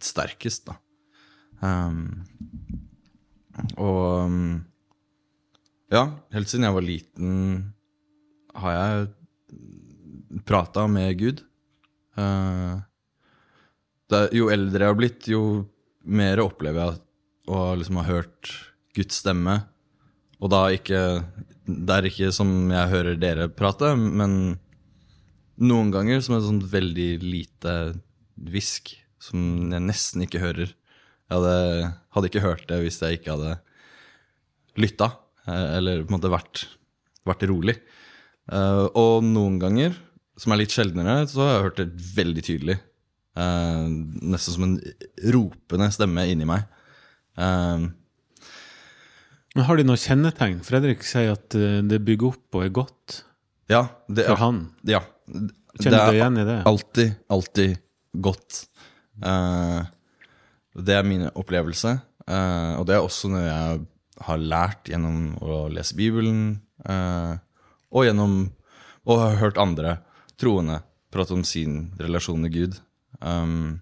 sterkest, 0.03 0.69
da. 0.69 0.77
Um, 1.63 2.23
og 3.79 3.99
um, 4.27 4.47
ja, 5.93 6.07
helt 6.33 6.49
siden 6.49 6.65
jeg 6.67 6.75
var 6.75 6.85
liten, 6.85 7.35
har 8.57 8.75
jeg 8.75 10.41
prata 10.49 10.87
med 10.91 11.13
Gud. 11.21 11.43
Uh, 12.17 12.81
det, 14.11 14.25
jo 14.35 14.49
eldre 14.53 14.83
jeg 14.83 14.93
har 14.93 14.99
blitt, 14.99 15.29
jo 15.29 15.43
mer 16.03 16.41
opplever 16.43 16.83
jeg 16.83 17.53
å 17.53 17.73
liksom 17.79 17.99
ha 18.01 18.07
hørt 18.07 18.51
Guds 18.95 19.21
stemme. 19.23 19.63
Og 20.43 20.51
da 20.51 20.67
ikke 20.75 21.23
Det 21.63 21.95
er 21.95 22.09
ikke 22.09 22.31
som 22.35 22.49
jeg 22.71 22.91
hører 22.91 23.15
dere 23.15 23.47
prate, 23.47 23.93
men 23.95 24.57
noen 25.63 25.91
ganger 25.93 26.19
som 26.19 26.35
et 26.35 26.43
sånt 26.43 26.65
veldig 26.67 27.21
lite 27.23 27.75
hvisk 28.35 28.91
som 29.23 29.71
jeg 29.71 29.85
nesten 29.85 30.25
ikke 30.25 30.41
hører. 30.43 30.73
Jeg 31.31 31.37
hadde, 31.37 31.93
hadde, 32.11 32.27
ikke 32.27 32.43
hørt 32.43 32.65
det 32.67 32.81
hvis 32.83 32.99
jeg 32.99 33.21
ikke 33.21 33.37
hadde 33.37 33.53
lytta, 34.75 35.07
eh, 35.47 35.67
eller 35.77 36.03
på 36.03 36.11
en 36.11 36.17
måte 36.17 36.33
vært, 36.33 36.65
vært 37.23 37.47
rolig. 37.47 37.77
Uh, 38.51 38.91
og 38.99 39.23
noen 39.23 39.55
ganger, 39.61 39.95
som 40.35 40.51
er 40.51 40.59
litt 40.59 40.73
sjeldnere, 40.75 41.21
så 41.31 41.45
har 41.45 41.53
jeg 41.53 41.65
hørt 41.69 41.79
det 41.79 42.07
veldig 42.17 42.43
tydelig. 42.43 42.77
Uh, 43.33 43.89
nesten 44.21 44.55
som 44.55 44.65
en 44.67 44.77
ropende 45.33 45.89
stemme 45.93 46.25
inni 46.29 46.45
meg. 46.49 46.67
Uh, 47.37 47.89
Men 49.53 49.67
Har 49.67 49.77
de 49.77 49.85
noe 49.85 49.99
kjennetegn? 50.01 50.61
Fredrik 50.65 51.05
sier 51.05 51.35
at 51.35 51.53
eh, 51.57 51.81
det 51.85 51.99
bygger 52.05 52.33
opp 52.33 52.57
og 52.57 52.63
er 52.65 52.71
godt 52.73 53.19
ja, 53.69 53.83
det, 54.09 54.25
for 54.25 54.39
han. 54.41 54.63
Ja. 54.89 55.03
Kjenner 55.79 56.09
du 56.09 56.17
igjen 56.17 56.39
i 56.41 56.45
det? 56.47 56.55
Alltid, 56.69 57.13
alltid 57.31 57.75
godt. 58.25 58.63
Uh, 59.23 59.85
det 60.73 60.97
er 60.97 61.05
min 61.07 61.27
opplevelse. 61.29 61.95
Uh, 62.27 62.79
og 62.79 62.87
det 62.89 62.97
er 62.97 63.05
også 63.05 63.31
noe 63.33 63.43
jeg 63.45 63.83
har 64.27 64.41
lært 64.41 64.89
gjennom 64.91 65.33
å 65.41 65.65
lese 65.73 65.97
Bibelen, 65.97 66.61
uh, 66.87 67.37
og 67.93 68.07
gjennom 68.07 68.35
å 69.05 69.19
ha 69.19 69.31
hørt 69.41 69.61
andre 69.61 69.97
troende 70.39 70.81
prate 71.13 71.35
om 71.35 71.43
sin 71.45 71.91
relasjon 72.01 72.41
med 72.41 72.53
Gud. 72.53 72.77
Um, 73.23 73.79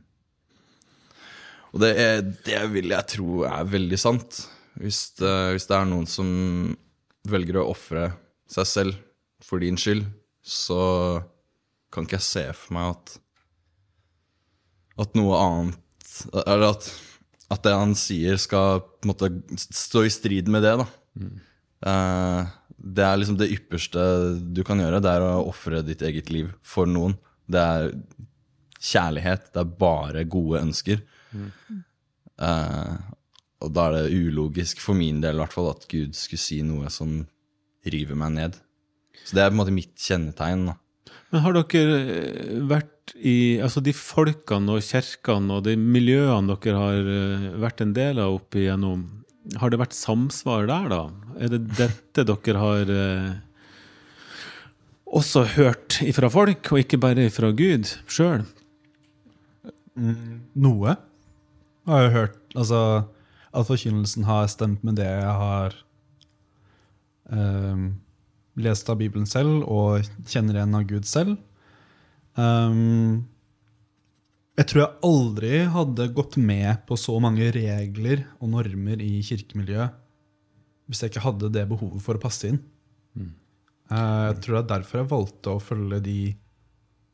og 1.72 1.84
det, 1.84 1.92
er, 1.98 2.22
det, 2.46 2.62
vil 2.74 2.94
jeg 2.94 3.10
tro 3.16 3.44
er 3.48 3.70
veldig 3.70 4.00
sant. 4.00 4.44
Hvis 4.80 5.04
det, 5.20 5.34
hvis 5.56 5.68
det 5.70 5.78
er 5.78 5.90
noen 5.90 6.08
som 6.10 6.30
velger 7.32 7.62
å 7.62 7.70
ofre 7.72 8.12
seg 8.52 8.68
selv 8.68 9.00
for 9.44 9.64
din 9.64 9.80
skyld, 9.80 10.06
så 10.42 10.82
kan 11.92 12.08
ikke 12.08 12.20
jeg 12.20 12.28
se 12.28 12.46
for 12.56 12.78
meg 12.78 12.94
at 12.96 13.18
at 15.02 15.16
noe 15.18 15.38
annet 15.40 15.78
Eller 16.44 16.74
at, 16.74 16.88
at 17.54 17.62
det 17.66 17.74
han 17.74 17.94
sier, 17.98 18.36
skal 18.40 18.82
på 18.84 19.08
en 19.08 19.12
måte 19.14 19.30
stå 19.58 20.04
i 20.06 20.12
strid 20.14 20.50
med 20.52 20.66
det. 20.66 20.74
da. 20.82 20.88
Mm. 21.18 21.38
Uh, 21.82 22.42
det 22.82 23.06
er 23.06 23.18
liksom 23.18 23.38
det 23.40 23.52
ypperste 23.56 24.04
du 24.54 24.62
kan 24.68 24.82
gjøre. 24.82 25.00
Det 25.02 25.14
er 25.14 25.26
å 25.26 25.46
ofre 25.48 25.82
ditt 25.86 26.04
eget 26.06 26.30
liv 26.34 26.52
for 26.66 26.90
noen. 26.90 27.16
Det 27.50 27.62
er 27.62 27.92
kjærlighet. 28.82 29.52
Det 29.54 29.62
er 29.62 29.74
bare 29.80 30.26
gode 30.30 30.62
ønsker. 30.66 31.02
Eh, 32.42 32.94
og 33.62 33.74
da 33.76 33.88
er 33.88 33.98
det 34.00 34.18
ulogisk, 34.18 34.82
for 34.82 34.98
min 34.98 35.22
del 35.22 35.38
i 35.38 35.44
hvert 35.44 35.56
fall, 35.56 35.70
at 35.76 35.88
Gud 35.92 36.18
skulle 36.18 36.42
si 36.42 36.62
noe 36.66 36.90
som 36.94 37.22
river 37.86 38.18
meg 38.18 38.34
ned. 38.38 38.58
Så 39.22 39.38
det 39.38 39.44
er 39.44 39.52
på 39.52 39.56
en 39.56 39.62
måte 39.62 39.76
mitt 39.76 39.94
kjennetegn. 40.02 40.72
da. 40.72 40.78
Men 41.32 41.46
har 41.46 41.58
dere 41.58 42.00
eh, 42.02 42.58
vært 42.68 42.88
i 43.12 43.60
Altså 43.60 43.82
de 43.84 43.92
folkene 43.92 44.78
og 44.78 44.86
kirkene 44.86 45.58
og 45.58 45.66
de 45.66 45.74
miljøene 45.76 46.56
dere 46.64 46.80
har 46.80 47.10
eh, 47.12 47.48
vært 47.60 47.82
en 47.84 47.92
del 47.98 48.22
av 48.24 48.38
opp 48.38 48.56
igjennom, 48.56 49.02
har 49.60 49.74
det 49.74 49.82
vært 49.82 49.98
samsvar 49.98 50.68
der, 50.70 50.88
da? 50.94 51.02
Er 51.42 51.52
det 51.52 51.62
dette 51.76 52.24
dere 52.30 52.62
har 52.62 52.92
også 55.12 55.44
hørt 55.58 55.98
ifra 56.06 56.30
folk, 56.32 56.72
og 56.72 56.84
ikke 56.84 57.02
bare 57.02 57.26
ifra 57.28 57.50
Gud 57.58 57.90
sjøl? 58.06 58.46
Noe 59.96 60.96
har 61.90 62.06
jeg 62.06 62.14
hørt. 62.16 62.38
Altså, 62.56 62.82
at 63.52 63.68
forkynnelsen 63.68 64.28
har 64.28 64.48
stemt 64.52 64.84
med 64.88 65.00
det 65.00 65.10
jeg 65.10 65.36
har 65.42 65.76
um, 67.32 67.88
lest 68.62 68.90
av 68.92 69.00
Bibelen 69.02 69.28
selv 69.30 69.66
og 69.66 70.08
kjenner 70.30 70.60
igjen 70.60 70.78
av 70.78 70.88
Gud 70.88 71.10
selv. 71.10 71.36
Um, 72.40 73.28
jeg 74.60 74.68
tror 74.70 74.84
jeg 74.84 75.00
aldri 75.08 75.54
hadde 75.74 76.12
gått 76.16 76.38
med 76.40 76.84
på 76.88 76.98
så 77.00 77.18
mange 77.24 77.48
regler 77.56 78.26
og 78.40 78.52
normer 78.54 79.02
i 79.04 79.18
kirkemiljøet 79.26 79.98
hvis 80.92 81.02
jeg 81.06 81.14
ikke 81.14 81.24
hadde 81.24 81.50
det 81.56 81.64
behovet 81.70 82.04
for 82.04 82.20
å 82.20 82.22
passe 82.22 82.50
inn. 82.50 82.58
Eh, 83.92 84.24
jeg 84.28 84.38
tror 84.44 84.58
det 84.58 84.62
er 84.62 84.72
derfor 84.74 85.02
jeg 85.02 85.12
valgte 85.12 85.54
å 85.54 85.64
følge 85.64 86.02
de 86.04 86.20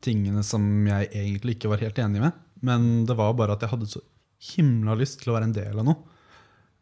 tingene 0.04 0.42
som 0.46 0.62
jeg 0.86 1.10
egentlig 1.10 1.56
ikke 1.56 1.70
var 1.72 1.82
helt 1.82 1.98
enig 2.02 2.22
med. 2.22 2.44
Men 2.64 3.06
det 3.08 3.16
var 3.18 3.36
bare 3.38 3.56
at 3.56 3.64
jeg 3.64 3.72
hadde 3.72 3.88
så 3.90 4.02
himla 4.54 4.94
lyst 4.98 5.22
til 5.22 5.32
å 5.32 5.38
være 5.38 5.48
en 5.48 5.56
del 5.56 5.80
av 5.80 5.86
noe. 5.88 5.98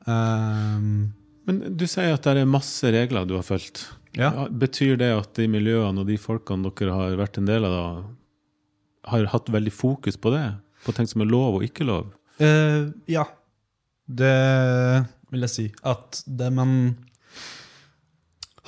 Um, 0.06 1.14
Men 1.48 1.62
du 1.78 1.86
sier 1.90 2.14
at 2.14 2.26
det 2.26 2.42
er 2.42 2.50
masse 2.50 2.90
regler 2.92 3.26
du 3.28 3.36
har 3.38 3.46
fulgt. 3.46 3.86
Ja. 4.16 4.46
Betyr 4.48 4.96
det 5.00 5.10
at 5.12 5.32
de 5.38 5.48
miljøene 5.50 6.02
og 6.02 6.10
de 6.10 6.18
folkene 6.20 6.70
dere 6.78 6.94
har 6.94 7.18
vært 7.20 7.40
en 7.40 7.48
del 7.48 7.66
av, 7.68 7.74
da, 7.74 9.10
har 9.12 9.28
hatt 9.32 9.50
veldig 9.52 9.74
fokus 9.74 10.18
på 10.20 10.32
det? 10.34 10.46
På 10.86 10.94
ting 10.96 11.08
som 11.10 11.24
er 11.24 11.30
lov 11.30 11.58
og 11.58 11.66
ikke 11.66 11.86
lov? 11.88 12.12
Uh, 12.40 12.92
ja. 13.10 13.26
Det 14.06 14.36
vil 15.32 15.46
jeg 15.48 15.52
si. 15.52 15.66
At 15.82 16.22
det 16.26 16.52
man 16.54 16.72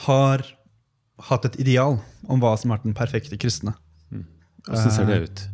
har 0.07 0.43
hatt 1.29 1.47
et 1.49 1.59
ideal 1.63 1.99
om 2.31 2.43
hva 2.43 2.55
som 2.59 2.73
er 2.75 2.83
den 2.83 2.97
perfekte 2.99 3.39
kristne. 3.41 3.75
Hvordan 4.69 4.93
ser 4.93 5.09
det 5.09 5.19
ut? 5.25 5.45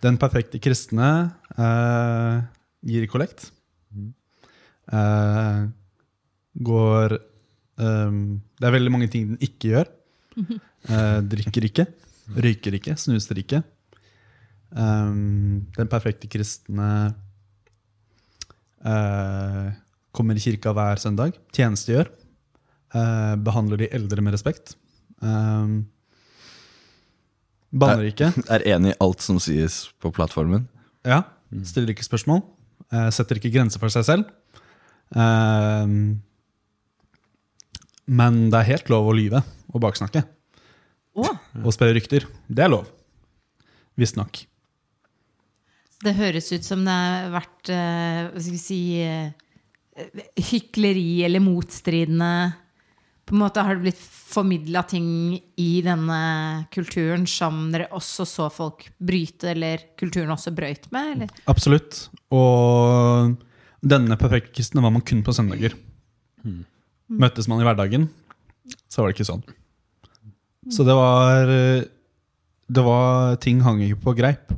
Den 0.00 0.16
perfekte 0.20 0.60
kristne 0.62 1.08
uh, 1.56 2.40
gir 2.86 3.06
kollekt. 3.10 3.50
Uh, 4.90 5.68
går 6.56 7.14
um, 7.78 8.40
Det 8.58 8.66
er 8.66 8.74
veldig 8.74 8.92
mange 8.92 9.10
ting 9.12 9.28
den 9.32 9.42
ikke 9.44 9.74
gjør. 9.74 9.90
Uh, 10.88 11.20
drikker 11.30 11.68
ikke. 11.68 11.86
Røyker 12.36 12.78
ikke. 12.78 12.96
Snuser 13.00 13.42
ikke. 13.42 13.62
Um, 14.70 15.66
den 15.76 15.90
perfekte 15.90 16.30
kristne 16.30 16.88
uh, 18.86 19.68
kommer 20.16 20.38
i 20.38 20.42
kirka 20.42 20.72
hver 20.74 21.02
søndag. 21.02 21.36
Tjenestegjør. 21.54 22.10
Eh, 22.90 23.34
behandler 23.46 23.78
de 23.78 23.90
eldre 23.94 24.22
med 24.24 24.34
respekt. 24.34 24.74
Eh, 25.22 25.74
banner 27.72 28.08
ikke. 28.10 28.32
Er 28.50 28.64
enig 28.74 28.94
i 28.94 28.98
alt 29.00 29.22
som 29.22 29.38
sies 29.42 29.84
på 30.02 30.10
plattformen. 30.14 30.68
Ja, 31.06 31.22
Stiller 31.66 31.90
ikke 31.94 32.06
spørsmål. 32.06 32.42
eh, 32.92 33.08
setter 33.10 33.38
ikke 33.40 33.50
grenser 33.54 33.80
for 33.82 33.90
seg 33.90 34.04
selv. 34.06 34.28
Ehm, 35.18 36.20
men 38.10 38.38
det 38.50 38.58
er 38.60 38.68
helt 38.72 38.90
lov 38.92 39.08
å 39.10 39.14
lyve 39.16 39.42
og 39.72 39.80
baksnakke. 39.82 40.22
Oh. 41.18 41.34
Og 41.64 41.72
spre 41.74 41.90
rykter. 41.94 42.26
Det 42.46 42.64
er 42.64 42.70
lov. 42.70 42.86
Visstnok. 43.98 44.44
det 46.02 46.14
høres 46.16 46.46
ut 46.54 46.64
som 46.64 46.80
det 46.86 46.94
har 46.94 47.26
vært 47.34 47.68
eh, 47.68 48.30
hva 48.30 48.40
skal 48.40 48.54
vi 48.54 48.60
si 48.62 48.78
eh, 49.04 49.32
hykleri 50.50 51.24
eller 51.26 51.42
motstridende 51.44 52.30
På 53.30 53.36
en 53.36 53.44
måte 53.44 53.62
har 53.62 53.76
det 53.78 53.84
blitt 53.84 54.00
formidla 54.00 54.82
ting 54.90 55.36
i 55.62 55.68
denne 55.86 56.16
kulturen 56.74 57.28
som 57.30 57.68
dere 57.70 57.86
også 57.94 58.24
så 58.26 58.48
folk 58.50 58.88
bryte, 58.98 59.52
eller 59.52 59.84
kulturen 60.00 60.32
også 60.34 60.50
brøyt 60.54 60.88
med? 60.90 61.12
Eller? 61.14 61.30
Absolutt. 61.50 62.08
Og 62.34 63.36
denne 63.86 64.18
perfekte 64.18 64.50
kristne 64.58 64.82
var 64.82 64.90
man 64.90 65.04
kun 65.06 65.22
på 65.22 65.34
søndager. 65.36 65.76
Møttes 67.10 67.46
man 67.50 67.62
i 67.62 67.68
hverdagen, 67.68 68.08
så 68.90 69.02
var 69.04 69.10
det 69.10 69.18
ikke 69.20 69.30
sånn. 69.30 69.46
Så 70.70 70.84
det 70.84 70.94
var 70.98 71.48
Det 72.70 72.82
var 72.84 73.38
Ting 73.42 73.62
hang 73.64 73.80
ikke 73.82 74.02
på 74.04 74.16
greip. 74.18 74.50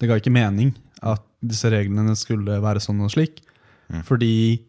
Det 0.00 0.08
ga 0.08 0.20
ikke 0.20 0.32
mening 0.32 0.74
at 1.00 1.24
disse 1.40 1.72
reglene 1.72 2.12
skulle 2.16 2.60
være 2.60 2.84
sånn 2.84 3.00
og 3.00 3.12
slik. 3.12 3.40
Fordi 4.04 4.60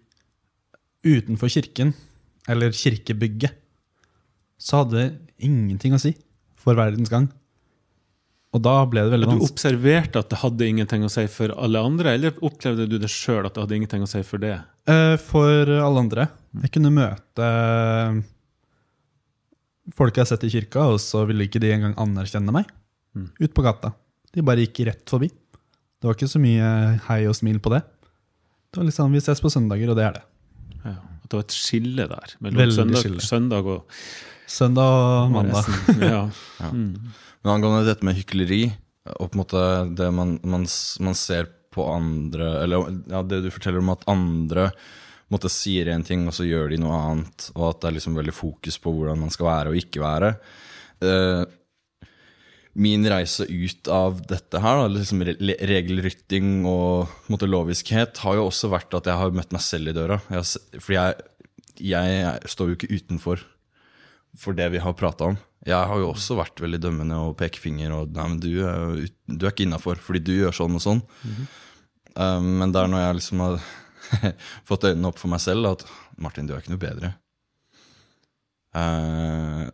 utenfor 1.04 1.52
kirken, 1.52 1.94
eller 2.52 2.74
kirkebygget, 2.76 3.56
så 4.62 4.84
hadde 4.84 4.98
det 5.00 5.46
ingenting 5.48 5.96
å 5.98 6.02
si 6.02 6.12
for 6.62 6.78
verdens 6.78 7.10
gang. 7.10 7.30
Og 8.52 8.60
da 8.66 8.74
ble 8.92 9.06
det 9.08 9.14
veldig 9.14 9.30
vanskelig. 9.30 9.48
Du 9.48 9.54
observerte 9.56 10.20
at 10.22 10.30
det 10.34 10.40
hadde 10.42 10.68
ingenting 10.68 11.06
å 11.08 11.10
si 11.14 11.24
for 11.32 11.54
alle 11.56 11.80
andre, 11.88 12.14
eller 12.18 12.36
opplevde 12.44 12.86
du 12.92 12.98
det 13.00 13.10
sjøl 13.10 13.48
at 13.48 13.56
det 13.56 13.64
hadde 13.64 13.78
ingenting 13.80 14.04
å 14.04 14.10
si 14.12 14.22
for 14.28 14.44
det? 14.44 14.58
Eh, 14.92 15.16
For 15.24 15.72
alle 15.72 16.04
andre. 16.04 16.28
Jeg 16.66 16.74
kunne 16.76 16.92
møte 16.92 17.48
folk 19.96 20.16
jeg 20.18 20.24
har 20.26 20.30
sett 20.30 20.44
i 20.48 20.52
kirka, 20.54 20.84
og 20.94 21.00
så 21.04 21.24
ville 21.30 21.48
ikke 21.48 21.62
de 21.64 21.72
engang 21.74 21.96
anerkjenne 22.00 22.54
meg 22.56 22.68
ut 23.42 23.54
på 23.56 23.64
gata. 23.66 23.94
De 24.32 24.44
bare 24.46 24.64
gikk 24.64 24.84
rett 24.88 25.08
forbi. 25.12 25.28
Det 25.32 26.08
var 26.08 26.16
ikke 26.16 26.30
så 26.32 26.40
mye 26.42 26.68
hei 27.10 27.24
og 27.30 27.36
smil 27.38 27.60
på 27.64 27.72
det. 27.74 27.82
Det 28.72 28.80
var 28.80 28.88
liksom, 28.88 29.12
Vi 29.12 29.20
ses 29.24 29.42
på 29.44 29.52
søndager, 29.52 29.92
og 29.92 29.98
det 30.00 30.06
er 30.08 30.14
det. 30.20 30.24
Ja, 30.86 30.94
det 31.32 31.40
var 31.40 31.48
et 31.48 31.56
skille 31.56 32.06
der 32.12 32.36
mellom 32.44 32.76
søndag, 32.76 33.02
skille. 33.06 33.24
søndag 33.26 33.72
og 33.72 34.04
Søndag 34.52 34.84
og 34.84 35.32
mandag. 35.32 35.68
ja. 36.04 36.26
Ja. 36.60 36.70
Men 36.76 37.52
angående 37.54 37.86
dette 37.88 38.04
med 38.04 38.18
hykleri, 38.18 38.66
og 39.16 39.30
på 39.32 39.38
en 39.38 39.40
måte 39.40 39.62
det 39.96 40.10
man, 40.12 40.34
man, 40.44 40.66
man 41.08 41.16
ser 41.18 41.48
på 41.72 41.86
andre 41.88 42.50
Eller 42.66 42.90
ja, 43.08 43.22
det 43.24 43.46
du 43.46 43.48
forteller 43.54 43.80
om 43.80 43.94
at 43.94 44.04
andre 44.12 44.66
på 45.32 45.38
måte 45.38 45.48
sier 45.48 45.88
en 45.94 46.04
ting, 46.04 46.26
og 46.28 46.36
så 46.36 46.44
gjør 46.44 46.74
de 46.74 46.82
noe 46.84 46.98
annet, 47.00 47.46
og 47.56 47.70
at 47.70 47.78
det 47.80 47.88
er 47.88 47.94
liksom 47.96 48.18
veldig 48.20 48.34
fokus 48.36 48.76
på 48.84 48.92
hvordan 48.92 49.22
man 49.22 49.32
skal 49.32 49.48
være 49.48 49.72
og 49.72 49.78
ikke 49.80 50.02
være. 50.04 50.32
Eh, 51.08 51.44
min 52.74 53.04
reise 53.10 53.46
ut 53.50 53.88
av 53.92 54.22
dette 54.30 54.60
her, 54.64 54.80
da, 54.80 54.90
liksom 54.94 55.24
re- 55.28 55.58
regelrytting 55.68 56.64
og 56.70 57.12
måte, 57.32 57.50
har 57.50 58.38
jo 58.38 58.46
også 58.48 58.72
vært 58.72 58.96
at 58.96 59.10
jeg 59.10 59.20
har 59.20 59.36
møtt 59.36 59.52
meg 59.52 59.64
selv 59.66 59.92
i 59.92 59.96
døra. 59.96 60.22
Jeg, 60.32 60.62
fordi 60.80 60.98
jeg, 60.98 61.32
jeg 61.92 62.54
står 62.54 62.72
jo 62.72 62.78
ikke 62.78 62.94
utenfor 62.96 63.44
for 64.40 64.56
det 64.56 64.70
vi 64.72 64.80
har 64.80 64.96
prata 64.96 65.32
om. 65.34 65.40
Jeg 65.68 65.78
har 65.78 66.00
jo 66.00 66.10
også 66.14 66.38
vært 66.40 66.62
veldig 66.64 66.80
dømmende 66.82 67.18
og 67.22 67.36
pekefinger 67.38 67.92
og 67.94 68.16
nei, 68.16 68.28
men 68.32 68.40
du 68.42 68.52
er, 68.66 69.04
du 69.28 69.44
er 69.46 69.52
ikke 69.52 69.68
innafor 69.68 70.00
fordi 70.02 70.24
du 70.26 70.32
gjør 70.38 70.56
sånn 70.56 70.80
og 70.80 70.84
sånn. 70.86 71.04
Um, 72.16 72.48
men 72.62 72.72
det 72.74 72.82
er 72.82 72.90
når 72.92 73.04
jeg 73.04 73.20
liksom 73.20 73.44
har 73.46 73.68
fått 74.70 74.88
øynene 74.90 75.12
opp 75.12 75.20
for 75.22 75.32
meg 75.32 75.44
selv, 75.44 75.70
at 75.76 75.86
Martin, 76.22 76.48
du 76.48 76.56
er 76.56 76.64
ikke 76.64 76.74
noe 76.74 76.82
bedre. 76.82 77.14
Uh, 78.72 79.68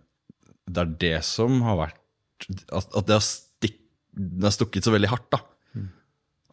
det 0.68 0.84
er 0.84 0.94
det 1.06 1.16
som 1.26 1.62
har 1.64 1.80
vært 1.80 1.97
At, 2.46 3.08
det, 3.08 3.18
har 3.18 4.54
stukket 4.54 4.86
så 4.86 4.94
veldig 4.94 5.12
hardt, 5.12 5.30
da. 5.34 5.42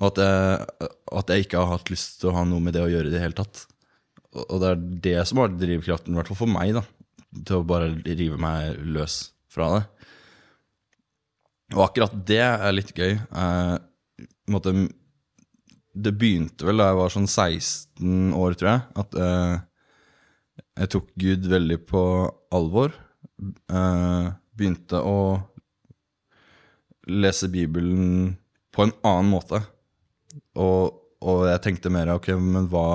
Og 0.02 0.08
at 0.10 0.18
jeg, 0.20 0.88
at 1.20 1.30
jeg 1.30 1.44
ikke 1.44 1.60
har 1.62 1.76
hatt 1.76 1.92
lyst 1.92 2.18
til 2.20 2.32
å 2.32 2.36
ha 2.38 2.42
noe 2.48 2.62
med 2.62 2.74
det 2.74 2.82
å 2.82 2.90
gjøre 2.90 3.10
i 3.10 3.14
det 3.14 3.22
hele 3.22 3.36
tatt. 3.38 3.64
Og 4.34 4.58
det 4.62 4.70
er 4.72 4.84
det 5.06 5.18
som 5.30 5.40
har 5.42 5.52
drivkraften, 5.54 6.14
i 6.14 6.18
hvert 6.18 6.30
fall 6.32 6.40
for 6.42 6.50
meg, 6.50 6.74
da. 6.76 6.82
Til 7.46 7.60
å 7.60 7.66
bare 7.66 7.92
rive 8.02 8.38
meg 8.40 8.80
løs 8.96 9.20
fra 9.50 9.70
det. 9.76 9.84
Og 11.74 11.86
akkurat 11.86 12.14
det 12.28 12.42
er 12.42 12.74
litt 12.74 12.92
gøy. 12.94 13.14
Eh, 13.16 13.76
måte, 14.52 14.74
det 15.94 16.14
begynte 16.18 16.66
vel 16.66 16.82
da 16.82 16.90
jeg 16.90 17.00
var 17.00 17.14
sånn 17.14 17.30
16 17.30 18.34
år, 18.38 18.58
tror 18.58 18.72
jeg. 18.72 18.84
At 19.04 19.18
eh, 19.18 19.54
jeg 20.82 20.92
tok 20.94 21.10
Gud 21.22 21.48
veldig 21.50 21.80
på 21.88 22.04
alvor. 22.54 22.94
Eh, 23.40 24.28
begynte 24.54 25.00
å 25.00 25.18
lese 27.08 27.48
Bibelen 27.52 28.36
på 28.74 28.86
en 28.86 28.94
annen 29.06 29.32
måte. 29.32 29.60
Og, 30.58 30.94
og 31.24 31.44
jeg 31.48 31.62
tenkte 31.64 31.92
mer 31.92 32.14
ok, 32.16 32.32
men 32.40 32.68
hva, 32.72 32.86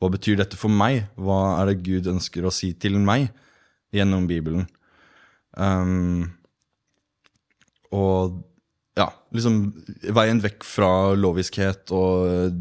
hva 0.00 0.10
betyr 0.12 0.40
dette 0.40 0.58
for 0.60 0.72
meg? 0.72 1.06
Hva 1.16 1.58
er 1.60 1.70
det 1.70 1.82
Gud 1.86 2.10
ønsker 2.16 2.46
å 2.46 2.54
si 2.54 2.72
til 2.78 2.98
meg 3.00 3.30
gjennom 3.96 4.26
Bibelen? 4.28 4.66
Um, 5.56 6.26
og 7.96 8.42
ja, 8.96 9.08
liksom 9.32 9.60
veien 10.16 10.40
vekk 10.44 10.64
fra 10.66 10.90
loviskhet 11.16 11.92
og 11.96 12.52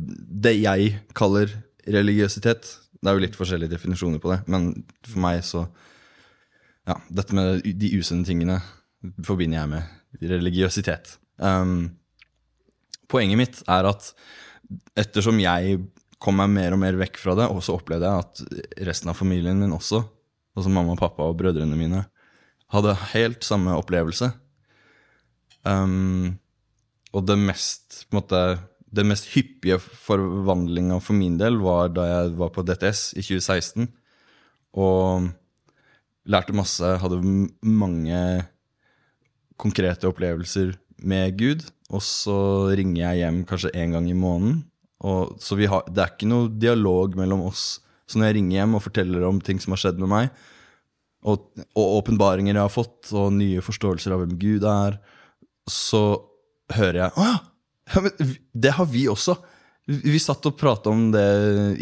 det 0.45 0.55
jeg 0.57 0.95
kaller 1.15 1.51
religiøsitet. 1.85 2.71
Det 2.99 3.11
er 3.11 3.17
jo 3.17 3.23
litt 3.23 3.37
forskjellige 3.37 3.75
definisjoner 3.75 4.21
på 4.23 4.31
det, 4.33 4.41
men 4.51 4.71
for 5.05 5.21
meg 5.25 5.43
så 5.47 5.67
Ja, 6.85 6.99
dette 7.09 7.33
med 7.33 7.63
de 7.65 7.87
usunne 7.97 8.27
tingene 8.27 8.59
forbinder 9.25 9.57
jeg 9.57 9.69
med 9.71 9.87
religiøsitet. 10.21 11.17
Um, 11.37 11.95
poenget 13.11 13.39
mitt 13.39 13.61
er 13.71 13.89
at 13.89 14.11
ettersom 14.97 15.39
jeg 15.43 15.79
kom 16.21 16.39
meg 16.39 16.53
mer 16.53 16.75
og 16.75 16.81
mer 16.81 16.97
vekk 16.99 17.19
fra 17.21 17.35
det, 17.37 17.49
og 17.51 17.61
så 17.63 17.75
opplevde 17.77 18.09
jeg 18.09 18.25
at 18.25 18.85
resten 18.87 19.11
av 19.11 19.19
familien 19.19 19.59
min 19.61 19.75
også, 19.75 20.01
altså 20.55 20.71
mamma, 20.71 20.95
pappa 20.99 21.27
og 21.27 21.37
brødrene 21.39 21.77
mine, 21.77 22.05
hadde 22.73 22.95
helt 23.11 23.45
samme 23.45 23.75
opplevelse. 23.77 24.31
Um, 25.65 26.37
og 27.15 27.27
det 27.27 27.37
mest, 27.39 28.05
på 28.09 28.15
en 28.15 28.21
måte, 28.21 28.41
det 28.95 29.05
mest 29.07 29.29
hyppige 29.33 29.77
forvandlinga 29.79 30.99
for 31.03 31.17
min 31.17 31.37
del 31.39 31.59
var 31.61 31.91
da 31.93 32.07
jeg 32.09 32.35
var 32.39 32.51
på 32.55 32.63
DTS 32.65 33.07
i 33.15 33.23
2016. 33.23 33.87
Og 34.81 35.29
lærte 36.25 36.55
masse, 36.57 36.95
hadde 37.01 37.21
mange 37.61 38.19
konkrete 39.61 40.09
opplevelser 40.09 40.75
med 41.05 41.37
Gud. 41.39 41.65
Og 41.93 42.01
så 42.03 42.37
ringer 42.75 43.01
jeg 43.01 43.23
hjem 43.23 43.43
kanskje 43.49 43.73
én 43.77 43.95
gang 43.95 44.09
i 44.09 44.17
måneden. 44.17 44.63
Og, 45.05 45.35
så 45.43 45.57
har, 45.69 45.85
det 45.91 46.01
er 46.01 46.13
ikke 46.13 46.29
noe 46.29 46.49
dialog 46.49 47.17
mellom 47.19 47.45
oss. 47.49 47.79
Så 48.09 48.17
når 48.17 48.29
jeg 48.29 48.37
ringer 48.39 48.59
hjem 48.59 48.77
og 48.77 48.85
forteller 48.85 49.25
om 49.27 49.41
ting 49.43 49.59
som 49.61 49.75
har 49.75 49.81
skjedd 49.81 50.01
med 50.01 50.11
meg, 50.11 50.45
og 51.25 51.49
åpenbaringer 51.73 52.53
jeg 52.53 52.61
har 52.61 52.73
fått, 52.73 53.09
og 53.17 53.33
nye 53.33 53.63
forståelser 53.65 54.13
av 54.13 54.21
hvem 54.21 54.35
Gud 54.41 54.65
er, 54.69 54.99
så 55.69 56.03
hører 56.73 57.05
jeg 57.05 57.15
Å 57.17 57.25
ja! 57.25 57.35
men 58.01 58.33
det 58.53 58.73
har 58.77 58.87
vi 58.89 59.05
også. 59.09 59.35
Vi 59.85 60.17
satt 60.21 60.45
og 60.49 60.57
prata 60.57 60.89
om 60.89 61.11
det 61.13 61.25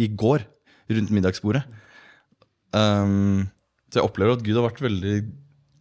i 0.04 0.10
går, 0.12 0.44
rundt 0.92 1.14
middagsbordet. 1.16 1.64
Um, 2.76 3.46
så 3.88 4.02
jeg 4.02 4.08
opplever 4.08 4.36
at 4.36 4.44
Gud 4.44 4.58
har 4.58 4.66
vært 4.66 4.84
veldig 4.84 5.16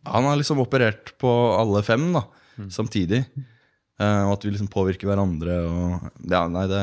Han 0.07 0.25
har 0.25 0.37
liksom 0.41 0.59
operert 0.63 1.13
på 1.23 1.31
alle 1.59 1.83
fem 1.87 2.09
da, 2.15 2.25
samtidig. 2.73 3.23
Uh, 4.01 4.27
og 4.27 4.33
at 4.39 4.45
vi 4.47 4.51
liksom 4.55 4.71
påvirker 4.73 5.07
hverandre. 5.11 5.59
Og, 5.69 6.09
ja, 6.33 6.47
nei, 6.51 6.65
det, 6.71 6.81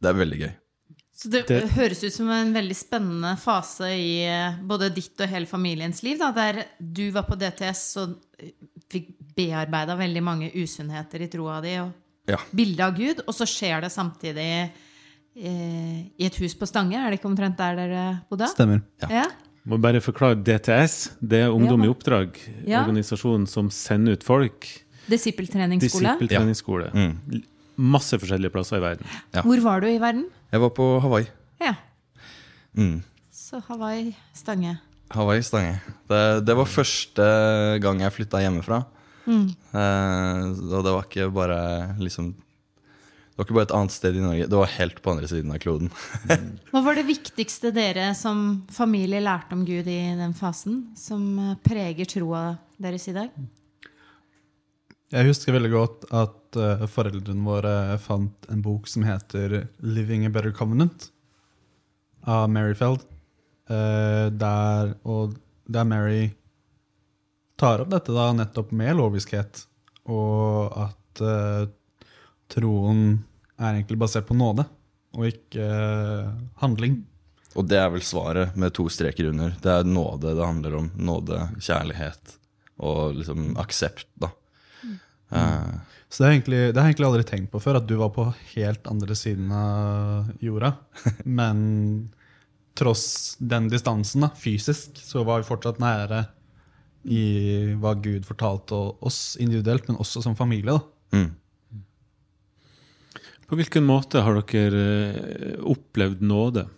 det 0.00 0.08
er 0.10 0.18
veldig 0.18 0.40
gøy. 0.40 0.50
Så 1.20 1.28
det, 1.30 1.42
Det- 1.50 1.68
høres 1.76 2.00
ut 2.02 2.14
som 2.14 2.30
en 2.32 2.54
veldig 2.56 2.74
spennende 2.78 3.34
fase 3.38 3.90
i 3.92 4.24
eh, 4.24 4.54
både 4.64 4.88
ditt 4.96 5.20
og 5.20 5.28
hele 5.28 5.44
familiens 5.46 5.98
liv, 6.02 6.16
da, 6.18 6.30
der 6.32 6.62
du 6.80 7.10
var 7.12 7.26
på 7.28 7.36
DTS 7.36 7.82
og 8.00 8.14
eh, 8.40 8.54
fikk 8.88 9.10
bearbeida 9.36 9.98
veldig 10.00 10.22
mange 10.24 10.48
usunnheter 10.56 11.20
i 11.26 11.28
troa 11.28 11.58
di 11.60 11.74
og 11.82 11.92
Ja. 12.30 12.38
bildet 12.56 12.80
av 12.86 12.96
Gud, 12.96 13.20
og 13.26 13.34
så 13.36 13.44
skjer 13.48 13.80
det 13.84 13.90
samtidig 13.92 14.48
eh, 15.36 16.00
i 16.16 16.24
et 16.26 16.36
hus 16.40 16.54
på 16.56 16.66
Stange. 16.68 16.96
Er 16.96 17.10
det 17.12 17.20
ikke 17.20 17.28
omtrent 17.30 17.56
der 17.60 17.76
dere 17.78 18.02
bodde? 18.30 18.48
Stemmer. 18.52 18.80
Ja. 19.12 19.26
Må 19.70 19.78
bare 19.78 20.00
forklare 20.02 20.38
DTS. 20.42 20.96
Det 21.22 21.44
er 21.44 21.54
Ungdom 21.54 21.84
i 21.86 21.90
oppdrag. 21.92 22.34
Ja. 22.66 22.82
Organisasjonen 22.82 23.46
som 23.50 23.70
sender 23.70 24.18
ut 24.18 24.26
folk. 24.26 24.66
Disippeltreningsskole. 25.10 26.16
Disippeltreningsskole. 26.18 26.90
Mm. 26.90 27.44
Masse 27.80 28.18
forskjellige 28.20 28.52
plasser 28.54 28.80
i 28.80 28.84
verden. 28.84 29.06
Ja. 29.34 29.44
Hvor 29.46 29.62
var 29.64 29.84
du 29.84 29.88
i 29.90 29.98
verden? 30.02 30.26
Jeg 30.50 30.62
var 30.64 30.72
på 30.74 30.88
Hawaii. 31.04 31.28
Ja. 31.62 31.76
Mm. 32.76 33.00
Så 33.34 33.62
Hawaii, 33.68 34.10
Stange. 34.36 34.76
Hawaii 35.14 35.42
Stange. 35.42 35.78
Det, 36.10 36.22
det 36.46 36.56
var 36.58 36.68
første 36.70 37.26
gang 37.82 38.02
jeg 38.02 38.14
flytta 38.18 38.42
hjemmefra. 38.42 38.82
Eh, 39.30 40.44
og 40.66 40.82
det 40.82 40.92
var 40.94 41.06
ikke 41.06 41.30
bare 41.34 41.58
liksom 42.02 42.32
Det 43.40 43.46
var 43.46 43.48
ikke 43.48 43.56
bare 43.56 43.68
et 43.70 43.78
annet 43.78 43.92
sted 43.94 44.16
i 44.18 44.20
Norge, 44.20 44.46
det 44.52 44.58
var 44.58 44.72
helt 44.74 44.98
på 45.00 45.10
andre 45.14 45.28
siden 45.30 45.52
av 45.54 45.60
kloden. 45.62 45.86
Hva 46.68 46.80
var 46.84 46.98
det 46.98 47.06
viktigste 47.08 47.70
dere 47.72 48.10
som 48.12 48.42
familie 48.68 49.22
lærte 49.24 49.56
om 49.56 49.62
Gud 49.64 49.86
i 49.88 50.00
den 50.18 50.34
fasen, 50.36 50.82
som 50.92 51.22
eh, 51.40 51.54
preger 51.64 52.04
troa 52.10 52.42
deres 52.76 53.08
i 53.08 53.14
dag? 53.16 53.30
Jeg 55.16 55.28
husker 55.30 55.56
veldig 55.56 55.70
godt 55.72 56.04
at 56.12 56.58
uh, 56.60 56.84
foreldrene 56.84 57.46
våre 57.46 57.72
fant 58.04 58.50
en 58.52 58.60
bok 58.60 58.84
som 58.92 59.08
heter 59.08 59.56
'Living 59.80 60.28
a 60.28 60.34
Better 60.36 60.52
Covenant' 60.52 61.08
av 62.28 62.44
Mary 62.52 62.76
Feld. 62.76 63.08
Eh, 63.72 64.28
der, 64.36 64.92
og 65.08 65.40
der 65.64 65.88
Mary 65.88 66.28
tar 67.56 67.80
opp 67.80 67.96
dette 67.96 68.12
da 68.12 68.28
nettopp 68.36 68.76
med 68.76 69.00
loviskhet, 69.00 69.64
og 70.04 70.76
at 70.76 71.24
uh, 71.24 71.64
troen 72.52 73.24
er 73.60 73.76
egentlig 73.76 74.00
basert 74.00 74.26
på 74.28 74.36
nåde, 74.36 74.64
og 75.16 75.28
ikke 75.28 75.64
eh, 75.64 76.34
handling. 76.62 77.00
Og 77.58 77.66
det 77.66 77.80
er 77.80 77.90
vel 77.92 78.04
svaret 78.06 78.56
med 78.60 78.72
to 78.76 78.86
streker 78.92 79.30
under. 79.32 79.54
Det 79.60 79.72
er 79.72 79.88
nåde 79.88 80.34
det 80.38 80.46
handler 80.46 80.76
om. 80.78 80.90
Nåde, 80.96 81.40
kjærlighet 81.58 82.36
og 82.80 83.18
liksom 83.18 83.56
aksept, 83.60 84.06
da. 84.20 84.30
Eh, 85.30 85.72
Så 86.08 86.22
det 86.22 86.26
har, 86.26 86.32
egentlig, 86.34 86.60
det 86.74 86.80
har 86.80 86.88
jeg 86.88 86.94
egentlig 86.94 87.06
aldri 87.06 87.26
tenkt 87.28 87.50
på 87.52 87.60
før, 87.62 87.76
at 87.78 87.86
du 87.86 87.94
var 88.00 88.10
på 88.14 88.24
helt 88.56 88.86
andre 88.90 89.14
siden 89.14 89.50
av 89.54 90.30
jorda. 90.42 90.72
Men 91.38 91.60
tross 92.78 93.36
den 93.38 93.68
distansen, 93.70 94.24
da, 94.24 94.30
fysisk, 94.34 94.98
så 94.98 95.22
var 95.26 95.42
vi 95.42 95.50
fortsatt 95.50 95.78
nære 95.82 96.24
i 97.10 97.22
hva 97.80 97.94
Gud 97.96 98.26
fortalte 98.28 98.76
oss 99.00 99.36
individuelt, 99.40 99.86
men 99.88 99.96
også 100.02 100.20
som 100.24 100.34
familie. 100.36 100.74
da. 100.74 100.80
mm. 101.16 101.30
På 103.50 103.56
hvilken 103.58 103.82
måte 103.86 104.22
har 104.22 104.36
dere 104.46 104.82
eh, 105.10 105.56
opplevd 105.66 106.20
nåde? 106.22 106.68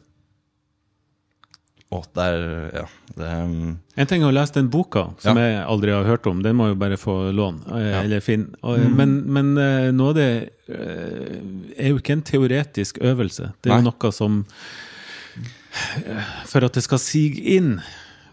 Og 1.93 2.07
det 2.17 2.25
er 2.25 2.45
Ja. 2.79 2.85
Det, 3.13 3.27
um... 3.45 3.75
En 4.01 4.07
ting 4.09 4.23
er 4.25 4.31
å 4.31 4.33
lese 4.33 4.55
den 4.57 4.71
boka, 4.73 5.03
som 5.21 5.37
Ja. 5.37 5.43
jeg 5.51 5.67
aldri 5.69 5.91
har 5.93 6.07
hørt 6.09 6.27
om. 6.31 6.41
Den 6.43 6.57
må 6.57 6.71
jo 6.71 6.75
bare 6.81 6.97
få 6.97 7.29
lån, 7.37 7.59
eh, 7.77 7.99
eller 8.01 8.21
finne. 8.25 8.55
Og, 8.65 8.79
Men, 8.97 9.19
men 9.31 9.51
eh, 9.61 9.91
nåde 9.93 10.25
er 10.73 11.89
jo 11.91 11.99
ikke 12.01 12.15
en 12.17 12.23
teoretisk 12.25 12.99
øvelse. 13.05 13.53
Det 13.61 13.71
er 13.71 13.83
jo 13.83 13.91
noe 13.91 14.13
som 14.17 14.47
For 16.49 16.65
at 16.65 16.73
det 16.77 16.83
skal 16.85 16.99
sige 16.99 17.41
inn, 17.57 17.79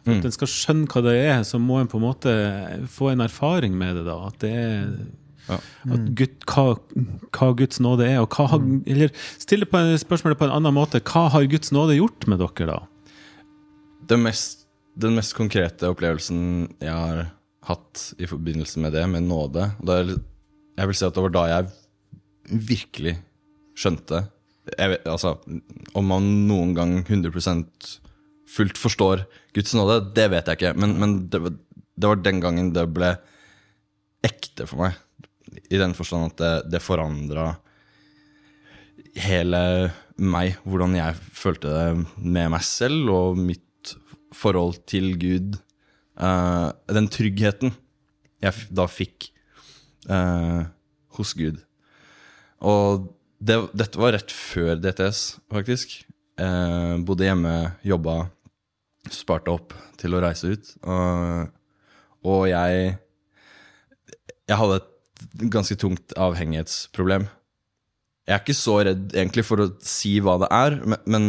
for 0.05 0.11
Mm. 0.13 0.17
at 0.19 0.25
en 0.25 0.31
skal 0.31 0.47
skjønne 0.47 0.87
hva 0.87 1.01
det 1.03 1.13
er, 1.25 1.41
så 1.43 1.59
må 1.59 1.79
en 1.81 1.87
på 1.87 1.99
en 1.99 2.07
måte 2.07 2.87
få 2.87 3.11
en 3.11 3.19
erfaring 3.21 3.75
med 3.77 3.95
det. 3.95 4.05
da, 4.05 4.15
At 4.27 4.39
det 4.39 4.51
er 4.55 4.87
Ja. 5.49 5.57
at 5.95 6.07
Gud, 6.13 6.35
hva, 6.45 6.63
hva 7.33 7.47
Guds 7.57 7.81
nåde 7.81 8.05
er. 8.05 8.19
og 8.21 8.35
hva 8.37 8.45
har, 8.51 8.63
Eller 8.85 9.09
stille 9.41 9.65
på 9.65 9.81
spørsmålet 9.97 10.37
på 10.37 10.45
en 10.45 10.55
annen 10.59 10.75
måte. 10.75 11.01
Hva 11.01 11.27
har 11.33 11.49
Guds 11.49 11.73
nåde 11.75 11.97
gjort 11.97 12.27
med 12.29 12.43
dere, 12.43 12.69
da? 12.69 12.79
det 14.09 14.17
mest, 14.17 14.65
den 14.99 15.17
mest 15.17 15.35
konkrete 15.37 15.89
opplevelsen 15.91 16.41
jeg 16.81 16.93
har 16.93 17.29
hatt 17.69 18.05
i 18.17 18.27
forbindelse 18.29 18.81
med 18.81 18.95
det, 18.95 19.05
med 19.11 19.27
nåde 19.27 19.69
jeg, 19.85 20.17
jeg 20.79 20.89
vil 20.89 20.97
si 20.97 21.07
at 21.07 21.17
det 21.17 21.25
var 21.27 21.35
da 21.35 21.45
jeg 21.51 22.59
virkelig 22.71 23.15
skjønte 23.77 24.25
jeg 24.69 24.91
vet, 24.91 25.05
altså, 25.09 25.31
Om 25.97 26.05
man 26.05 26.25
noen 26.45 26.75
gang 26.77 26.91
100 27.01 27.33
fullt 28.49 28.77
forstår 28.77 29.23
Guds 29.55 29.73
nåde, 29.73 29.95
det 30.13 30.27
vet 30.29 30.45
jeg 30.45 30.59
ikke. 30.59 30.73
Men, 30.77 30.93
men 31.01 31.15
det, 31.33 31.39
det 31.97 32.09
var 32.11 32.21
den 32.21 32.41
gangen 32.43 32.69
det 32.75 32.83
ble 32.93 33.15
ekte 34.25 34.67
for 34.69 34.83
meg. 34.83 34.99
I 35.69 35.79
den 35.81 35.95
forstand 35.97 36.31
at 36.31 36.41
det, 36.41 36.53
det 36.75 36.83
forandra 36.83 37.53
hele 39.19 39.61
meg, 40.19 40.57
hvordan 40.67 40.95
jeg 40.97 41.17
følte 41.17 41.71
det 41.71 42.21
med 42.21 42.51
meg 42.53 42.63
selv 42.65 43.09
og 43.13 43.39
mitt 43.39 43.95
forhold 44.35 44.81
til 44.89 45.13
Gud. 45.19 45.57
Uh, 46.19 46.75
den 46.91 47.07
tryggheten 47.11 47.73
jeg 48.43 48.67
da 48.75 48.85
fikk 48.91 49.29
uh, 50.11 50.67
hos 51.17 51.33
Gud. 51.37 51.61
Og 52.59 53.07
det, 53.39 53.57
dette 53.77 53.99
var 53.99 54.13
rett 54.17 54.33
før 54.35 54.75
DTS, 54.79 55.39
faktisk. 55.51 56.01
Uh, 56.39 56.99
bodde 57.07 57.27
hjemme, 57.27 57.55
jobba, 57.87 58.29
sparte 59.11 59.51
opp 59.55 59.75
til 59.99 60.15
å 60.15 60.21
reise 60.23 60.53
ut. 60.53 60.73
Og, 62.19 62.43
jeg 62.51 62.97
Jeg 64.49 64.57
hadde 64.57 64.79
et 64.79 64.88
ganske 65.51 65.75
tungt 65.79 66.13
avhengighetsproblem. 66.17 67.27
Jeg 68.29 68.35
er 68.35 68.43
ikke 68.43 68.57
så 68.57 68.75
redd 68.85 69.15
egentlig 69.17 69.45
for 69.47 69.63
å 69.63 69.69
si 69.81 70.17
hva 70.21 70.35
det 70.43 70.49
er, 70.53 70.75
men, 70.85 70.99
men 71.09 71.25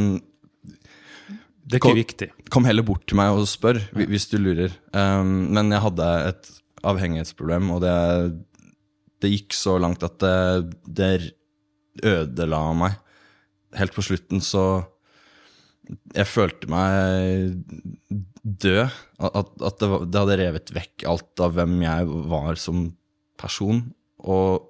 Det 1.70 1.78
er 1.78 1.84
Kom- 1.86 1.96
viktig. 1.96 2.28
kom 2.50 2.66
heller 2.66 2.82
bort 2.84 3.06
til 3.08 3.16
meg 3.20 3.32
og 3.36 3.46
spør 3.48 3.78
ja. 3.80 4.06
hvis 4.10 4.28
du 4.32 4.36
lurer. 4.40 4.72
Um, 4.92 5.48
men 5.54 5.70
jeg 5.72 5.84
hadde 5.84 6.08
et 6.28 6.50
avhengighetsproblem, 6.84 7.70
og 7.76 7.82
det, 7.84 7.94
det 9.22 9.30
gikk 9.32 9.54
så 9.56 9.76
langt 9.80 10.02
at 10.06 10.18
det, 10.20 10.74
det 10.86 11.10
ødela 12.06 12.62
meg. 12.76 12.96
Helt 13.78 13.94
på 13.94 14.02
slutten 14.02 14.42
så 14.42 14.64
jeg 16.14 16.26
følte 16.30 16.68
meg 16.70 17.64
død. 18.44 18.90
At, 19.20 19.50
at 19.58 19.80
det, 19.82 19.88
det 20.10 20.20
hadde 20.22 20.36
revet 20.40 20.72
vekk 20.74 21.04
alt 21.10 21.42
av 21.44 21.54
hvem 21.56 21.78
jeg 21.82 22.10
var 22.30 22.58
som 22.60 22.88
person. 23.40 23.82
Og 24.20 24.68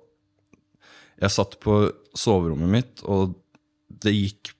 jeg 1.20 1.34
satt 1.34 1.58
på 1.62 1.82
soverommet 2.16 2.72
mitt, 2.72 3.02
og 3.04 3.36
det 4.00 4.14
gikk 4.16 4.54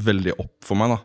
veldig 0.00 0.36
opp 0.38 0.64
for 0.64 0.78
meg, 0.80 0.94
da. 0.94 1.00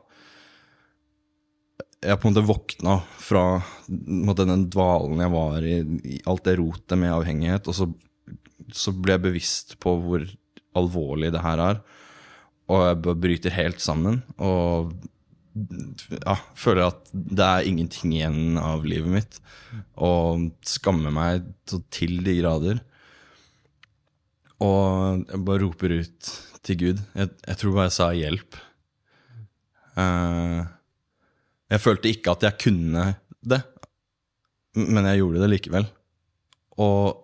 Jeg 2.05 2.19
på 2.21 2.29
en 2.29 2.35
måte 2.35 2.45
våkna 2.45 2.95
fra 3.17 3.43
måte, 3.89 4.45
den 4.45 4.67
dvalen 4.69 5.23
jeg 5.23 5.33
var 5.33 5.65
i, 5.65 5.77
i 6.05 6.19
alt 6.29 6.45
det 6.45 6.59
rotet 6.59 6.99
med 7.01 7.15
avhengighet, 7.15 7.69
og 7.71 7.77
så, 7.77 7.87
så 8.69 8.93
ble 8.93 9.15
jeg 9.15 9.25
bevisst 9.25 9.77
på 9.81 9.95
hvor 10.03 10.27
alvorlig 10.77 11.31
det 11.33 11.41
her 11.41 11.63
er. 11.63 11.81
Og 12.69 12.83
jeg 12.83 13.17
bryter 13.23 13.55
helt 13.55 13.81
sammen. 13.81 14.21
Og 14.41 14.93
ja, 15.55 16.35
føler 16.59 16.89
at 16.89 17.07
det 17.13 17.45
er 17.45 17.69
ingenting 17.69 18.15
igjen 18.15 18.59
av 18.59 18.85
livet 18.87 19.11
mitt. 19.11 19.39
Og 19.95 20.49
skammer 20.67 21.13
meg 21.15 21.45
til 21.65 22.19
de 22.25 22.37
grader. 22.41 22.81
Og 24.63 25.25
jeg 25.25 25.43
bare 25.47 25.63
roper 25.63 25.97
ut 26.01 26.31
til 26.65 26.79
Gud. 26.81 27.03
Jeg, 27.15 27.31
jeg 27.47 27.59
tror 27.61 27.75
bare 27.75 27.89
jeg 27.89 27.97
sa 27.97 28.09
hjelp. 28.15 28.57
Uh, 29.95 30.63
jeg 31.71 31.81
følte 31.81 32.11
ikke 32.11 32.35
at 32.35 32.43
jeg 32.45 32.59
kunne 32.65 33.05
det, 33.45 33.61
men 34.75 35.07
jeg 35.07 35.21
gjorde 35.21 35.43
det 35.43 35.51
likevel. 35.53 35.87
Og 36.83 37.21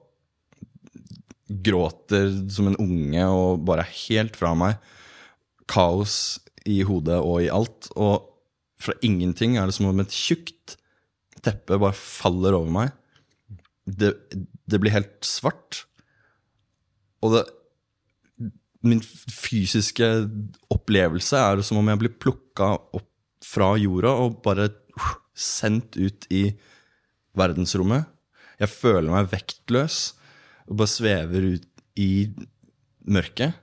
gråter 1.51 2.29
som 2.51 2.69
en 2.69 2.79
unge 2.79 3.25
og 3.27 3.65
bare 3.67 3.83
er 3.83 3.97
helt 4.05 4.37
fra 4.39 4.53
meg. 4.55 4.79
Kaos 5.71 6.39
i 6.69 6.81
hodet 6.85 7.17
og 7.19 7.41
i 7.43 7.51
alt. 7.53 7.89
Og 7.95 8.27
fra 8.81 8.95
ingenting 9.05 9.57
er 9.57 9.69
det 9.69 9.77
som 9.77 9.89
om 9.89 10.03
et 10.03 10.13
tjukt 10.13 10.77
teppe 11.45 11.79
bare 11.79 11.97
faller 11.97 12.57
over 12.57 12.71
meg. 12.73 12.93
Det, 13.85 14.13
det 14.69 14.81
blir 14.81 14.93
helt 14.93 15.17
svart. 15.25 15.85
Og 17.21 17.37
det 17.37 17.47
Min 18.81 18.97
fysiske 19.05 20.07
opplevelse 20.73 21.37
er 21.37 21.59
som 21.61 21.77
om 21.77 21.89
jeg 21.91 21.99
blir 22.01 22.15
plukka 22.17 22.71
opp 22.97 23.05
fra 23.45 23.75
jorda 23.77 24.15
og 24.23 24.39
bare 24.41 24.71
uh, 24.97 25.11
sendt 25.37 25.99
ut 26.01 26.25
i 26.33 26.47
verdensrommet. 27.37 28.07
Jeg 28.57 28.73
føler 28.73 29.13
meg 29.13 29.29
vektløs 29.29 29.99
og 30.65 30.79
bare 30.81 30.93
svever 30.95 31.45
ut 31.59 31.85
i 32.01 32.25
mørket. 33.05 33.53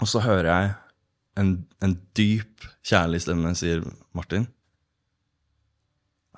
Og 0.00 0.08
så 0.08 0.24
hører 0.24 0.48
jeg 0.48 0.72
en, 1.40 1.54
en 1.84 1.94
dyp, 2.16 2.66
kjærlig 2.84 3.22
stemme 3.24 3.54
sier, 3.56 3.82
'Martin, 4.12 4.46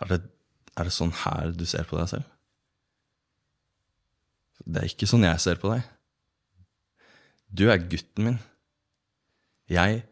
er 0.03 0.12
det, 0.12 0.20
er 0.76 0.88
det 0.88 0.95
sånn 0.95 1.14
her 1.24 1.55
du 1.55 1.66
ser 1.66 1.86
på 1.88 1.99
deg 1.99 2.11
selv?' 2.12 2.30
Det 4.64 4.80
er 4.80 4.88
ikke 4.88 5.09
sånn 5.11 5.26
jeg 5.26 5.42
ser 5.42 5.59
på 5.61 5.74
deg. 5.74 5.84
Du 7.53 7.66
er 7.68 7.82
gutten 7.82 8.24
min. 8.24 8.38
Jeg 9.70 10.03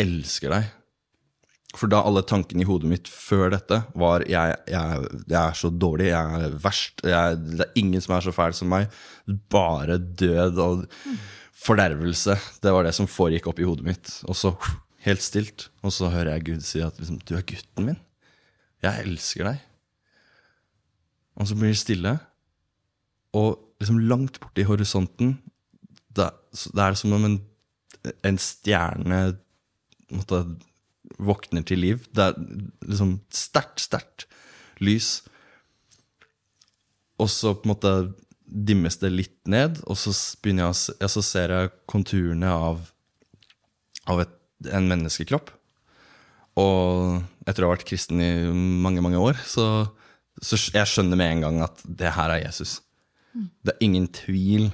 elsker 0.00 0.50
deg. 0.50 0.70
For 1.78 1.90
da 1.90 2.00
alle 2.02 2.24
tankene 2.26 2.64
i 2.64 2.66
hodet 2.66 2.88
mitt 2.90 3.08
før 3.10 3.52
dette 3.52 3.76
var 3.98 4.24
jeg, 4.26 4.56
jeg, 4.66 5.02
jeg 5.30 5.38
er 5.38 5.58
så 5.58 5.70
dårlig, 5.70 6.08
jeg 6.08 6.40
er 6.40 6.56
verst, 6.64 7.04
jeg, 7.06 7.36
det 7.46 7.62
er 7.68 7.78
ingen 7.78 8.02
som 8.02 8.16
er 8.16 8.24
så 8.26 8.34
fæl 8.34 8.56
som 8.58 8.72
meg. 8.72 8.90
Bare 9.54 10.00
død 10.00 10.58
og 10.64 10.82
fordervelse. 11.60 12.36
Det 12.62 12.72
var 12.72 12.86
det 12.86 12.94
som 12.96 13.08
foregikk 13.10 13.50
opp 13.50 13.60
i 13.60 13.66
hodet 13.68 13.86
mitt. 13.86 14.12
Og 14.28 14.36
så 14.38 14.54
helt 15.04 15.24
stilt. 15.24 15.68
Og 15.84 15.92
så 15.94 16.10
hører 16.12 16.34
jeg 16.34 16.46
Gud 16.48 16.64
si 16.64 16.80
at 16.84 16.98
liksom, 16.98 17.20
'du 17.20 17.36
er 17.36 17.46
gutten 17.46 17.88
min'. 17.88 18.00
Jeg 18.82 19.04
elsker 19.04 19.44
deg. 19.44 19.60
Og 21.36 21.48
så 21.48 21.54
blir 21.54 21.72
det 21.72 21.78
stille. 21.78 22.18
Og 23.32 23.58
liksom 23.80 23.98
langt 23.98 24.40
borte 24.40 24.60
i 24.60 24.68
horisonten, 24.68 25.38
det, 26.16 26.30
det 26.74 26.82
er 26.82 26.94
som 26.94 27.12
om 27.12 27.24
en, 27.24 27.38
en 28.24 28.38
stjerne 28.38 29.38
måtte, 30.10 30.56
våkner 31.18 31.62
til 31.62 31.78
liv. 31.78 32.06
Det 32.12 32.24
er 32.24 32.34
liksom 32.88 33.20
sterkt, 33.30 33.80
sterkt 33.80 34.26
lys. 34.80 35.22
Og 37.20 37.30
så 37.30 37.54
på 37.54 37.68
en 37.68 37.74
måte 37.74 37.94
dimmes 38.50 38.98
det 39.00 39.12
litt 39.12 39.38
ned, 39.50 39.78
og 39.86 39.98
så, 39.98 40.12
jeg 40.44 40.58
ja, 40.58 41.08
så 41.08 41.22
ser 41.24 41.54
jeg 41.54 41.72
konturene 41.90 42.50
av, 42.50 42.82
av 44.10 44.22
et, 44.24 44.36
en 44.74 44.88
menneskekropp. 44.90 45.52
Og 46.60 47.20
etter 47.48 47.64
å 47.64 47.70
ha 47.70 47.76
vært 47.76 47.86
kristen 47.88 48.20
i 48.20 48.32
mange, 48.50 49.02
mange 49.04 49.20
år, 49.22 49.38
så, 49.46 49.66
så 50.42 50.58
jeg 50.74 50.88
skjønner 50.90 51.18
med 51.20 51.36
en 51.36 51.44
gang 51.46 51.60
at 51.68 51.84
det 51.86 52.14
her 52.16 52.34
er 52.34 52.44
Jesus. 52.44 52.80
Det 53.62 53.76
er 53.76 53.84
ingen 53.86 54.08
tvil 54.10 54.70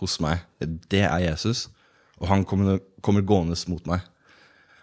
hos 0.00 0.18
meg. 0.22 0.42
Det 0.60 1.04
er 1.06 1.22
Jesus. 1.22 1.68
Og 2.18 2.28
han 2.30 2.44
kommer, 2.48 2.80
kommer 3.04 3.24
gående 3.26 3.56
mot 3.70 3.86
meg. 3.90 4.02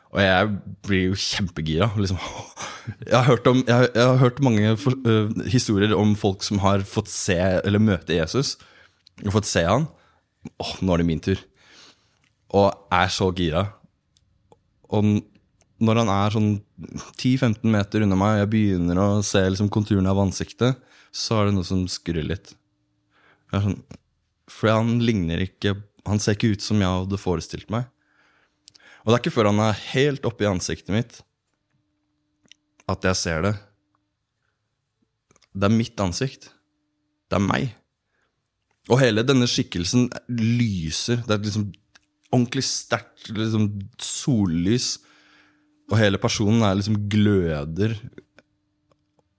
Og 0.10 0.22
jeg 0.24 0.50
blir 0.88 1.04
jo 1.12 1.18
kjempegira. 1.22 1.92
Liksom. 2.00 2.18
Jeg, 3.06 3.14
har 3.14 3.28
hørt 3.28 3.46
om, 3.46 3.60
jeg, 3.68 3.90
jeg 3.94 4.02
har 4.02 4.16
hørt 4.18 4.40
mange 4.42 4.72
for, 4.82 4.96
uh, 5.06 5.30
historier 5.46 5.92
om 5.94 6.16
folk 6.18 6.42
som 6.42 6.58
har 6.64 6.82
fått 6.90 7.12
se 7.14 7.36
eller 7.38 7.78
møte 7.78 8.16
Jesus. 8.18 8.56
Og 9.22 9.36
fått 9.36 9.46
se 9.46 9.62
han. 9.62 9.86
Åh, 10.58 10.72
nå 10.82 10.96
er 10.96 11.04
det 11.04 11.06
min 11.06 11.22
tur. 11.22 11.44
Og 12.58 12.74
er 12.98 13.12
så 13.14 13.28
gira. 13.38 13.68
Og 14.90 15.06
når 15.80 16.02
han 16.02 16.12
er 16.16 16.34
sånn 16.34 16.50
10-15 17.20 17.62
meter 17.70 18.04
unna 18.08 18.18
meg, 18.18 18.34
og 18.34 18.42
jeg 18.42 18.52
begynner 18.56 19.04
å 19.04 19.08
se 19.26 19.44
liksom 19.46 19.70
konturene 19.72 20.10
av 20.10 20.24
ansiktet, 20.26 20.82
så 21.14 21.40
er 21.40 21.50
det 21.50 21.60
noe 21.60 21.68
som 21.68 21.86
skurrer 21.90 22.26
litt. 22.26 22.56
Sånn, 23.54 23.80
for 24.50 24.74
han 24.74 25.00
ligner 25.02 25.42
ikke 25.42 25.72
Han 26.08 26.20
ser 26.22 26.36
ikke 26.36 26.54
ut 26.54 26.64
som 26.64 26.80
jeg 26.82 26.90
hadde 26.90 27.18
forestilt 27.22 27.70
meg. 27.74 27.86
Og 29.04 29.12
det 29.12 29.16
er 29.16 29.24
ikke 29.24 29.36
før 29.38 29.52
han 29.52 29.62
er 29.64 29.84
helt 29.94 30.26
oppi 30.28 30.48
ansiktet 30.50 30.94
mitt 30.96 31.20
at 32.90 33.06
jeg 33.06 33.18
ser 33.20 33.44
det. 33.46 33.52
Det 35.54 35.68
er 35.68 35.76
mitt 35.76 36.02
ansikt. 36.02 36.50
Det 37.30 37.38
er 37.38 37.46
meg. 37.46 37.76
Og 38.90 38.98
hele 39.02 39.22
denne 39.26 39.46
skikkelsen 39.50 40.08
lyser. 40.30 41.22
Det 41.28 41.36
er 41.36 41.44
liksom 41.44 41.68
ordentlig 42.34 42.66
sterkt 42.66 43.30
liksom 43.34 43.70
sollys. 44.02 44.96
Og 45.90 45.98
hele 46.02 46.22
personen 46.22 46.66
er 46.66 46.78
liksom 46.78 46.98
gløder. 47.12 47.96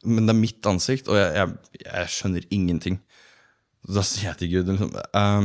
Men 0.07 0.27
det 0.27 0.35
er 0.35 0.41
mitt 0.41 0.67
ansikt, 0.67 1.11
og 1.13 1.19
jeg, 1.19 1.33
jeg, 1.37 1.83
jeg 1.85 2.13
skjønner 2.15 2.47
ingenting. 2.55 3.01
Da 3.85 4.05
sier 4.07 4.31
jeg 4.31 4.41
til 4.41 4.53
Gud 4.55 4.71
liksom, 4.71 4.95
uh, 5.17 5.45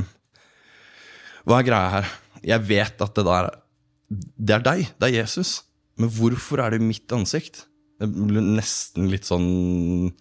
Hva 1.48 1.60
er 1.60 1.68
greia 1.68 1.92
her? 1.94 2.10
Jeg 2.46 2.68
vet 2.68 3.04
at 3.04 3.18
det 3.18 3.26
der 3.28 3.50
Det 4.10 4.58
er 4.58 4.64
deg. 4.66 4.86
Det 5.00 5.10
er 5.10 5.20
Jesus. 5.22 5.58
Men 6.00 6.12
hvorfor 6.14 6.62
er 6.62 6.76
det 6.76 6.84
mitt 6.84 7.12
ansikt? 7.16 7.66
Det 8.00 8.10
blir 8.12 8.44
nesten 8.44 9.08
litt 9.12 9.28
sånn 9.28 10.12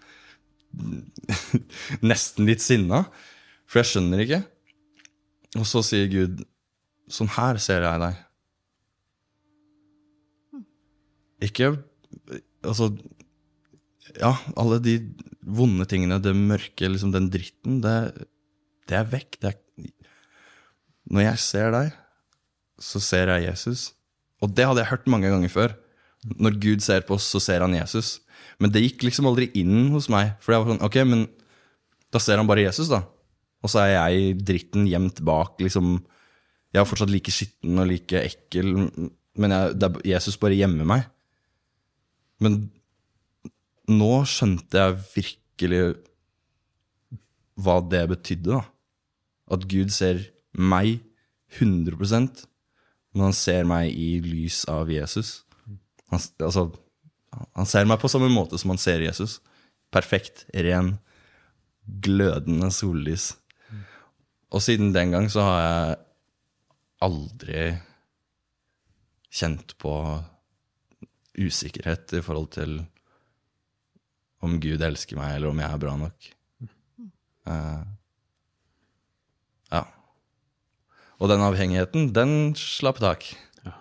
Nesten 2.10 2.48
litt 2.48 2.62
sinna. 2.62 3.04
For 3.68 3.82
jeg 3.82 3.90
skjønner 3.92 4.22
ikke. 4.24 4.42
Og 5.58 5.66
så 5.68 5.82
sier 5.86 6.08
Gud, 6.10 6.42
sånn 7.10 7.30
her 7.36 7.60
ser 7.62 7.86
jeg 7.86 8.02
deg. 8.02 8.22
Ikke 11.44 11.74
Altså 12.64 12.94
Ja, 14.16 14.32
alle 14.56 14.78
de 14.80 14.94
vonde 15.44 15.84
tingene, 15.90 16.16
det 16.22 16.32
mørke, 16.32 16.88
liksom 16.88 17.10
den 17.12 17.26
dritten, 17.32 17.82
det, 17.84 18.24
det 18.88 18.96
er 18.96 19.10
vekk. 19.10 19.36
Det 19.42 19.50
er, 19.50 19.58
når 21.12 21.26
jeg 21.26 21.40
ser 21.44 21.74
deg, 21.74 21.98
så 22.84 23.00
ser 23.02 23.32
jeg 23.32 23.48
Jesus. 23.48 23.88
Og 24.44 24.52
det 24.52 24.66
hadde 24.68 24.82
jeg 24.82 24.92
hørt 24.92 25.10
mange 25.10 25.30
ganger 25.32 25.52
før. 25.52 25.74
Når 26.36 26.58
Gud 26.60 26.84
ser 26.84 27.04
på 27.06 27.16
oss, 27.16 27.26
så 27.32 27.40
ser 27.42 27.64
han 27.64 27.76
Jesus. 27.76 28.18
Men 28.60 28.72
det 28.72 28.84
gikk 28.84 29.06
liksom 29.06 29.28
aldri 29.28 29.48
inn 29.58 29.90
hos 29.94 30.10
meg. 30.12 30.34
For 30.44 30.54
jeg 30.54 30.62
var 30.62 30.72
sånn, 30.72 30.84
ok, 30.84 31.00
men 31.08 31.26
da 32.12 32.20
ser 32.22 32.40
han 32.40 32.48
bare 32.48 32.66
Jesus, 32.66 32.90
da. 32.92 33.02
Og 33.64 33.72
så 33.72 33.84
er 33.84 33.94
jeg 33.94 34.36
dritten 34.44 34.86
gjemt 34.88 35.22
bak, 35.24 35.56
liksom. 35.64 35.96
Jeg 36.74 36.82
er 36.82 36.88
fortsatt 36.88 37.12
like 37.12 37.32
skitten 37.32 37.80
og 37.80 37.88
like 37.88 38.20
ekkel, 38.20 38.72
men 39.40 39.54
jeg, 39.54 39.92
Jesus 40.10 40.38
bare 40.40 40.58
gjemmer 40.58 40.88
meg. 40.90 41.06
Men 42.42 42.66
nå 43.90 44.12
skjønte 44.28 44.80
jeg 44.80 45.00
virkelig 45.14 45.82
hva 47.64 47.78
det 47.86 48.04
betydde, 48.10 48.58
da. 48.58 48.62
At 49.54 49.66
Gud 49.70 49.92
ser 49.94 50.22
meg 50.56 50.98
100 51.54 52.44
men 53.14 53.28
han 53.28 53.36
ser 53.36 53.66
meg 53.68 53.94
i 53.94 54.18
lys 54.24 54.64
av 54.70 54.90
Jesus. 54.90 55.44
Han, 56.10 56.22
altså, 56.42 56.68
han 57.54 57.68
ser 57.70 57.86
meg 57.88 58.00
på 58.02 58.10
samme 58.10 58.30
måte 58.32 58.58
som 58.60 58.74
han 58.74 58.80
ser 58.82 59.04
Jesus. 59.04 59.38
Perfekt, 59.94 60.44
ren, 60.50 60.96
glødende 61.84 62.70
sollys. 62.74 63.32
Og 64.54 64.62
siden 64.62 64.92
den 64.94 65.14
gang 65.14 65.30
så 65.30 65.46
har 65.46 65.60
jeg 65.62 65.98
aldri 67.06 67.64
kjent 69.34 69.74
på 69.82 69.94
usikkerhet 71.34 72.14
i 72.18 72.22
forhold 72.22 72.52
til 72.54 72.76
om 74.44 74.58
Gud 74.60 74.82
elsker 74.84 75.18
meg, 75.18 75.36
eller 75.36 75.50
om 75.50 75.60
jeg 75.62 75.70
er 75.70 75.82
bra 75.82 75.94
nok. 75.98 76.26
Eh, 77.44 77.82
ja. 79.72 79.82
Og 81.24 81.30
den 81.30 81.40
avhengigheten, 81.40 82.10
den 82.12 82.32
slapp 82.60 82.98
tak. 83.00 83.24
Ja. 83.64 83.78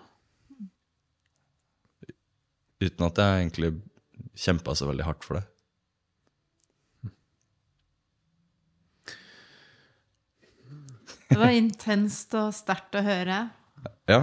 Uten 2.80 3.04
at 3.04 3.20
jeg 3.20 3.42
egentlig 3.42 3.74
kjempa 4.32 4.72
så 4.72 4.88
veldig 4.88 5.04
hardt 5.04 5.26
for 5.26 5.36
det. 5.36 5.44
Det 11.28 11.36
var 11.40 11.52
intenst 11.52 12.32
og 12.38 12.54
sterkt 12.56 12.96
å 12.96 13.04
høre. 13.04 13.42
Ja. 14.08 14.22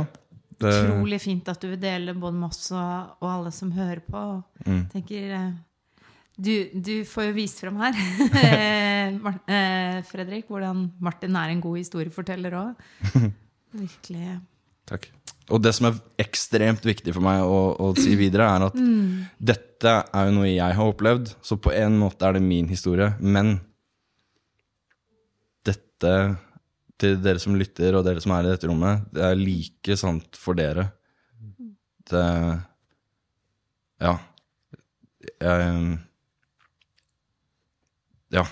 Det, 0.62 0.72
Utrolig 0.72 1.20
fint 1.22 1.50
at 1.52 1.62
du 1.62 1.72
vil 1.76 1.82
dele 1.82 2.14
både 2.18 2.38
med 2.40 2.50
oss 2.50 2.72
og, 2.74 3.18
og 3.22 3.28
alle 3.28 3.52
som 3.54 3.74
hører 3.76 4.02
på. 4.06 4.22
Mm. 4.66 4.84
tenker 4.94 5.34
eh, 5.38 5.54
du, 6.42 6.54
du 6.74 6.94
får 7.08 7.28
jo 7.30 7.34
vist 7.38 7.60
fram 7.62 7.78
her, 7.84 7.98
eh, 8.42 9.14
Mar- 9.22 9.42
eh, 9.52 10.00
Fredrik, 10.10 10.48
hvordan 10.50 10.88
Martin 11.04 11.36
er 11.38 11.54
en 11.54 11.62
god 11.64 11.78
historieforteller 11.82 12.56
òg. 12.58 12.86
Virkelig. 13.82 14.38
Takk. 14.90 15.10
Og 15.52 15.60
det 15.64 15.72
som 15.76 15.88
er 15.90 15.98
ekstremt 16.24 16.86
viktig 16.88 17.14
for 17.16 17.24
meg 17.26 17.42
å, 17.44 17.60
å 17.84 17.90
si 18.00 18.14
videre, 18.20 18.46
er 18.56 18.66
at 18.70 18.78
dette 19.52 19.94
er 20.16 20.28
jo 20.30 20.36
noe 20.38 20.48
jeg 20.50 20.78
har 20.78 20.92
opplevd, 20.94 21.34
så 21.44 21.58
på 21.60 21.74
en 21.76 21.98
måte 22.00 22.28
er 22.28 22.38
det 22.38 22.44
min 22.46 22.70
historie. 22.72 23.10
Men 23.20 23.58
dette, 25.68 26.14
til 27.02 27.18
dere 27.24 27.42
som 27.44 27.58
lytter, 27.60 27.98
og 28.00 28.06
dere 28.08 28.24
som 28.24 28.34
er 28.36 28.48
i 28.48 28.54
dette 28.54 28.70
rommet, 28.70 29.04
det 29.14 29.26
er 29.28 29.40
like 29.40 29.98
sant 30.00 30.40
for 30.40 30.58
dere. 30.60 30.88
Det 32.12 32.26
Ja. 34.02 34.16
Jeg 35.42 36.00
Ja. 38.32 38.46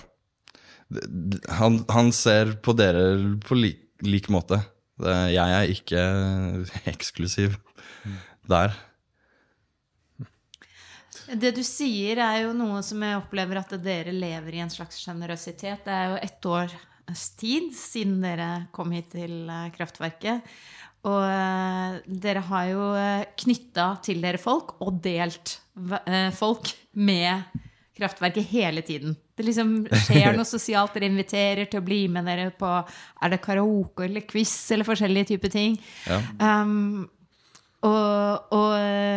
Han, 1.60 1.84
han 1.88 2.10
ser 2.14 2.56
på 2.64 2.74
dere 2.76 3.38
på 3.46 3.58
lik, 3.58 3.82
lik 4.02 4.30
måte. 4.32 4.60
Jeg 5.00 5.56
er 5.56 5.72
ikke 5.72 6.04
eksklusiv 6.92 7.56
der. 8.50 8.74
Det 11.30 11.52
du 11.54 11.62
sier, 11.62 12.18
er 12.18 12.44
jo 12.44 12.54
noe 12.56 12.80
som 12.82 13.02
jeg 13.06 13.18
opplever 13.20 13.60
at 13.60 13.74
dere 13.84 14.12
lever 14.14 14.56
i 14.56 14.62
en 14.64 14.72
slags 14.72 14.98
sjenerøsitet. 15.04 15.84
Det 15.86 15.94
er 15.94 16.10
jo 16.10 16.20
ett 16.26 16.48
års 16.50 16.76
tid 17.38 17.70
siden 17.76 18.20
dere 18.22 18.50
kom 18.74 18.90
hit 18.94 19.12
til 19.14 19.46
eh, 19.50 19.70
kraftverket. 19.74 20.46
Og 21.06 21.22
eh, 21.24 22.00
dere 22.24 22.42
har 22.50 22.66
jo 22.70 22.84
knytta 23.44 23.86
til 24.04 24.20
dere 24.24 24.42
folk 24.42 24.76
og 24.82 25.00
delt 25.04 25.56
eh, 26.04 26.30
folk 26.34 26.72
med 26.98 27.60
kraftverket 28.00 28.50
hele 28.50 28.82
tiden. 28.86 29.14
Det 29.36 29.46
liksom 29.46 29.72
skjer 30.06 30.34
noe 30.38 30.48
sosialt. 30.48 30.96
Dere 30.96 31.10
inviterer 31.12 31.70
til 31.70 31.82
å 31.82 31.86
bli 31.86 32.02
med 32.12 32.28
dere 32.28 32.50
på 32.56 32.68
Er 32.68 33.32
det 33.32 33.42
karaoke 33.44 34.08
eller 34.08 34.26
quiz 34.28 34.52
eller 34.74 34.88
forskjellige 34.88 35.34
typer 35.34 35.54
ting. 35.54 35.80
Ja. 36.08 36.20
Um, 36.62 37.08
og 37.86 38.52
og 38.52 38.72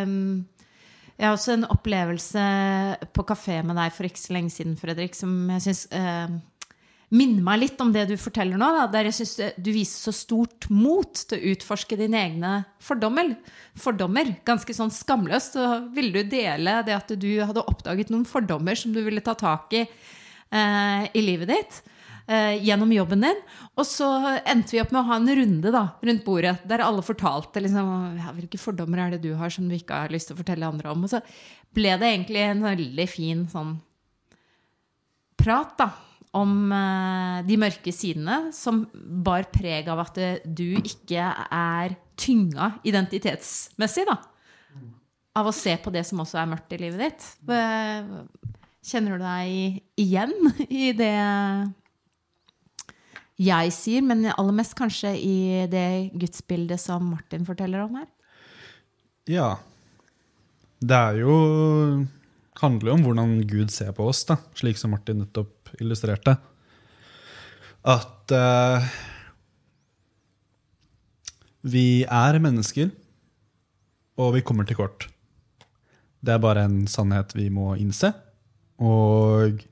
um, 0.08 0.44
jeg 1.14 1.30
har 1.30 1.36
også 1.36 1.54
en 1.54 1.68
opplevelse 1.70 2.44
på 3.14 3.24
kafé 3.30 3.60
med 3.64 3.78
deg 3.78 3.94
for 3.94 4.08
ikke 4.08 4.20
så 4.20 4.34
lenge 4.34 4.52
siden, 4.52 4.74
Fredrik, 4.80 5.14
som 5.16 5.32
jeg 5.54 5.64
syns 5.68 5.84
um, 5.94 6.40
minner 7.14 7.45
meg 7.45 7.59
litt 7.61 7.82
om 7.84 7.91
det 7.93 8.07
du 8.09 8.16
forteller 8.18 8.57
nå. 8.57 8.68
Da, 8.74 8.88
der 8.89 9.09
jeg 9.09 9.20
syns 9.20 9.36
du 9.61 9.70
viser 9.74 10.09
så 10.09 10.14
stort 10.18 10.68
mot 10.74 11.14
til 11.14 11.38
å 11.38 11.53
utforske 11.53 11.97
dine 11.99 12.20
egne 12.20 12.53
fordommer. 12.82 13.36
fordommer. 13.78 14.34
Ganske 14.47 14.74
sånn 14.74 14.93
skamløst. 14.93 15.55
Så 15.55 15.80
ville 15.93 16.24
du 16.24 16.34
dele 16.34 16.80
det 16.88 16.97
at 16.97 17.14
du 17.14 17.30
hadde 17.43 17.66
oppdaget 17.70 18.11
noen 18.14 18.26
fordommer 18.28 18.78
som 18.80 18.95
du 18.95 19.03
ville 19.05 19.22
ta 19.22 19.38
tak 19.38 19.74
i 19.78 19.86
eh, 19.86 21.09
i 21.14 21.22
livet 21.22 21.53
ditt. 21.53 21.82
eh, 22.28 22.64
gjennom 22.64 22.91
jobben 22.93 23.24
din. 23.26 23.39
Og 23.76 23.88
så 23.88 24.07
endte 24.45 24.76
vi 24.76 24.82
opp 24.84 24.93
med 24.93 25.01
å 25.03 25.07
ha 25.09 25.20
en 25.20 25.32
runde 25.41 25.74
da, 25.74 25.86
rundt 26.03 26.26
bordet 26.26 26.57
der 26.70 26.84
alle 26.86 27.03
fortalte 27.05 27.64
liksom, 27.64 27.89
ja, 28.20 28.34
hvilke 28.36 28.61
fordommer 28.61 29.05
er 29.05 29.16
det 29.16 29.24
du 29.26 29.34
har 29.39 29.53
som 29.53 29.68
du 29.70 29.76
ikke 29.78 30.05
har 30.05 30.14
lyst 30.14 30.32
til 30.32 30.38
å 30.38 30.41
fortelle 30.41 30.70
andre 30.70 30.93
om. 30.93 31.05
Og 31.05 31.14
så 31.14 31.24
ble 31.74 31.95
det 31.99 32.11
egentlig 32.11 32.45
en 32.45 32.64
veldig 32.66 33.07
fin 33.09 33.47
sånn 33.51 33.76
prat 35.43 35.74
da, 35.80 35.89
om 36.38 36.72
eh, 36.74 37.42
de 37.48 37.58
mørke 37.62 37.94
sidene 37.94 38.48
som 38.56 38.84
bar 38.94 39.48
preg 39.54 39.90
av 39.92 40.02
at 40.04 40.20
eh, 40.22 40.40
du 40.46 40.80
ikke 40.80 41.28
er 41.30 41.98
tynga 42.20 42.74
identitetsmessig. 42.88 44.08
da. 44.10 44.18
Av 45.38 45.50
å 45.50 45.56
se 45.56 45.76
på 45.82 45.94
det 45.94 46.04
som 46.06 46.22
også 46.22 46.42
er 46.42 46.50
mørkt 46.50 46.74
i 46.76 46.82
livet 46.82 47.06
ditt. 47.08 47.30
Kjenner 48.84 49.18
du 49.18 49.24
deg 49.24 49.80
igjen 50.02 50.34
i 50.70 50.92
det 50.98 51.16
jeg 53.44 53.74
sier, 53.74 54.04
men 54.06 54.28
aller 54.30 54.56
mest 54.56 54.76
kanskje 54.78 55.16
i 55.18 55.38
det 55.70 56.14
gudsbildet 56.22 56.82
som 56.82 57.08
Martin 57.16 57.48
forteller 57.48 57.82
om 57.86 57.98
her? 57.98 58.10
Ja. 59.30 59.56
Det 60.84 61.00
er 61.00 61.24
jo 61.24 61.38
handler 62.62 62.92
jo 62.92 62.96
om 62.98 63.04
hvordan 63.08 63.34
Gud 63.50 63.74
ser 63.74 63.94
på 63.96 64.06
oss, 64.10 64.24
da, 64.30 64.38
slik 64.58 64.80
som 64.80 64.94
Martin 64.94 65.22
nettopp 65.24 65.53
illustrerte. 65.82 66.36
At 67.84 68.32
uh, 68.32 68.86
vi 71.63 72.03
er 72.03 72.39
mennesker, 72.43 72.91
og 74.19 74.36
vi 74.36 74.43
kommer 74.45 74.67
til 74.67 74.78
kort. 74.80 75.07
Det 76.24 76.36
er 76.36 76.43
bare 76.43 76.65
en 76.67 76.84
sannhet 76.88 77.34
vi 77.36 77.49
må 77.51 77.74
innse. 77.80 78.13
Og 78.84 79.63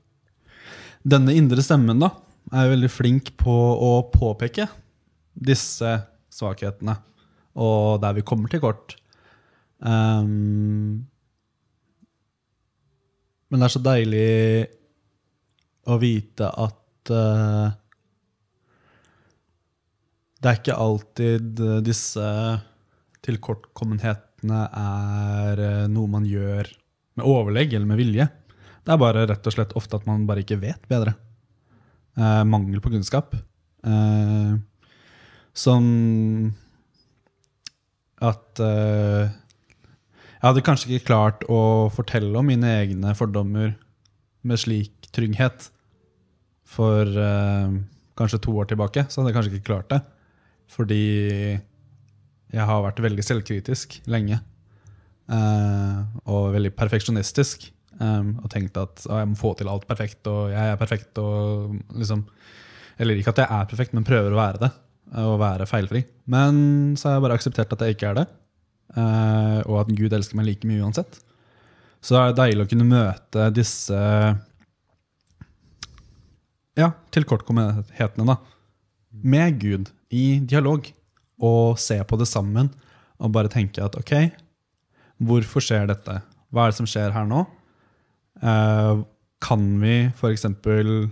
denne 1.02 1.34
indre 1.36 1.64
stemmen 1.64 2.02
da, 2.02 2.10
er 2.52 2.72
veldig 2.72 2.90
flink 2.92 3.32
på 3.40 3.52
å 3.52 3.92
påpeke 4.12 4.66
disse 5.32 5.94
svakhetene, 6.32 6.96
og 7.56 8.02
der 8.02 8.18
vi 8.18 8.24
kommer 8.26 8.52
til 8.52 8.60
kort. 8.64 8.96
Um, 9.78 11.04
men 13.48 13.60
det 13.60 13.66
er 13.66 13.72
så 13.74 13.82
deilig 13.84 14.28
å 15.90 15.98
vite 15.98 16.46
at 16.46 17.10
uh, 17.10 17.72
det 20.42 20.50
er 20.50 20.58
ikke 20.58 20.78
alltid 20.82 21.60
eh, 21.62 21.80
disse 21.86 22.28
tilkortkommenhetene 23.22 24.62
er 24.74 25.60
eh, 25.62 25.90
noe 25.90 26.10
man 26.10 26.24
gjør 26.26 26.66
med 27.18 27.28
overlegg 27.28 27.76
eller 27.76 27.86
med 27.92 28.00
vilje. 28.00 28.26
Det 28.82 28.90
er 28.90 28.98
bare 28.98 29.22
rett 29.30 29.46
og 29.46 29.54
slett 29.54 29.76
ofte 29.78 30.00
at 30.00 30.08
man 30.08 30.24
bare 30.26 30.42
ikke 30.42 30.58
vet 30.58 30.82
bedre. 30.90 31.14
Uh, 32.18 32.42
mangel 32.44 32.82
på 32.82 32.90
kunnskap. 32.92 33.36
Uh, 33.86 34.58
som 35.54 35.84
at 38.22 38.60
jeg 38.62 40.42
hadde 40.44 40.62
kanskje 40.64 40.88
ikke 40.90 41.08
klart 41.10 41.42
å 41.50 41.90
fortelle 41.92 42.38
om 42.38 42.46
mine 42.46 42.70
egne 42.80 43.14
fordommer 43.18 43.74
med 44.46 44.60
slik 44.62 45.10
trygghet 45.14 45.71
for 46.68 47.02
eh, 47.06 47.74
kanskje 48.18 48.40
to 48.44 48.54
år 48.60 48.68
tilbake. 48.70 49.06
Så 49.08 49.20
hadde 49.20 49.32
jeg 49.32 49.36
kanskje 49.38 49.52
ikke 49.56 49.68
klart 49.70 49.88
det. 49.92 50.00
Fordi 50.72 51.00
jeg 52.52 52.64
har 52.68 52.82
vært 52.84 53.00
veldig 53.04 53.24
selvkritisk 53.24 54.00
lenge. 54.12 54.40
eh, 55.32 55.98
og 56.26 56.52
veldig 56.54 56.72
perfeksjonistisk. 56.76 57.70
eh, 58.00 58.22
og 58.42 58.48
tenkt 58.50 58.76
at 58.80 59.06
å, 59.08 59.18
jeg 59.20 59.28
må 59.32 59.36
få 59.38 59.54
til 59.56 59.68
alt 59.68 59.86
perfekt, 59.88 60.26
og 60.26 60.50
jeg 60.52 60.72
er 60.72 60.76
perfekt. 60.80 61.18
og 61.18 61.76
liksom, 61.96 62.24
Eller 62.98 63.16
ikke 63.16 63.30
at 63.34 63.38
jeg 63.42 63.48
er 63.50 63.66
perfekt, 63.70 63.92
men 63.94 64.04
prøver 64.04 64.32
å 64.32 64.40
være 64.40 64.58
det. 64.66 64.70
Og 65.22 65.38
være 65.40 65.66
feilfri. 65.68 66.04
Men 66.26 66.94
så 66.96 67.08
har 67.08 67.14
jeg 67.18 67.22
bare 67.26 67.34
akseptert 67.36 67.72
at 67.72 67.80
jeg 67.84 67.96
ikke 67.96 68.08
er 68.10 68.14
det. 68.22 68.26
eh, 68.96 69.60
og 69.66 69.80
at 69.80 69.92
Gud 69.96 70.12
elsker 70.12 70.36
meg 70.36 70.46
like 70.46 70.66
mye 70.68 70.82
uansett. 70.84 71.18
Så 72.02 72.14
det 72.16 72.22
er 72.22 72.38
deilig 72.40 72.64
å 72.66 72.70
kunne 72.70 72.84
møte 72.88 73.50
disse 73.54 73.98
ja, 76.78 76.92
tilkortkommenhetene 77.14 78.26
da, 78.28 78.38
med 79.22 79.58
Gud 79.60 79.90
i 80.12 80.40
dialog, 80.48 80.86
og 81.42 81.78
se 81.80 81.98
på 82.06 82.18
det 82.20 82.28
sammen, 82.30 82.70
og 83.22 83.32
bare 83.34 83.50
tenke 83.52 83.82
at 83.84 83.96
ok, 83.98 84.14
hvorfor 85.22 85.64
skjer 85.64 85.88
dette? 85.90 86.20
Hva 86.52 86.66
er 86.66 86.72
det 86.72 86.78
som 86.80 86.88
skjer 86.88 87.14
her 87.14 87.26
nå? 87.28 87.44
Eh, 88.42 89.02
kan 89.42 89.66
vi 89.82 89.96
eksempel 90.30 91.10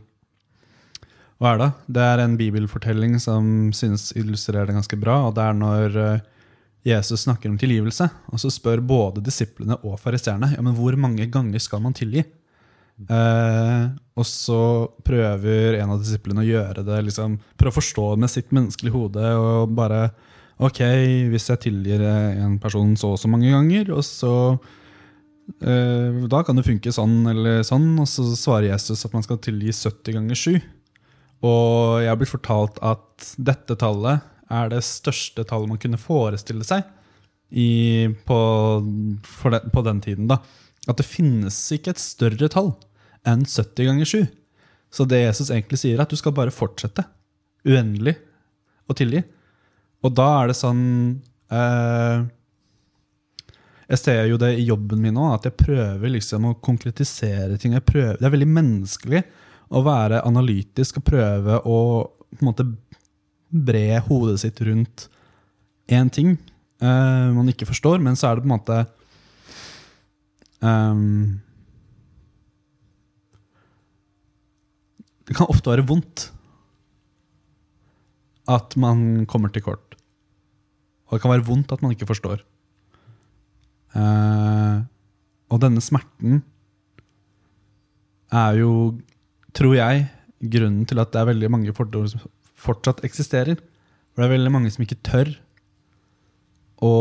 Hva 1.40 1.54
er 1.54 1.60
det? 1.60 1.68
Det 1.96 2.02
er 2.04 2.22
en 2.22 2.36
bibelfortelling 2.38 3.14
som 3.22 3.70
synes 3.72 4.10
illustrerer 4.18 4.68
det 4.68 4.76
ganske 4.76 4.98
bra, 5.00 5.22
og 5.28 5.36
det 5.38 5.46
er 5.46 5.56
når 5.56 5.96
eh, 6.02 6.26
Jesus 6.90 7.24
snakker 7.24 7.50
om 7.50 7.58
tilgivelse, 7.60 8.08
og 8.32 8.40
så 8.40 8.50
spør 8.52 8.82
både 8.84 9.24
disiplene 9.24 9.78
og 9.84 9.98
fariseerne 10.00 10.52
ja, 10.54 10.60
men 10.64 10.76
hvor 10.76 10.96
mange 11.00 11.26
ganger 11.32 11.62
skal 11.62 11.82
man 11.84 11.96
tilgi. 11.96 12.24
Eh, 13.08 13.84
og 14.20 14.26
så 14.28 14.62
prøver 15.06 15.78
en 15.78 15.94
av 15.94 16.02
disiplene 16.02 16.42
å 16.42 16.48
gjøre 16.48 16.84
det 16.84 16.98
liksom, 17.06 17.38
prøve 17.56 17.72
å 17.72 17.78
forstå 17.78 18.08
med 18.20 18.32
sitt 18.32 18.50
menneskelige 18.52 18.96
hode 18.96 19.30
og 19.40 19.72
bare 19.78 20.10
Ok, 20.60 20.82
hvis 21.32 21.46
jeg 21.48 21.62
tilgir 21.62 22.02
eh, 22.04 22.42
en 22.44 22.58
person 22.60 22.90
så 23.00 23.14
og 23.14 23.20
så 23.22 23.30
mange 23.32 23.48
ganger, 23.48 23.94
og 23.96 24.02
så 24.04 24.32
eh, 25.64 26.18
Da 26.28 26.42
kan 26.44 26.58
det 26.58 26.66
funke 26.66 26.92
sånn 26.92 27.30
eller 27.32 27.62
sånn. 27.64 27.94
Og 27.96 28.04
så 28.04 28.26
svarer 28.36 28.68
Jesus 28.68 29.06
at 29.08 29.14
man 29.16 29.24
skal 29.24 29.40
tilgi 29.40 29.72
70 29.72 30.18
ganger 30.18 30.36
7. 30.36 30.58
Og 31.48 32.04
jeg 32.04 32.20
blitt 32.20 32.34
fortalt 32.34 32.76
at 32.84 33.30
dette 33.40 33.78
tallet 33.80 34.20
er 34.52 34.68
det 34.68 34.82
største 34.84 35.46
tallet 35.48 35.72
man 35.72 35.80
kunne 35.80 36.02
forestille 36.02 36.66
seg 36.68 36.84
i, 37.48 38.10
på, 38.28 38.38
den, 38.84 39.72
på 39.72 39.86
den 39.88 40.04
tiden. 40.04 40.28
da. 40.28 40.42
At 40.84 41.00
det 41.00 41.08
finnes 41.08 41.56
ikke 41.72 41.94
et 41.94 42.04
større 42.04 42.52
tall 42.52 42.74
enn 43.28 43.44
70 43.44 43.88
ganger 43.88 44.08
7. 44.08 44.26
Så 44.90 45.06
det 45.06 45.22
Jesus 45.22 45.50
egentlig 45.52 45.78
sier, 45.80 45.98
er 45.98 46.04
at 46.04 46.12
du 46.12 46.18
skal 46.18 46.34
bare 46.36 46.54
fortsette 46.54 47.04
uendelig 47.66 48.16
å 48.90 48.96
tilgi. 48.96 49.22
Og 50.04 50.14
da 50.16 50.28
er 50.40 50.50
det 50.50 50.56
sånn 50.56 50.84
eh, 51.52 52.22
Jeg 53.90 54.00
ser 54.00 54.22
jo 54.30 54.38
det 54.40 54.54
i 54.56 54.64
jobben 54.64 55.02
min 55.02 55.14
nå, 55.18 55.28
at 55.34 55.46
jeg 55.46 55.58
prøver 55.60 56.14
liksom 56.16 56.48
å 56.48 56.56
konkretisere 56.64 57.58
ting. 57.60 57.76
Prøver, 57.84 58.18
det 58.18 58.26
er 58.26 58.34
veldig 58.34 58.50
menneskelig 58.56 59.22
å 59.70 59.84
være 59.86 60.24
analytisk 60.26 60.98
og 60.98 61.10
prøve 61.12 61.60
å 61.68 61.80
på 62.30 62.44
en 62.44 62.46
måte 62.46 62.66
bre 63.50 63.98
hodet 64.06 64.38
sitt 64.42 64.60
rundt 64.62 65.08
én 65.90 66.10
ting 66.14 66.36
eh, 66.82 67.28
man 67.34 67.48
ikke 67.50 67.68
forstår, 67.68 67.98
men 68.02 68.18
så 68.18 68.30
er 68.30 68.38
det 68.38 68.44
på 68.44 68.48
en 68.50 68.54
måte 68.54 68.78
ehm, 70.62 71.40
Det 75.30 75.36
kan 75.38 75.46
ofte 75.46 75.70
være 75.70 75.86
vondt 75.86 76.24
at 78.50 78.74
man 78.82 79.28
kommer 79.30 79.52
til 79.54 79.62
kort. 79.62 79.94
Og 81.06 81.14
det 81.14 81.22
kan 81.22 81.30
være 81.30 81.46
vondt 81.46 81.70
at 81.70 81.84
man 81.84 81.94
ikke 81.94 82.08
forstår. 82.08 82.42
Eh, 83.94 84.80
og 85.50 85.62
denne 85.62 85.82
smerten 85.82 86.40
er 88.34 88.58
jo, 88.58 88.98
tror 89.54 89.76
jeg, 89.78 90.08
grunnen 90.42 90.82
til 90.90 90.98
at 91.02 91.14
det 91.14 91.22
er 91.22 91.30
veldig 91.30 91.52
mange 91.54 91.76
fordommer 91.78 92.10
som 92.10 92.26
fortsatt 92.66 93.04
eksisterer. 93.06 93.62
For 94.10 94.22
det 94.22 94.28
er 94.28 94.34
veldig 94.34 94.54
mange 94.58 94.74
som 94.74 94.82
ikke 94.82 94.98
tør 95.06 95.30
å 96.82 96.92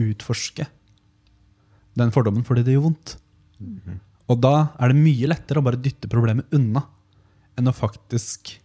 utforske 0.00 0.64
den 1.96 2.12
fordommen 2.12 2.44
fordi 2.44 2.64
det 2.64 2.76
gjør 2.76 2.88
vondt. 2.88 3.18
Og 4.32 4.40
da 4.40 4.70
er 4.80 4.92
det 4.92 5.04
mye 5.04 5.28
lettere 5.28 5.60
å 5.60 5.68
bare 5.68 5.80
dytte 5.80 6.08
problemet 6.08 6.48
unna 6.56 6.86
enn 7.56 7.70
å 7.70 7.74
faktisk 7.74 8.56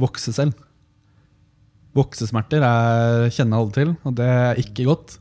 vokse 0.00 0.32
selv. 0.34 0.56
Voksesmerter 1.96 2.62
er, 2.62 3.28
kjenner 3.34 3.60
alle 3.60 3.74
til, 3.74 3.94
og 4.06 4.16
det 4.18 4.28
er 4.30 4.60
ikke 4.62 4.86
godt. 4.88 5.16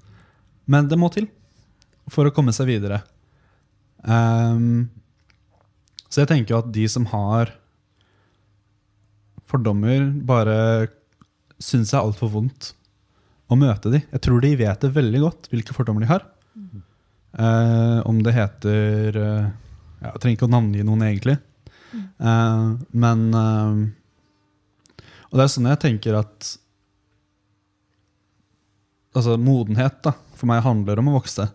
Men 0.69 0.89
det 0.89 0.99
må 1.01 1.09
til 1.13 1.27
for 2.09 2.29
å 2.29 2.33
komme 2.33 2.53
seg 2.55 2.69
videre. 2.69 3.01
Um, 4.05 4.89
så 6.09 6.23
jeg 6.23 6.31
tenker 6.31 6.55
jo 6.55 6.61
at 6.63 6.71
de 6.73 6.85
som 6.89 7.05
har 7.11 7.51
fordommer, 9.49 10.07
bare 10.25 10.89
syns 11.59 11.91
det 11.91 11.97
er 11.97 12.05
altfor 12.05 12.31
vondt 12.33 12.71
å 13.49 13.57
møte 13.57 13.91
de. 13.93 14.01
Jeg 14.13 14.23
tror 14.25 14.43
de 14.45 14.53
vet 14.59 14.85
det 14.85 14.93
veldig 14.95 15.21
godt, 15.25 15.49
hvilke 15.51 15.75
fordommer 15.75 16.05
de 16.05 16.11
har. 16.11 16.25
Uh, 17.29 18.01
om 18.09 18.23
det 18.25 18.33
heter 18.33 19.13
uh, 19.13 19.49
Jeg 20.01 20.21
trenger 20.21 20.37
ikke 20.37 20.47
å 20.47 20.53
navngi 20.53 20.85
noen, 20.85 21.03
egentlig. 21.05 21.35
Eh, 21.95 22.65
men 22.91 23.21
uh, 23.33 23.77
Og 25.29 25.39
det 25.39 25.45
er 25.45 25.53
sånn 25.53 25.69
jeg 25.71 25.81
tenker 25.81 26.19
at 26.19 26.55
Altså, 29.17 29.39
modenhet 29.41 30.03
da, 30.05 30.13
for 30.37 30.45
meg 30.47 30.61
handler 30.61 30.99
om 31.01 31.07
å 31.09 31.15
vokse. 31.15 31.47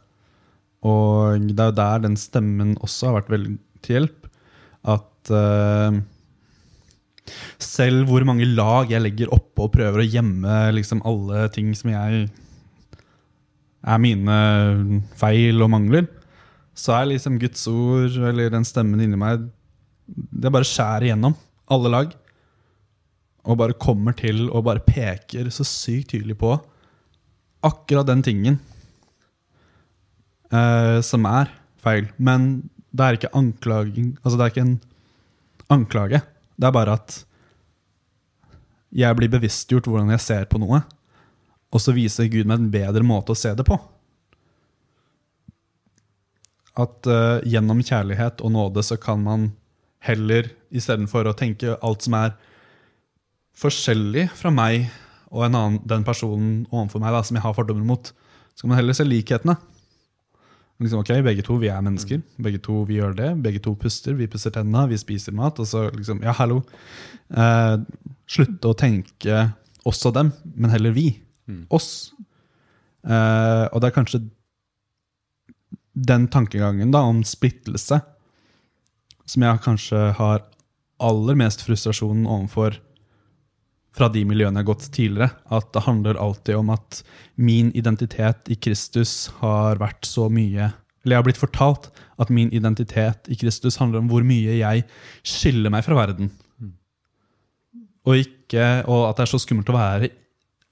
Og 0.84 1.44
det 1.54 1.62
er 1.62 1.68
jo 1.70 1.76
der 1.78 2.00
den 2.02 2.16
stemmen 2.18 2.72
også 2.82 3.08
har 3.08 3.20
vært 3.20 3.30
veldig 3.30 3.52
til 3.84 3.94
hjelp. 3.94 4.26
At 4.90 5.30
uh, 5.30 5.94
selv 7.62 8.10
hvor 8.10 8.26
mange 8.26 8.48
lag 8.50 8.90
jeg 8.90 9.04
legger 9.06 9.32
oppå 9.32 9.68
og 9.68 9.72
prøver 9.78 10.02
å 10.02 10.08
gjemme 10.16 10.58
liksom 10.74 11.04
alle 11.06 11.46
ting 11.54 11.70
som 11.78 11.94
jeg 11.94 12.26
er 13.84 14.02
mine 14.02 14.36
feil 15.16 15.62
og 15.62 15.72
mangler, 15.72 16.08
så 16.74 16.98
er 16.98 17.12
liksom 17.12 17.38
Guds 17.40 17.64
ord 17.70 18.16
eller 18.32 18.50
den 18.52 18.66
stemmen 18.66 19.00
inni 19.00 19.20
meg 19.20 19.46
Det 20.06 20.52
bare 20.52 20.68
skjærer 20.68 21.08
igjennom 21.08 21.36
alle 21.72 21.92
lag. 21.92 22.14
Og 23.44 23.58
bare 23.60 23.76
kommer 23.80 24.16
til 24.16 24.46
og 24.50 24.64
bare 24.68 24.84
peker 24.84 25.50
så 25.52 25.66
sykt 25.68 26.14
tydelig 26.14 26.38
på 26.40 26.54
akkurat 27.64 28.08
den 28.08 28.22
tingen 28.24 28.58
eh, 30.52 31.00
som 31.04 31.28
er 31.28 31.52
feil. 31.84 32.08
Men 32.16 32.70
det 32.94 33.04
er 33.04 33.18
ikke 33.18 33.34
anklaging 33.36 34.12
Altså, 34.22 34.36
det 34.36 34.44
er 34.44 34.52
ikke 34.52 34.66
en 34.66 34.76
anklage. 35.72 36.20
Det 36.56 36.68
er 36.68 36.76
bare 36.76 36.98
at 37.00 37.22
jeg 38.94 39.18
blir 39.18 39.32
bevisstgjort 39.32 39.88
hvordan 39.90 40.12
jeg 40.14 40.22
ser 40.22 40.44
på 40.46 40.60
noe, 40.62 40.78
og 41.74 41.82
så 41.82 41.90
viser 41.96 42.30
Gud 42.30 42.46
meg 42.46 42.60
en 42.60 42.70
bedre 42.70 43.02
måte 43.02 43.34
å 43.34 43.38
se 43.38 43.50
det 43.58 43.64
på. 43.66 43.74
At 46.78 47.08
uh, 47.10 47.42
gjennom 47.42 47.82
kjærlighet 47.82 48.42
og 48.46 48.54
nåde 48.54 48.84
så 48.86 48.98
kan 49.00 49.18
man 49.24 49.48
heller, 50.04 50.50
istedenfor 50.74 51.28
å 51.30 51.36
tenke 51.38 51.76
alt 51.84 52.04
som 52.04 52.16
er 52.18 52.34
forskjellig 53.58 54.28
fra 54.34 54.50
meg 54.52 54.88
og 55.34 55.46
en 55.46 55.56
annen, 55.58 55.78
den 55.88 56.04
personen 56.06 56.64
overfor 56.70 57.02
meg 57.02 57.14
da, 57.14 57.22
som 57.26 57.38
jeg 57.38 57.44
har 57.44 57.56
fordommer 57.56 57.86
mot, 57.86 58.10
så 58.54 58.64
kan 58.64 58.72
man 58.74 58.78
heller 58.78 58.96
se 58.96 59.06
likhetene. 59.06 59.56
Liksom, 60.82 61.00
ok, 61.02 61.10
Begge 61.26 61.42
to 61.46 61.56
vi 61.62 61.70
er 61.70 61.82
mennesker. 61.82 62.22
Begge 62.42 62.60
to 62.62 62.82
vi 62.86 62.98
gjør 62.98 63.14
det. 63.18 63.30
Begge 63.42 63.62
to 63.62 63.74
puster. 63.78 64.14
Vi 64.18 64.28
pusser 64.30 64.52
tennene, 64.54 64.88
vi 64.90 64.98
spiser 64.98 65.34
mat. 65.34 65.58
Og 65.62 65.68
så 65.70 65.86
liksom, 65.94 66.22
ja, 66.26 66.34
hallo. 66.38 66.60
Eh, 67.30 67.76
slutte 68.30 68.70
å 68.70 68.78
tenke 68.78 69.44
også 69.86 70.10
dem, 70.14 70.32
men 70.54 70.74
heller 70.74 70.94
vi. 70.94 71.08
Oss. 71.74 72.12
Eh, 73.06 73.64
og 73.70 73.80
det 73.80 73.90
er 73.90 73.94
kanskje 73.94 74.22
den 75.94 76.26
tankegangen 76.32 76.90
da, 76.94 77.04
om 77.06 77.22
splittelse 77.26 78.00
som 79.28 79.44
jeg 79.44 79.62
kanskje 79.64 80.00
har 80.18 80.44
aller 81.02 81.38
mest 81.38 81.64
frustrasjonen 81.64 82.26
overfor 82.28 82.78
fra 83.94 84.08
de 84.10 84.24
miljøene 84.26 84.58
jeg 84.58 84.64
har 84.64 84.70
gått 84.72 84.86
tidligere. 84.94 85.30
At 85.54 85.70
det 85.74 85.84
handler 85.86 86.20
alltid 86.20 86.58
om 86.58 86.72
at 86.74 87.02
min 87.36 87.70
identitet 87.78 88.50
i 88.50 88.56
Kristus 88.58 89.30
har 89.40 89.80
vært 89.82 90.06
så 90.08 90.28
mye 90.32 90.72
Eller 91.04 91.18
jeg 91.18 91.20
har 91.20 91.26
blitt 91.26 91.40
fortalt 91.40 91.90
at 92.16 92.30
min 92.32 92.48
identitet 92.56 93.28
i 93.28 93.36
Kristus 93.36 93.76
handler 93.76 94.00
om 94.00 94.06
hvor 94.08 94.24
mye 94.24 94.54
jeg 94.56 94.86
skiller 95.20 95.68
meg 95.68 95.84
fra 95.84 95.98
verden. 95.98 96.30
Og, 98.08 98.22
ikke, 98.22 98.84
og 98.88 99.10
at 99.10 99.18
det 99.18 99.26
er 99.26 99.30
så 99.34 99.40
skummelt 99.42 99.68
å 99.68 99.76
være 99.76 100.08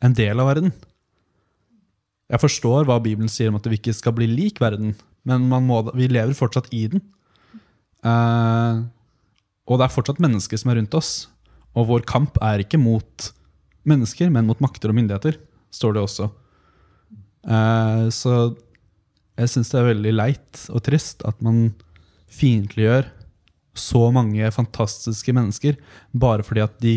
en 0.01 0.17
del 0.17 0.41
av 0.41 0.49
verden. 0.49 0.73
Jeg 2.33 2.41
forstår 2.41 2.89
hva 2.89 2.97
Bibelen 3.05 3.29
sier 3.29 3.53
om 3.53 3.59
at 3.61 3.69
vi 3.69 3.77
ikke 3.77 3.93
skal 3.93 4.17
bli 4.17 4.31
lik 4.31 4.61
verden, 4.63 4.95
men 5.29 5.45
man 5.53 5.69
må, 5.69 5.83
vi 5.93 6.09
lever 6.09 6.33
fortsatt 6.37 6.73
i 6.73 6.87
den. 6.95 7.05
Eh, 8.03 8.83
og 9.69 9.79
det 9.79 9.87
er 9.87 9.95
fortsatt 9.95 10.23
mennesker 10.23 10.61
som 10.61 10.73
er 10.73 10.81
rundt 10.81 10.99
oss. 10.99 11.13
Og 11.79 11.89
vår 11.89 12.05
kamp 12.09 12.37
er 12.45 12.65
ikke 12.65 12.81
mot 12.81 13.31
mennesker, 13.89 14.31
men 14.31 14.47
mot 14.49 14.61
makter 14.63 14.93
og 14.93 14.99
myndigheter, 14.99 15.39
står 15.73 15.97
det 15.97 16.05
også. 16.05 16.29
Eh, 17.49 18.05
så 18.15 18.37
jeg 19.39 19.51
syns 19.51 19.73
det 19.73 19.81
er 19.81 19.91
veldig 19.91 20.13
leit 20.15 20.63
og 20.71 20.85
trist 20.87 21.25
at 21.27 21.41
man 21.43 21.73
fiendtliggjør 22.33 23.09
så 23.79 24.03
mange 24.13 24.51
fantastiske 24.53 25.33
mennesker 25.33 25.79
bare 26.13 26.45
fordi 26.45 26.63
at 26.65 26.77
de 26.85 26.95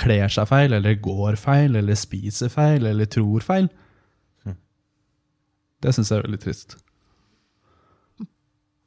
kler 0.00 0.30
seg 0.32 0.48
feil, 0.48 0.72
eller 0.76 1.00
går 1.02 1.36
feil, 1.40 1.74
eller 1.76 1.98
spiser 1.98 2.52
feil, 2.52 2.86
eller 2.88 3.08
tror 3.10 3.44
feil. 3.44 3.68
Det 5.80 5.92
syns 5.96 6.12
jeg 6.12 6.20
er 6.20 6.26
veldig 6.28 6.40
trist. 6.40 6.76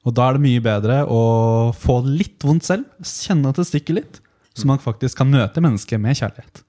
Og 0.03 0.15
da 0.15 0.27
er 0.27 0.35
det 0.35 0.43
mye 0.43 0.63
bedre 0.63 1.01
å 1.07 1.21
få 1.79 2.01
litt 2.05 2.43
vondt 2.43 2.67
selv, 2.67 2.87
kjenne 3.07 3.51
at 3.53 3.59
det 3.59 3.67
stikker 3.69 3.99
litt, 4.01 4.19
så 4.53 4.67
man 4.69 4.81
faktisk 4.83 5.21
kan 5.21 5.31
møte 5.31 5.63
mennesket 5.63 6.01
med 6.01 6.17
kjærlighet, 6.19 6.63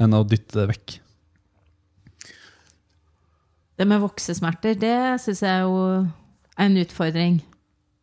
enn 0.00 0.16
å 0.16 0.24
dytte 0.26 0.62
det 0.62 0.70
vekk. 0.72 0.96
Det 3.76 3.84
med 3.84 4.00
voksesmerter, 4.00 4.78
det 4.80 4.96
syns 5.20 5.42
jeg 5.44 5.66
jo 5.66 5.76
er 6.56 6.64
en 6.64 6.80
utfordring. 6.80 7.42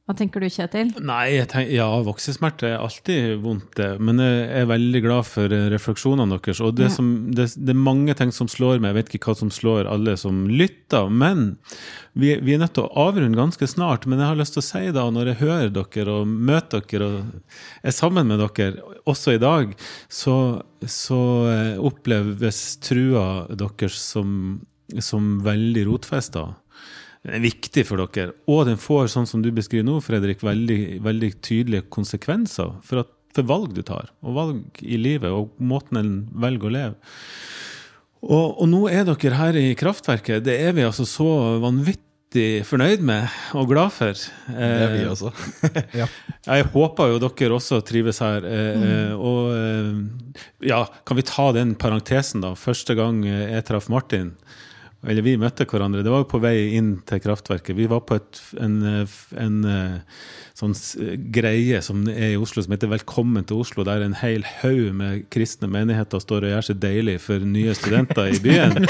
Hva 0.03 0.11
tenker 0.19 0.43
du, 0.43 0.49
Kjetil? 0.51 0.89
Nei, 0.99 1.37
tenker, 1.47 1.69
ja, 1.71 1.85
voksesmerte 2.03 2.67
er 2.73 2.81
alltid 2.83 3.37
vondt, 3.39 3.69
det. 3.79 3.85
Men 4.03 4.17
jeg 4.19 4.49
er 4.59 4.65
veldig 4.67 5.01
glad 5.05 5.23
for 5.29 5.53
eh, 5.55 5.69
refleksjonene 5.71 6.35
deres. 6.43 6.59
Og 6.59 6.73
det, 6.75 6.89
Ja. 6.89 6.91
som, 6.91 7.11
det, 7.31 7.45
det 7.55 7.71
er 7.71 7.79
mange 7.79 8.11
ting 8.19 8.33
som 8.35 8.49
slår 8.51 8.81
meg. 8.83 8.91
Jeg 8.91 8.97
vet 8.97 9.13
ikke 9.15 9.29
hva 9.31 9.37
som 9.39 9.51
slår 9.55 9.87
alle 9.87 10.17
som 10.19 10.41
lytter. 10.51 11.07
Men 11.07 11.45
vi, 12.19 12.33
vi 12.43 12.51
er 12.57 12.59
nødt 12.65 12.73
til 12.75 12.83
å 12.83 13.05
avrunde 13.07 13.39
ganske 13.39 13.63
snart. 13.71 14.03
Men 14.05 14.19
jeg 14.19 14.27
har 14.33 14.41
lyst 14.41 14.57
til 14.57 14.63
å 14.65 14.67
si 14.67 14.83
da, 14.91 15.05
når 15.15 15.31
jeg 15.31 15.39
hører 15.45 15.71
dere 15.79 16.17
og 16.19 16.27
møter 16.51 16.83
dere 16.91 17.07
og 17.07 17.87
er 17.87 17.95
sammen 17.95 18.27
med 18.27 18.43
dere, 18.43 18.83
også 19.07 19.37
i 19.37 19.39
dag, 19.39 19.71
så, 20.11 20.35
så 20.83 21.21
eh, 21.47 21.79
oppleves 21.79 22.59
trua 22.83 23.45
deres 23.55 23.95
som, 24.11 24.59
som 24.99 25.37
veldig 25.47 25.87
rotfesta. 25.93 26.49
Den 27.24 27.38
er 27.38 27.43
viktig 27.45 27.86
for 27.88 28.01
dere, 28.03 28.34
og 28.51 28.65
den 28.67 28.80
får, 28.82 29.07
sånn 29.13 29.28
som 29.30 29.43
du 29.43 29.47
beskriver 29.55 29.86
nå, 29.88 29.99
Fredrik, 30.03 30.41
veldig, 30.43 30.80
veldig 31.05 31.30
tydelige 31.45 31.86
konsekvenser 31.93 32.74
for, 32.84 33.05
at, 33.05 33.11
for 33.34 33.47
valg 33.47 33.71
du 33.78 33.80
tar, 33.88 34.09
og 34.28 34.36
valg 34.36 34.82
i 34.84 34.97
livet, 34.99 35.32
og 35.32 35.53
måten 35.63 36.01
en 36.01 36.13
velger 36.43 36.67
å 36.67 36.74
leve. 36.76 37.13
Og, 38.24 38.49
og 38.63 38.67
nå 38.71 38.82
er 38.91 39.05
dere 39.07 39.36
her 39.39 39.57
i 39.59 39.69
kraftverket. 39.76 40.43
Det 40.45 40.55
er 40.67 40.76
vi 40.76 40.84
altså 40.88 41.03
så 41.07 41.26
vanvittig 41.63 42.63
fornøyd 42.67 43.01
med 43.03 43.28
og 43.59 43.67
glad 43.71 43.91
for. 43.95 44.15
Det 44.47 44.69
er 44.84 44.93
vi 44.93 45.01
også. 45.11 45.32
Ja. 46.01 46.07
Jeg 46.47 46.69
håper 46.76 47.11
jo 47.11 47.19
dere 47.24 47.55
også 47.57 47.82
trives 47.88 48.19
her. 48.24 48.47
eh, 48.47 48.86
eh, 48.88 49.11
Og 49.15 49.51
eh, 49.55 50.32
ja, 50.71 50.82
kan 51.07 51.19
vi 51.19 51.26
ta 51.28 51.49
den 51.55 51.76
parentesen, 51.80 52.43
da? 52.43 52.53
Første 52.59 52.95
gang 52.99 53.21
eh, 53.28 53.43
jeg 53.57 53.67
traff 53.67 53.88
Martin, 53.91 54.32
eller 55.03 55.25
vi 55.25 55.33
møtte 55.39 55.65
hverandre, 55.67 56.03
det 56.05 56.11
var 56.11 56.21
jo 56.23 56.29
på 56.31 56.39
vei 56.43 56.75
inn 56.77 56.93
til 57.07 57.19
kraftverket. 57.23 57.75
Vi 57.75 57.89
var 57.91 58.05
på 58.07 58.15
et, 58.19 58.39
en, 58.63 58.77
eh, 58.87 59.15
en 59.41 59.57
eh, 59.67 60.21
sånn 60.55 60.75
greie 61.35 61.81
som 61.83 62.05
er 62.07 62.33
i 62.33 62.39
Oslo, 62.39 62.63
som 62.63 62.75
heter 62.75 62.91
Velkommen 62.91 63.43
til 63.49 63.59
Oslo, 63.65 63.83
der 63.87 64.05
en 64.05 64.15
hel 64.21 64.45
haug 64.61 64.93
med 64.95 65.25
kristne 65.33 65.67
menigheter 65.71 66.23
står 66.23 66.47
og 66.47 66.53
gjør 66.53 66.67
seg 66.69 66.79
deilig 66.83 67.17
for 67.25 67.43
nye 67.43 67.75
studenter 67.77 68.31
i 68.31 68.39
byen. 68.43 68.79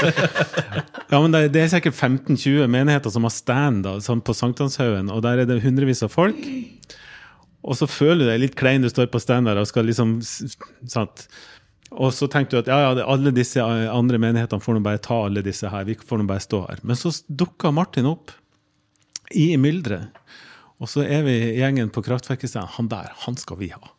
Ja, 1.14 1.20
men 1.20 1.30
det, 1.30 1.52
det 1.54 1.60
er 1.60 1.68
sikkert 1.70 1.94
15-20 1.94 2.64
menigheter 2.72 3.12
som 3.12 3.26
har 3.26 3.30
stand 3.30 3.84
da, 3.84 3.92
sånn 4.02 4.22
på 4.24 4.34
Sankthanshaugen, 4.34 5.12
og 5.14 5.20
der 5.22 5.42
er 5.42 5.46
det 5.46 5.60
hundrevis 5.62 6.02
av 6.02 6.10
folk. 6.10 6.40
Og 7.64 7.78
så 7.78 7.86
føler 7.88 8.24
du 8.24 8.30
deg 8.32 8.40
litt 8.42 8.56
klein 8.58 8.82
du 8.82 8.90
står 8.90 9.06
på 9.12 9.20
stand 9.22 9.46
der 9.46 9.60
og 9.60 9.68
skal 9.70 9.86
liksom 9.88 10.16
sant? 10.24 11.26
Og 11.94 12.10
så 12.14 12.26
tenkte 12.30 12.56
du 12.56 12.62
at 12.62 12.70
ja, 12.70 12.78
ja, 12.82 13.06
alle 13.06 13.32
disse 13.34 13.62
andre 13.62 14.18
menighetene 14.22 14.62
får 14.62 14.78
nå 14.78 14.84
bare 14.84 15.02
ta 15.02 15.24
alle 15.28 15.44
disse 15.46 15.70
her. 15.70 15.86
Vi 15.86 15.96
får 15.98 16.20
nå 16.20 16.28
bare 16.28 16.42
stå 16.42 16.64
her. 16.66 16.82
Men 16.82 16.98
så 16.98 17.12
dukka 17.28 17.70
Martin 17.74 18.08
opp 18.10 18.34
i 19.34 19.54
mylderet. 19.60 20.14
Og 20.82 20.90
så 20.90 21.04
er 21.06 21.22
vi 21.24 21.34
gjengen 21.56 21.92
på 21.94 22.02
Kraftverket 22.04 22.56
og 22.58 22.72
han 22.76 22.90
der, 22.90 23.12
han 23.24 23.36
skal 23.38 23.60
vi 23.60 23.70
ha. 23.72 23.92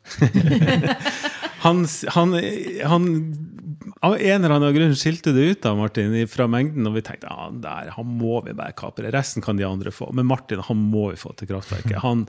han, 1.65 1.85
han, 2.13 2.35
han 2.83 3.07
Av 4.03 4.17
en 4.19 4.43
eller 4.43 4.57
annen 4.57 4.75
grunn 4.75 4.97
skilte 4.99 5.31
det 5.33 5.47
ut 5.49 5.65
av 5.65 5.79
Martin 5.79 6.13
fra 6.29 6.49
mengden, 6.51 6.85
og 6.85 6.97
vi 6.97 7.05
tenkte 7.07 7.31
ja, 7.31 7.47
der, 7.63 7.93
han 7.95 8.11
må 8.19 8.41
vi 8.45 8.53
bare 8.57 8.75
kapre. 8.77 9.09
Resten 9.15 9.45
kan 9.45 9.57
de 9.57 9.65
andre 9.65 9.93
få. 9.95 10.11
Men 10.13 10.27
Martin 10.29 10.61
han 10.67 10.83
må 10.91 11.07
vi 11.13 11.21
få 11.21 11.31
til 11.39 11.49
Kraftverket. 11.49 12.01
Han, 12.03 12.27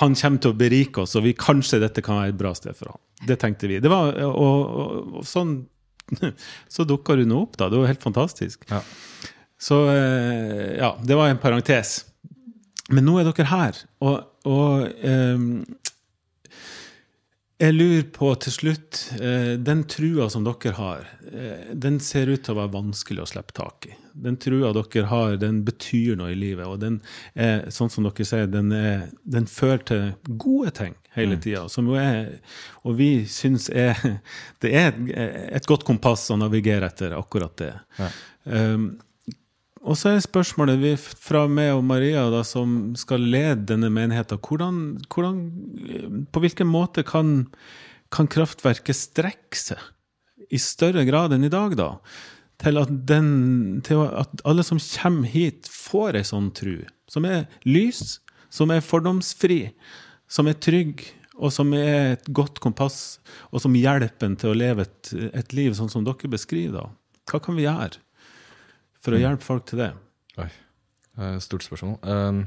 han 0.00 0.16
kommer 0.18 0.42
til 0.42 0.52
å 0.52 0.58
berike 0.58 1.02
oss, 1.04 1.16
og 1.18 1.26
vi, 1.26 1.34
kanskje 1.38 1.80
dette 1.82 2.04
kan 2.04 2.20
være 2.20 2.34
et 2.34 2.40
bra 2.40 2.54
sted 2.56 2.76
for 2.76 2.92
ham. 2.92 3.00
Det 3.28 3.38
tenkte 3.42 3.70
vi. 3.70 3.80
Det 3.82 3.90
var, 3.92 4.14
og, 4.26 4.38
og, 4.38 5.18
og 5.20 5.26
sånn 5.28 5.60
Så 6.72 6.86
dukka 6.88 7.18
du 7.18 7.26
nå 7.28 7.42
opp, 7.44 7.58
da. 7.60 7.68
Det 7.68 7.76
var 7.76 7.90
helt 7.90 8.04
fantastisk. 8.04 8.62
Ja. 8.70 8.80
Så 9.60 9.82
eh, 9.92 10.78
ja, 10.78 10.94
det 11.04 11.18
var 11.18 11.28
en 11.28 11.40
parentes. 11.42 11.98
Men 12.88 13.04
nå 13.04 13.18
er 13.20 13.28
dere 13.28 13.48
her, 13.50 13.80
og, 14.00 14.22
og 14.48 14.86
um, 15.04 15.50
jeg 17.58 17.74
lurer 17.74 18.04
på 18.14 18.30
til 18.38 18.54
slutt 18.54 19.00
eh, 19.18 19.56
Den 19.58 19.82
trua 19.90 20.28
som 20.30 20.44
dere 20.46 20.72
har, 20.78 21.08
eh, 21.26 21.72
den 21.74 21.98
ser 22.00 22.30
ut 22.30 22.44
til 22.46 22.54
å 22.54 22.60
være 22.62 22.72
vanskelig 22.76 23.24
å 23.24 23.28
slippe 23.32 23.56
tak 23.56 23.90
i. 23.90 23.96
Den 24.24 24.38
trua 24.40 24.72
dere 24.76 25.06
har, 25.10 25.36
den 25.40 25.62
betyr 25.66 26.16
noe 26.18 26.32
i 26.34 26.38
livet. 26.38 26.66
Og 26.66 26.80
den 26.82 27.00
er, 27.34 27.68
sånn 27.74 27.92
som 27.92 28.06
dere 28.06 28.26
sier, 28.28 28.48
den, 28.50 28.72
er, 28.74 29.08
den 29.22 29.48
fører 29.50 29.84
til 29.88 30.36
gode 30.40 30.74
ting 30.78 30.96
hele 31.16 31.38
tida. 31.40 31.66
Som 31.72 31.90
jo 31.90 31.98
er 31.98 32.38
Og 32.86 32.98
vi 32.98 33.10
syns 33.30 33.68
er 33.70 33.98
Det 34.62 34.72
er 34.74 34.92
et, 34.92 35.02
et 35.60 35.68
godt 35.68 35.86
kompass 35.88 36.28
å 36.30 36.38
navigere 36.40 36.90
etter 36.90 37.16
akkurat 37.18 37.56
det. 37.60 37.74
Ja. 37.98 38.10
Um, 38.48 38.90
og 39.88 39.96
så 39.96 40.12
er 40.12 40.24
spørsmålet 40.24 40.80
vi, 40.82 40.94
fra 40.98 41.44
meg 41.50 41.70
og 41.76 41.84
Maria, 41.86 42.26
da, 42.32 42.42
som 42.44 42.96
skal 42.98 43.22
lede 43.22 43.68
denne 43.70 43.90
menigheten, 43.94 44.40
hvordan, 44.42 44.80
hvordan, 45.12 45.38
på 46.34 46.42
hvilken 46.42 46.68
måte 46.68 47.04
kan, 47.06 47.46
kan 48.12 48.28
kraftverket 48.30 48.98
strekke 48.98 49.60
seg 49.60 50.50
i 50.50 50.60
større 50.60 51.04
grad 51.08 51.34
enn 51.36 51.46
i 51.46 51.52
dag, 51.52 51.76
da? 51.78 51.92
Til 52.58 52.80
at, 52.80 52.90
den, 53.06 53.28
til 53.86 54.02
at 54.08 54.42
alle 54.48 54.64
som 54.66 54.80
kommer 54.82 55.30
hit, 55.30 55.68
får 55.70 56.18
ei 56.18 56.24
sånn 56.26 56.50
tru, 56.58 56.80
som 57.10 57.28
er 57.28 57.46
lys, 57.68 58.18
som 58.50 58.72
er 58.74 58.82
fordomsfri, 58.82 59.60
som 60.26 60.50
er 60.50 60.58
trygg, 60.58 61.04
og 61.38 61.52
som 61.54 61.70
er 61.76 62.16
et 62.16 62.26
godt 62.34 62.58
kompass, 62.58 63.20
og 63.54 63.62
som 63.62 63.76
hjelper 63.78 64.26
en 64.26 64.34
til 64.40 64.50
å 64.50 64.58
leve 64.58 64.88
et, 64.88 65.12
et 65.30 65.54
liv 65.54 65.76
sånn 65.78 65.92
som 65.92 66.02
dere 66.06 66.32
beskriver. 66.32 66.90
Hva 67.30 67.38
kan 67.44 67.54
vi 67.54 67.68
gjøre? 67.68 68.02
for 69.02 69.16
å 69.16 69.20
hjelpe 69.20 69.46
folk 69.46 69.66
til 69.68 69.82
det? 69.82 69.92
Oi. 70.42 70.48
Stort 71.42 71.66
spørsmål. 71.66 71.96
Um, 72.06 72.42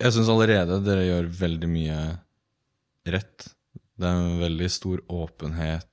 jeg 0.00 0.16
syns 0.16 0.30
allerede 0.32 0.80
dere 0.84 1.04
gjør 1.04 1.30
veldig 1.40 1.70
mye 1.70 1.98
rett. 3.12 3.50
Det 4.00 4.08
er 4.08 4.20
en 4.20 4.38
veldig 4.40 4.68
stor 4.72 5.02
åpenhet, 5.12 5.89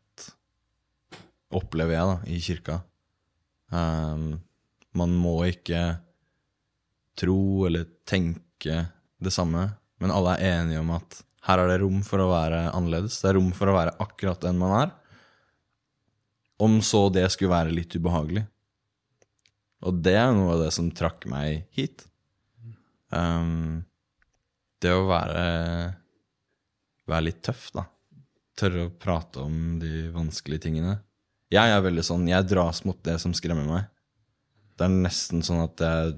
opplever 1.53 1.95
jeg, 1.95 2.09
da, 2.09 2.17
i 2.27 2.39
kirka. 2.43 2.77
Um, 3.71 4.37
man 4.97 5.15
må 5.15 5.39
ikke 5.47 5.81
tro 7.17 7.67
eller 7.67 7.87
tenke 8.07 8.85
det 9.17 9.33
samme, 9.33 9.69
men 10.01 10.13
alle 10.13 10.35
er 10.37 10.61
enige 10.61 10.83
om 10.83 10.93
at 10.97 11.21
her 11.47 11.63
er 11.63 11.71
det 11.71 11.79
rom 11.81 12.01
for 12.05 12.21
å 12.21 12.29
være 12.29 12.67
annerledes. 12.75 13.21
Det 13.21 13.31
er 13.31 13.37
rom 13.39 13.53
for 13.55 13.71
å 13.71 13.77
være 13.77 13.95
akkurat 14.03 14.41
den 14.43 14.59
man 14.59 14.75
er. 14.81 14.93
Om 16.63 16.79
så 16.83 17.07
det 17.13 17.27
skulle 17.31 17.53
være 17.53 17.75
litt 17.75 17.95
ubehagelig. 17.95 18.43
Og 19.87 20.01
det 20.03 20.17
er 20.19 20.33
noe 20.35 20.55
av 20.55 20.65
det 20.65 20.71
som 20.75 20.89
trakk 20.91 21.27
meg 21.29 21.67
hit. 21.77 22.03
Um, 23.13 23.85
det 24.83 24.91
å 24.91 25.07
være 25.07 25.45
være 27.07 27.27
litt 27.29 27.43
tøff, 27.45 27.69
da. 27.75 27.85
Tørre 28.57 28.87
å 28.87 28.95
prate 28.99 29.43
om 29.43 29.77
de 29.81 30.07
vanskelige 30.13 30.67
tingene. 30.67 30.97
Jeg 31.53 31.71
er 31.71 31.83
veldig 31.85 32.03
sånn, 32.03 32.25
jeg 32.27 32.47
dras 32.49 32.81
mot 32.87 32.97
det 33.07 33.15
som 33.23 33.33
skremmer 33.37 33.67
meg. 33.69 33.85
Det 34.77 34.85
er 34.87 34.93
nesten 34.93 35.43
sånn 35.45 35.63
at 35.63 35.79
jeg 35.81 36.17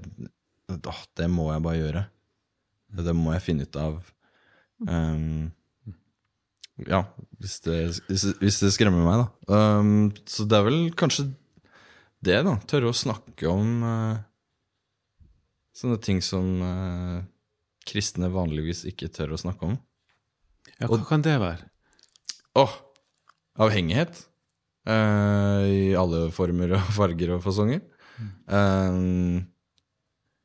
å, 0.70 0.94
Det 1.16 1.28
må 1.30 1.48
jeg 1.52 1.62
bare 1.64 1.78
gjøre. 1.80 2.02
Det 3.06 3.14
må 3.16 3.32
jeg 3.36 3.44
finne 3.46 3.66
ut 3.66 3.76
av. 3.78 4.00
Um, 4.86 5.52
ja, 6.88 7.02
hvis 7.38 7.58
det, 7.66 7.76
hvis, 8.08 8.24
det- 8.26 8.36
hvis 8.40 8.58
det 8.62 8.72
skremmer 8.74 9.04
meg, 9.06 9.22
da. 9.22 9.54
Um, 9.78 10.10
så 10.26 10.46
det 10.48 10.58
er 10.58 10.66
vel 10.66 10.80
kanskje 10.98 11.28
det, 12.22 12.40
da. 12.46 12.56
Tørre 12.70 12.90
å 12.90 12.96
snakke 12.96 13.48
om 13.50 13.82
uh, 13.86 14.16
sånne 15.76 16.00
ting 16.02 16.20
som 16.24 16.48
uh, 16.64 17.20
kristne 17.86 18.30
vanligvis 18.32 18.84
ikke 18.90 19.10
tør 19.14 19.34
å 19.36 19.40
snakke 19.40 19.70
om. 19.70 19.78
Ja, 20.80 20.88
hva 20.90 21.00
kan 21.06 21.22
det 21.24 21.38
være? 21.40 21.68
Å, 22.58 22.66
avhengighet. 23.62 24.24
Eh, 24.88 25.64
I 25.90 25.94
alle 25.98 26.30
former 26.32 26.72
og 26.78 26.88
farger 26.98 27.34
og 27.36 27.42
fasonger. 27.44 27.80
Eh, 28.48 29.00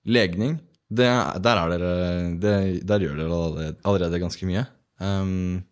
legning. 0.05 0.57
Det, 0.95 1.07
der, 1.41 1.57
er 1.63 1.71
dere, 1.73 1.93
det, 2.39 2.55
der 2.85 2.99
gjør 3.01 3.15
dere 3.17 3.29
allerede, 3.39 3.75
allerede 3.89 4.19
ganske 4.21 4.45
mye. 4.47 4.65
Um, 5.01 5.63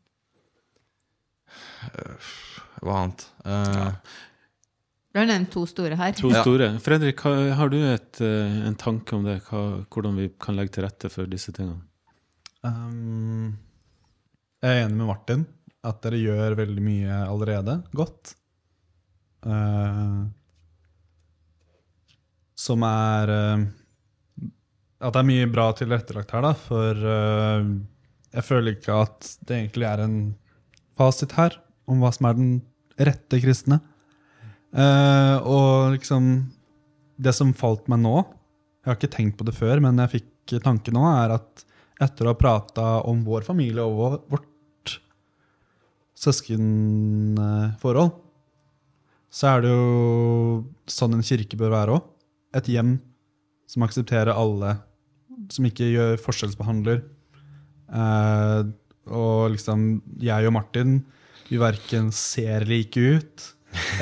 hva 2.83 2.95
annet? 3.03 3.25
Eh, 3.45 3.91
Du 5.13 5.19
har 5.21 5.27
nevnt 5.29 5.51
to 5.53 5.65
store 5.69 5.95
her. 5.99 6.15
To 6.17 6.31
Ja. 6.33 6.41
Fredrik, 6.81 7.21
hva- 7.21 7.53
har 7.53 7.69
du 7.69 7.77
et, 7.85 8.19
en 8.21 8.75
tanke 8.75 9.13
om 9.13 9.23
det? 9.27 9.43
Hva, 9.45 9.85
hvordan 9.93 10.15
vi 10.17 10.29
kan 10.41 10.55
legge 10.57 10.73
til 10.73 10.83
rette 10.87 11.11
for 11.13 11.29
disse 11.29 11.53
tingene? 11.53 11.83
Um, 12.65 13.53
jeg 14.63 14.71
er 14.81 14.85
enig 14.87 14.97
med 14.97 15.07
Martin 15.11 15.45
at 15.85 16.01
dere 16.01 16.17
gjør 16.17 16.55
veldig 16.57 16.81
mye 16.81 17.19
allerede 17.27 17.83
godt. 17.93 18.33
Uh, 19.43 20.23
som 22.55 22.83
er 22.87 23.31
uh, 23.33 23.63
At 25.03 25.15
det 25.15 25.19
er 25.19 25.27
mye 25.27 25.49
bra 25.51 25.65
tilrettelagt 25.75 26.31
her, 26.31 26.45
da. 26.45 26.53
For 26.55 27.01
uh, 27.03 27.65
jeg 28.33 28.47
føler 28.47 28.77
ikke 28.77 29.01
at 29.03 29.33
det 29.43 29.57
egentlig 29.57 29.89
er 29.89 30.05
en 30.05 30.17
fasit 30.97 31.35
her 31.35 31.57
om 31.89 31.99
hva 31.99 32.13
som 32.15 32.29
er 32.29 32.37
den 32.37 32.53
rette 33.01 33.39
kristne. 33.41 33.81
Og 34.73 35.93
liksom 35.93 36.23
Det 37.21 37.29
som 37.37 37.51
falt 37.53 37.85
meg 37.91 37.99
nå 38.01 38.13
Jeg 38.23 38.87
har 38.87 38.97
ikke 38.97 39.09
tenkt 39.13 39.37
på 39.37 39.45
det 39.45 39.53
før, 39.53 39.77
men 39.85 39.99
jeg 40.01 40.13
fikk 40.15 40.55
tanke 40.65 40.89
nå, 40.95 41.03
er 41.05 41.35
at 41.35 41.61
etter 42.01 42.25
å 42.25 42.33
ha 42.33 42.39
prata 42.39 42.87
om 43.05 43.21
vår 43.27 43.45
familie 43.45 43.85
og 43.85 43.99
vår, 43.99 44.17
vårt 44.33 44.95
søskenforhold, 46.23 48.11
så 49.33 49.49
er 49.49 49.63
det 49.63 49.71
jo 49.73 50.61
sånn 50.89 51.17
en 51.17 51.25
kirke 51.25 51.57
bør 51.57 51.73
være 51.73 51.97
òg. 51.97 52.05
Et 52.59 52.69
hjem 52.75 52.97
som 53.69 53.85
aksepterer 53.85 54.29
alle, 54.35 54.75
som 55.49 55.65
ikke 55.65 55.89
gjør 55.89 56.21
forskjellsbehandler. 56.21 57.01
Eh, 57.89 58.61
og 59.09 59.55
liksom, 59.55 59.87
jeg 60.21 60.49
og 60.49 60.55
Martin, 60.55 61.01
vi 61.49 61.59
verken 61.61 62.11
ser 62.15 62.67
like 62.69 63.01
ut 63.01 63.49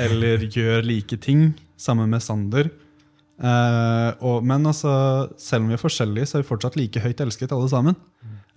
eller 0.02 0.44
gjør 0.56 0.84
like 0.84 1.16
ting, 1.24 1.52
sammen 1.80 2.12
med 2.12 2.22
Sander. 2.22 2.68
Eh, 3.42 4.10
og, 4.20 4.44
men 4.46 4.68
altså, 4.68 4.92
selv 5.40 5.64
om 5.64 5.72
vi 5.72 5.78
er 5.78 5.82
forskjellige, 5.82 6.28
så 6.28 6.38
er 6.38 6.44
vi 6.44 6.50
fortsatt 6.52 6.76
like 6.78 7.00
høyt 7.02 7.24
elsket 7.24 7.56
alle 7.56 7.72
sammen. 7.72 7.96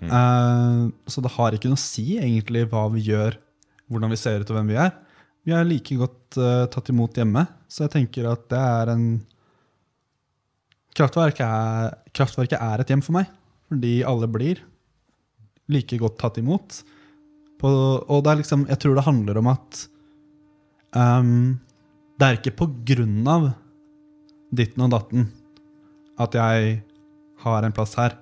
Eh, 0.03 0.83
så 1.07 1.23
det 1.23 1.33
har 1.37 1.55
ikke 1.55 1.71
noe 1.71 1.79
å 1.79 1.85
si 1.85 2.19
egentlig 2.19 2.67
hva 2.69 2.85
vi 2.93 3.07
gjør, 3.07 3.39
hvordan 3.87 4.11
vi 4.11 4.19
ser 4.19 4.43
ut 4.43 4.51
og 4.51 4.59
hvem 4.59 4.75
vi 4.75 4.79
er. 4.83 4.91
Vi 5.45 5.53
er 5.53 5.67
like 5.67 5.97
godt 5.99 6.39
uh, 6.41 6.65
tatt 6.73 6.89
imot 6.89 7.17
hjemme, 7.19 7.45
så 7.69 7.85
jeg 7.85 7.95
tenker 7.99 8.27
at 8.31 8.47
det 8.51 8.61
er 8.61 8.93
en 8.95 9.07
Kraftverket 10.95 11.43
er, 11.43 11.95
kraftverket 12.15 12.61
er 12.63 12.79
et 12.79 12.91
hjem 12.93 13.01
for 13.03 13.17
meg, 13.17 13.27
fordi 13.67 13.97
alle 14.07 14.29
blir 14.31 14.61
like 15.67 15.97
godt 15.99 16.15
tatt 16.21 16.39
imot. 16.39 16.77
På, 17.59 17.69
og 17.99 18.21
det 18.23 18.31
er 18.31 18.39
liksom, 18.39 18.63
jeg 18.69 18.79
tror 18.79 18.95
det 18.95 19.03
handler 19.03 19.41
om 19.41 19.49
at 19.51 19.81
um, 20.95 21.57
det 22.15 22.29
er 22.29 22.39
ikke 22.39 22.55
på 22.61 22.69
grunn 22.87 23.27
av 23.27 23.49
ditten 24.55 24.85
og 24.85 24.93
datten 24.95 25.27
at 26.23 26.37
jeg 26.39 26.77
har 27.43 27.67
en 27.67 27.75
plass 27.75 27.97
her. 27.99 28.15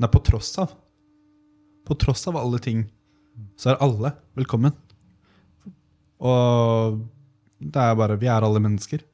Det 0.00 0.08
er 0.08 0.14
på 0.14 0.24
tross 0.24 0.54
av. 0.62 0.72
På 1.84 1.96
tross 2.00 2.24
av 2.32 2.40
alle 2.40 2.60
ting 2.64 2.86
så 3.60 3.74
er 3.74 3.84
alle 3.84 4.14
velkommen. 4.40 4.72
Og 6.20 7.00
det 7.60 7.80
er 7.80 7.98
bare 7.98 8.18
Vi 8.20 8.28
er 8.28 8.44
alle 8.44 8.62
mennesker. 8.62 9.04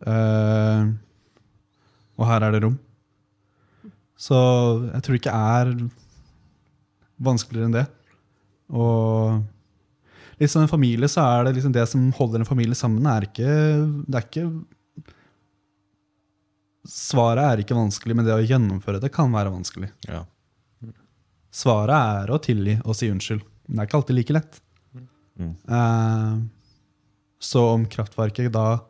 Uh, 0.00 0.96
og 2.20 2.28
her 2.28 2.44
er 2.44 2.54
det 2.54 2.62
rom. 2.64 2.76
Så 4.20 4.36
jeg 4.90 5.02
tror 5.02 5.16
det 5.16 5.20
ikke 5.22 5.36
er 5.36 5.70
vanskeligere 7.20 7.68
enn 7.68 7.78
det. 7.78 7.86
Og 8.70 9.40
litt 10.40 10.52
som 10.52 10.64
en 10.64 10.72
familie, 10.72 11.08
så 11.08 11.24
er 11.24 11.48
det 11.48 11.56
liksom 11.56 11.72
det 11.76 11.86
som 11.88 12.10
holder 12.16 12.42
en 12.42 12.48
familie 12.48 12.76
sammen, 12.76 13.08
er 13.08 13.28
ikke 13.28 13.48
Det 14.06 14.20
er 14.20 14.28
ikke 14.28 14.50
Svaret 16.90 17.44
er 17.44 17.60
ikke 17.60 17.76
vanskelig, 17.76 18.14
men 18.16 18.24
det 18.24 18.32
å 18.32 18.40
gjennomføre 18.40 19.02
det 19.02 19.10
kan 19.12 19.28
være 19.34 19.52
vanskelig. 19.52 19.90
Ja. 20.08 20.22
Svaret 21.52 21.92
er 21.92 22.32
å 22.32 22.38
tilgi 22.40 22.78
og 22.80 22.96
si 22.96 23.10
unnskyld. 23.12 23.42
Men 23.68 23.76
det 23.76 23.82
er 23.82 23.88
ikke 23.90 23.98
alltid 24.00 24.16
like 24.16 24.34
lett. 24.34 24.60
Eh, 25.40 26.40
så 27.40 27.64
om 27.72 27.86
kraftverket 27.88 28.52
da 28.52 28.82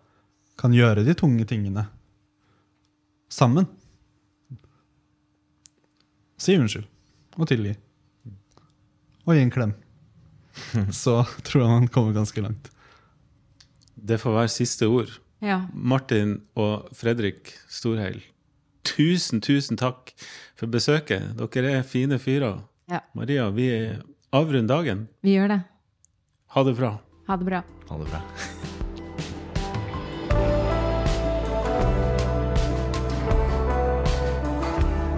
kan 0.61 0.75
gjøre 0.75 1.05
de 1.07 1.15
tunge 1.17 1.47
tingene 1.49 1.87
sammen 3.31 3.69
Si 6.41 6.55
unnskyld 6.57 6.87
og 7.37 7.49
tilgi. 7.51 7.75
Og 9.29 9.35
gi 9.37 9.43
en 9.45 9.53
klem. 9.53 9.73
Så 11.03 11.19
tror 11.45 11.63
jeg 11.63 11.73
man 11.73 11.89
kommer 11.93 12.17
ganske 12.17 12.41
langt. 12.41 12.71
Det 13.93 14.17
får 14.23 14.37
være 14.39 14.53
siste 14.55 14.89
ord. 14.89 15.13
Ja. 15.45 15.63
Martin 15.73 16.39
og 16.57 16.89
Fredrik 16.97 17.53
Storheil, 17.69 18.23
tusen, 18.89 19.41
tusen 19.45 19.77
takk 19.81 20.15
for 20.57 20.73
besøket. 20.73 21.37
Dere 21.37 21.77
er 21.79 21.85
fine 21.87 22.17
fyrer. 22.21 22.63
Ja. 22.91 23.03
Maria, 23.17 23.51
vi 23.53 23.69
avrunder 24.33 24.81
dagen. 24.81 25.07
Vi 25.25 25.37
gjør 25.37 25.55
det. 25.55 25.61
Ha 26.51 26.65
det 26.65 26.73
bra. 26.75 26.99
Ha 27.27 27.37
det 27.37 27.45
bra. 27.45 27.63
Ha 27.89 27.99
det 27.99 28.05
bra. 28.11 28.21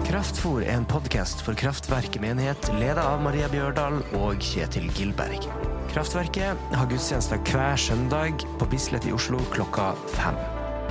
Kraftfor 0.05 0.61
er 0.61 0.75
en 0.75 0.85
podkast 0.85 1.41
for 1.41 1.57
Kraftverket 1.57 2.21
menighet, 2.21 2.69
ledet 2.77 3.01
av 3.01 3.17
Maria 3.25 3.49
Bjørdal 3.49 3.97
og 4.19 4.45
Kjetil 4.45 4.85
Gilberg. 4.93 5.49
Kraftverket 5.89 6.69
har 6.77 6.91
gudstjenester 6.91 7.41
hver 7.49 7.81
søndag 7.81 8.45
på 8.61 8.69
Bislett 8.69 9.09
i 9.09 9.17
Oslo 9.17 9.41
klokka 9.57 9.95
fem. 10.13 10.37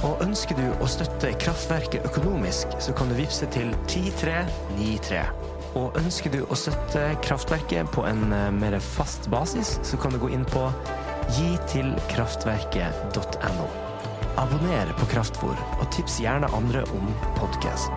Og 0.03 0.26
ønsker 0.26 0.59
du 0.59 0.66
å 0.82 0.90
støtte 0.90 1.36
Kraftverket 1.38 2.03
økonomisk, 2.11 2.74
så 2.82 2.90
kan 2.99 3.14
du 3.14 3.20
vippse 3.22 3.47
til 3.55 3.70
10393. 3.86 5.51
Og 5.79 5.97
ønsker 5.97 6.31
du 6.33 6.41
å 6.45 6.55
støtte 6.59 7.16
Kraftverket 7.25 7.91
på 7.95 8.05
en 8.09 8.33
eh, 8.33 8.51
mer 8.53 8.81
fast 8.83 9.31
basis, 9.33 9.81
så 9.87 9.97
kan 10.01 10.12
du 10.12 10.18
gå 10.20 10.29
inn 10.35 10.45
på 10.49 10.73
gitilkraftverket.no. 11.39 13.66
Abonner 14.43 14.87
på 14.99 15.05
Kraftfor, 15.12 15.57
og 15.79 15.87
tips 15.95 16.14
gjerne 16.25 16.49
andre 16.57 16.81
om 16.97 17.07
podkasten. 17.39 17.97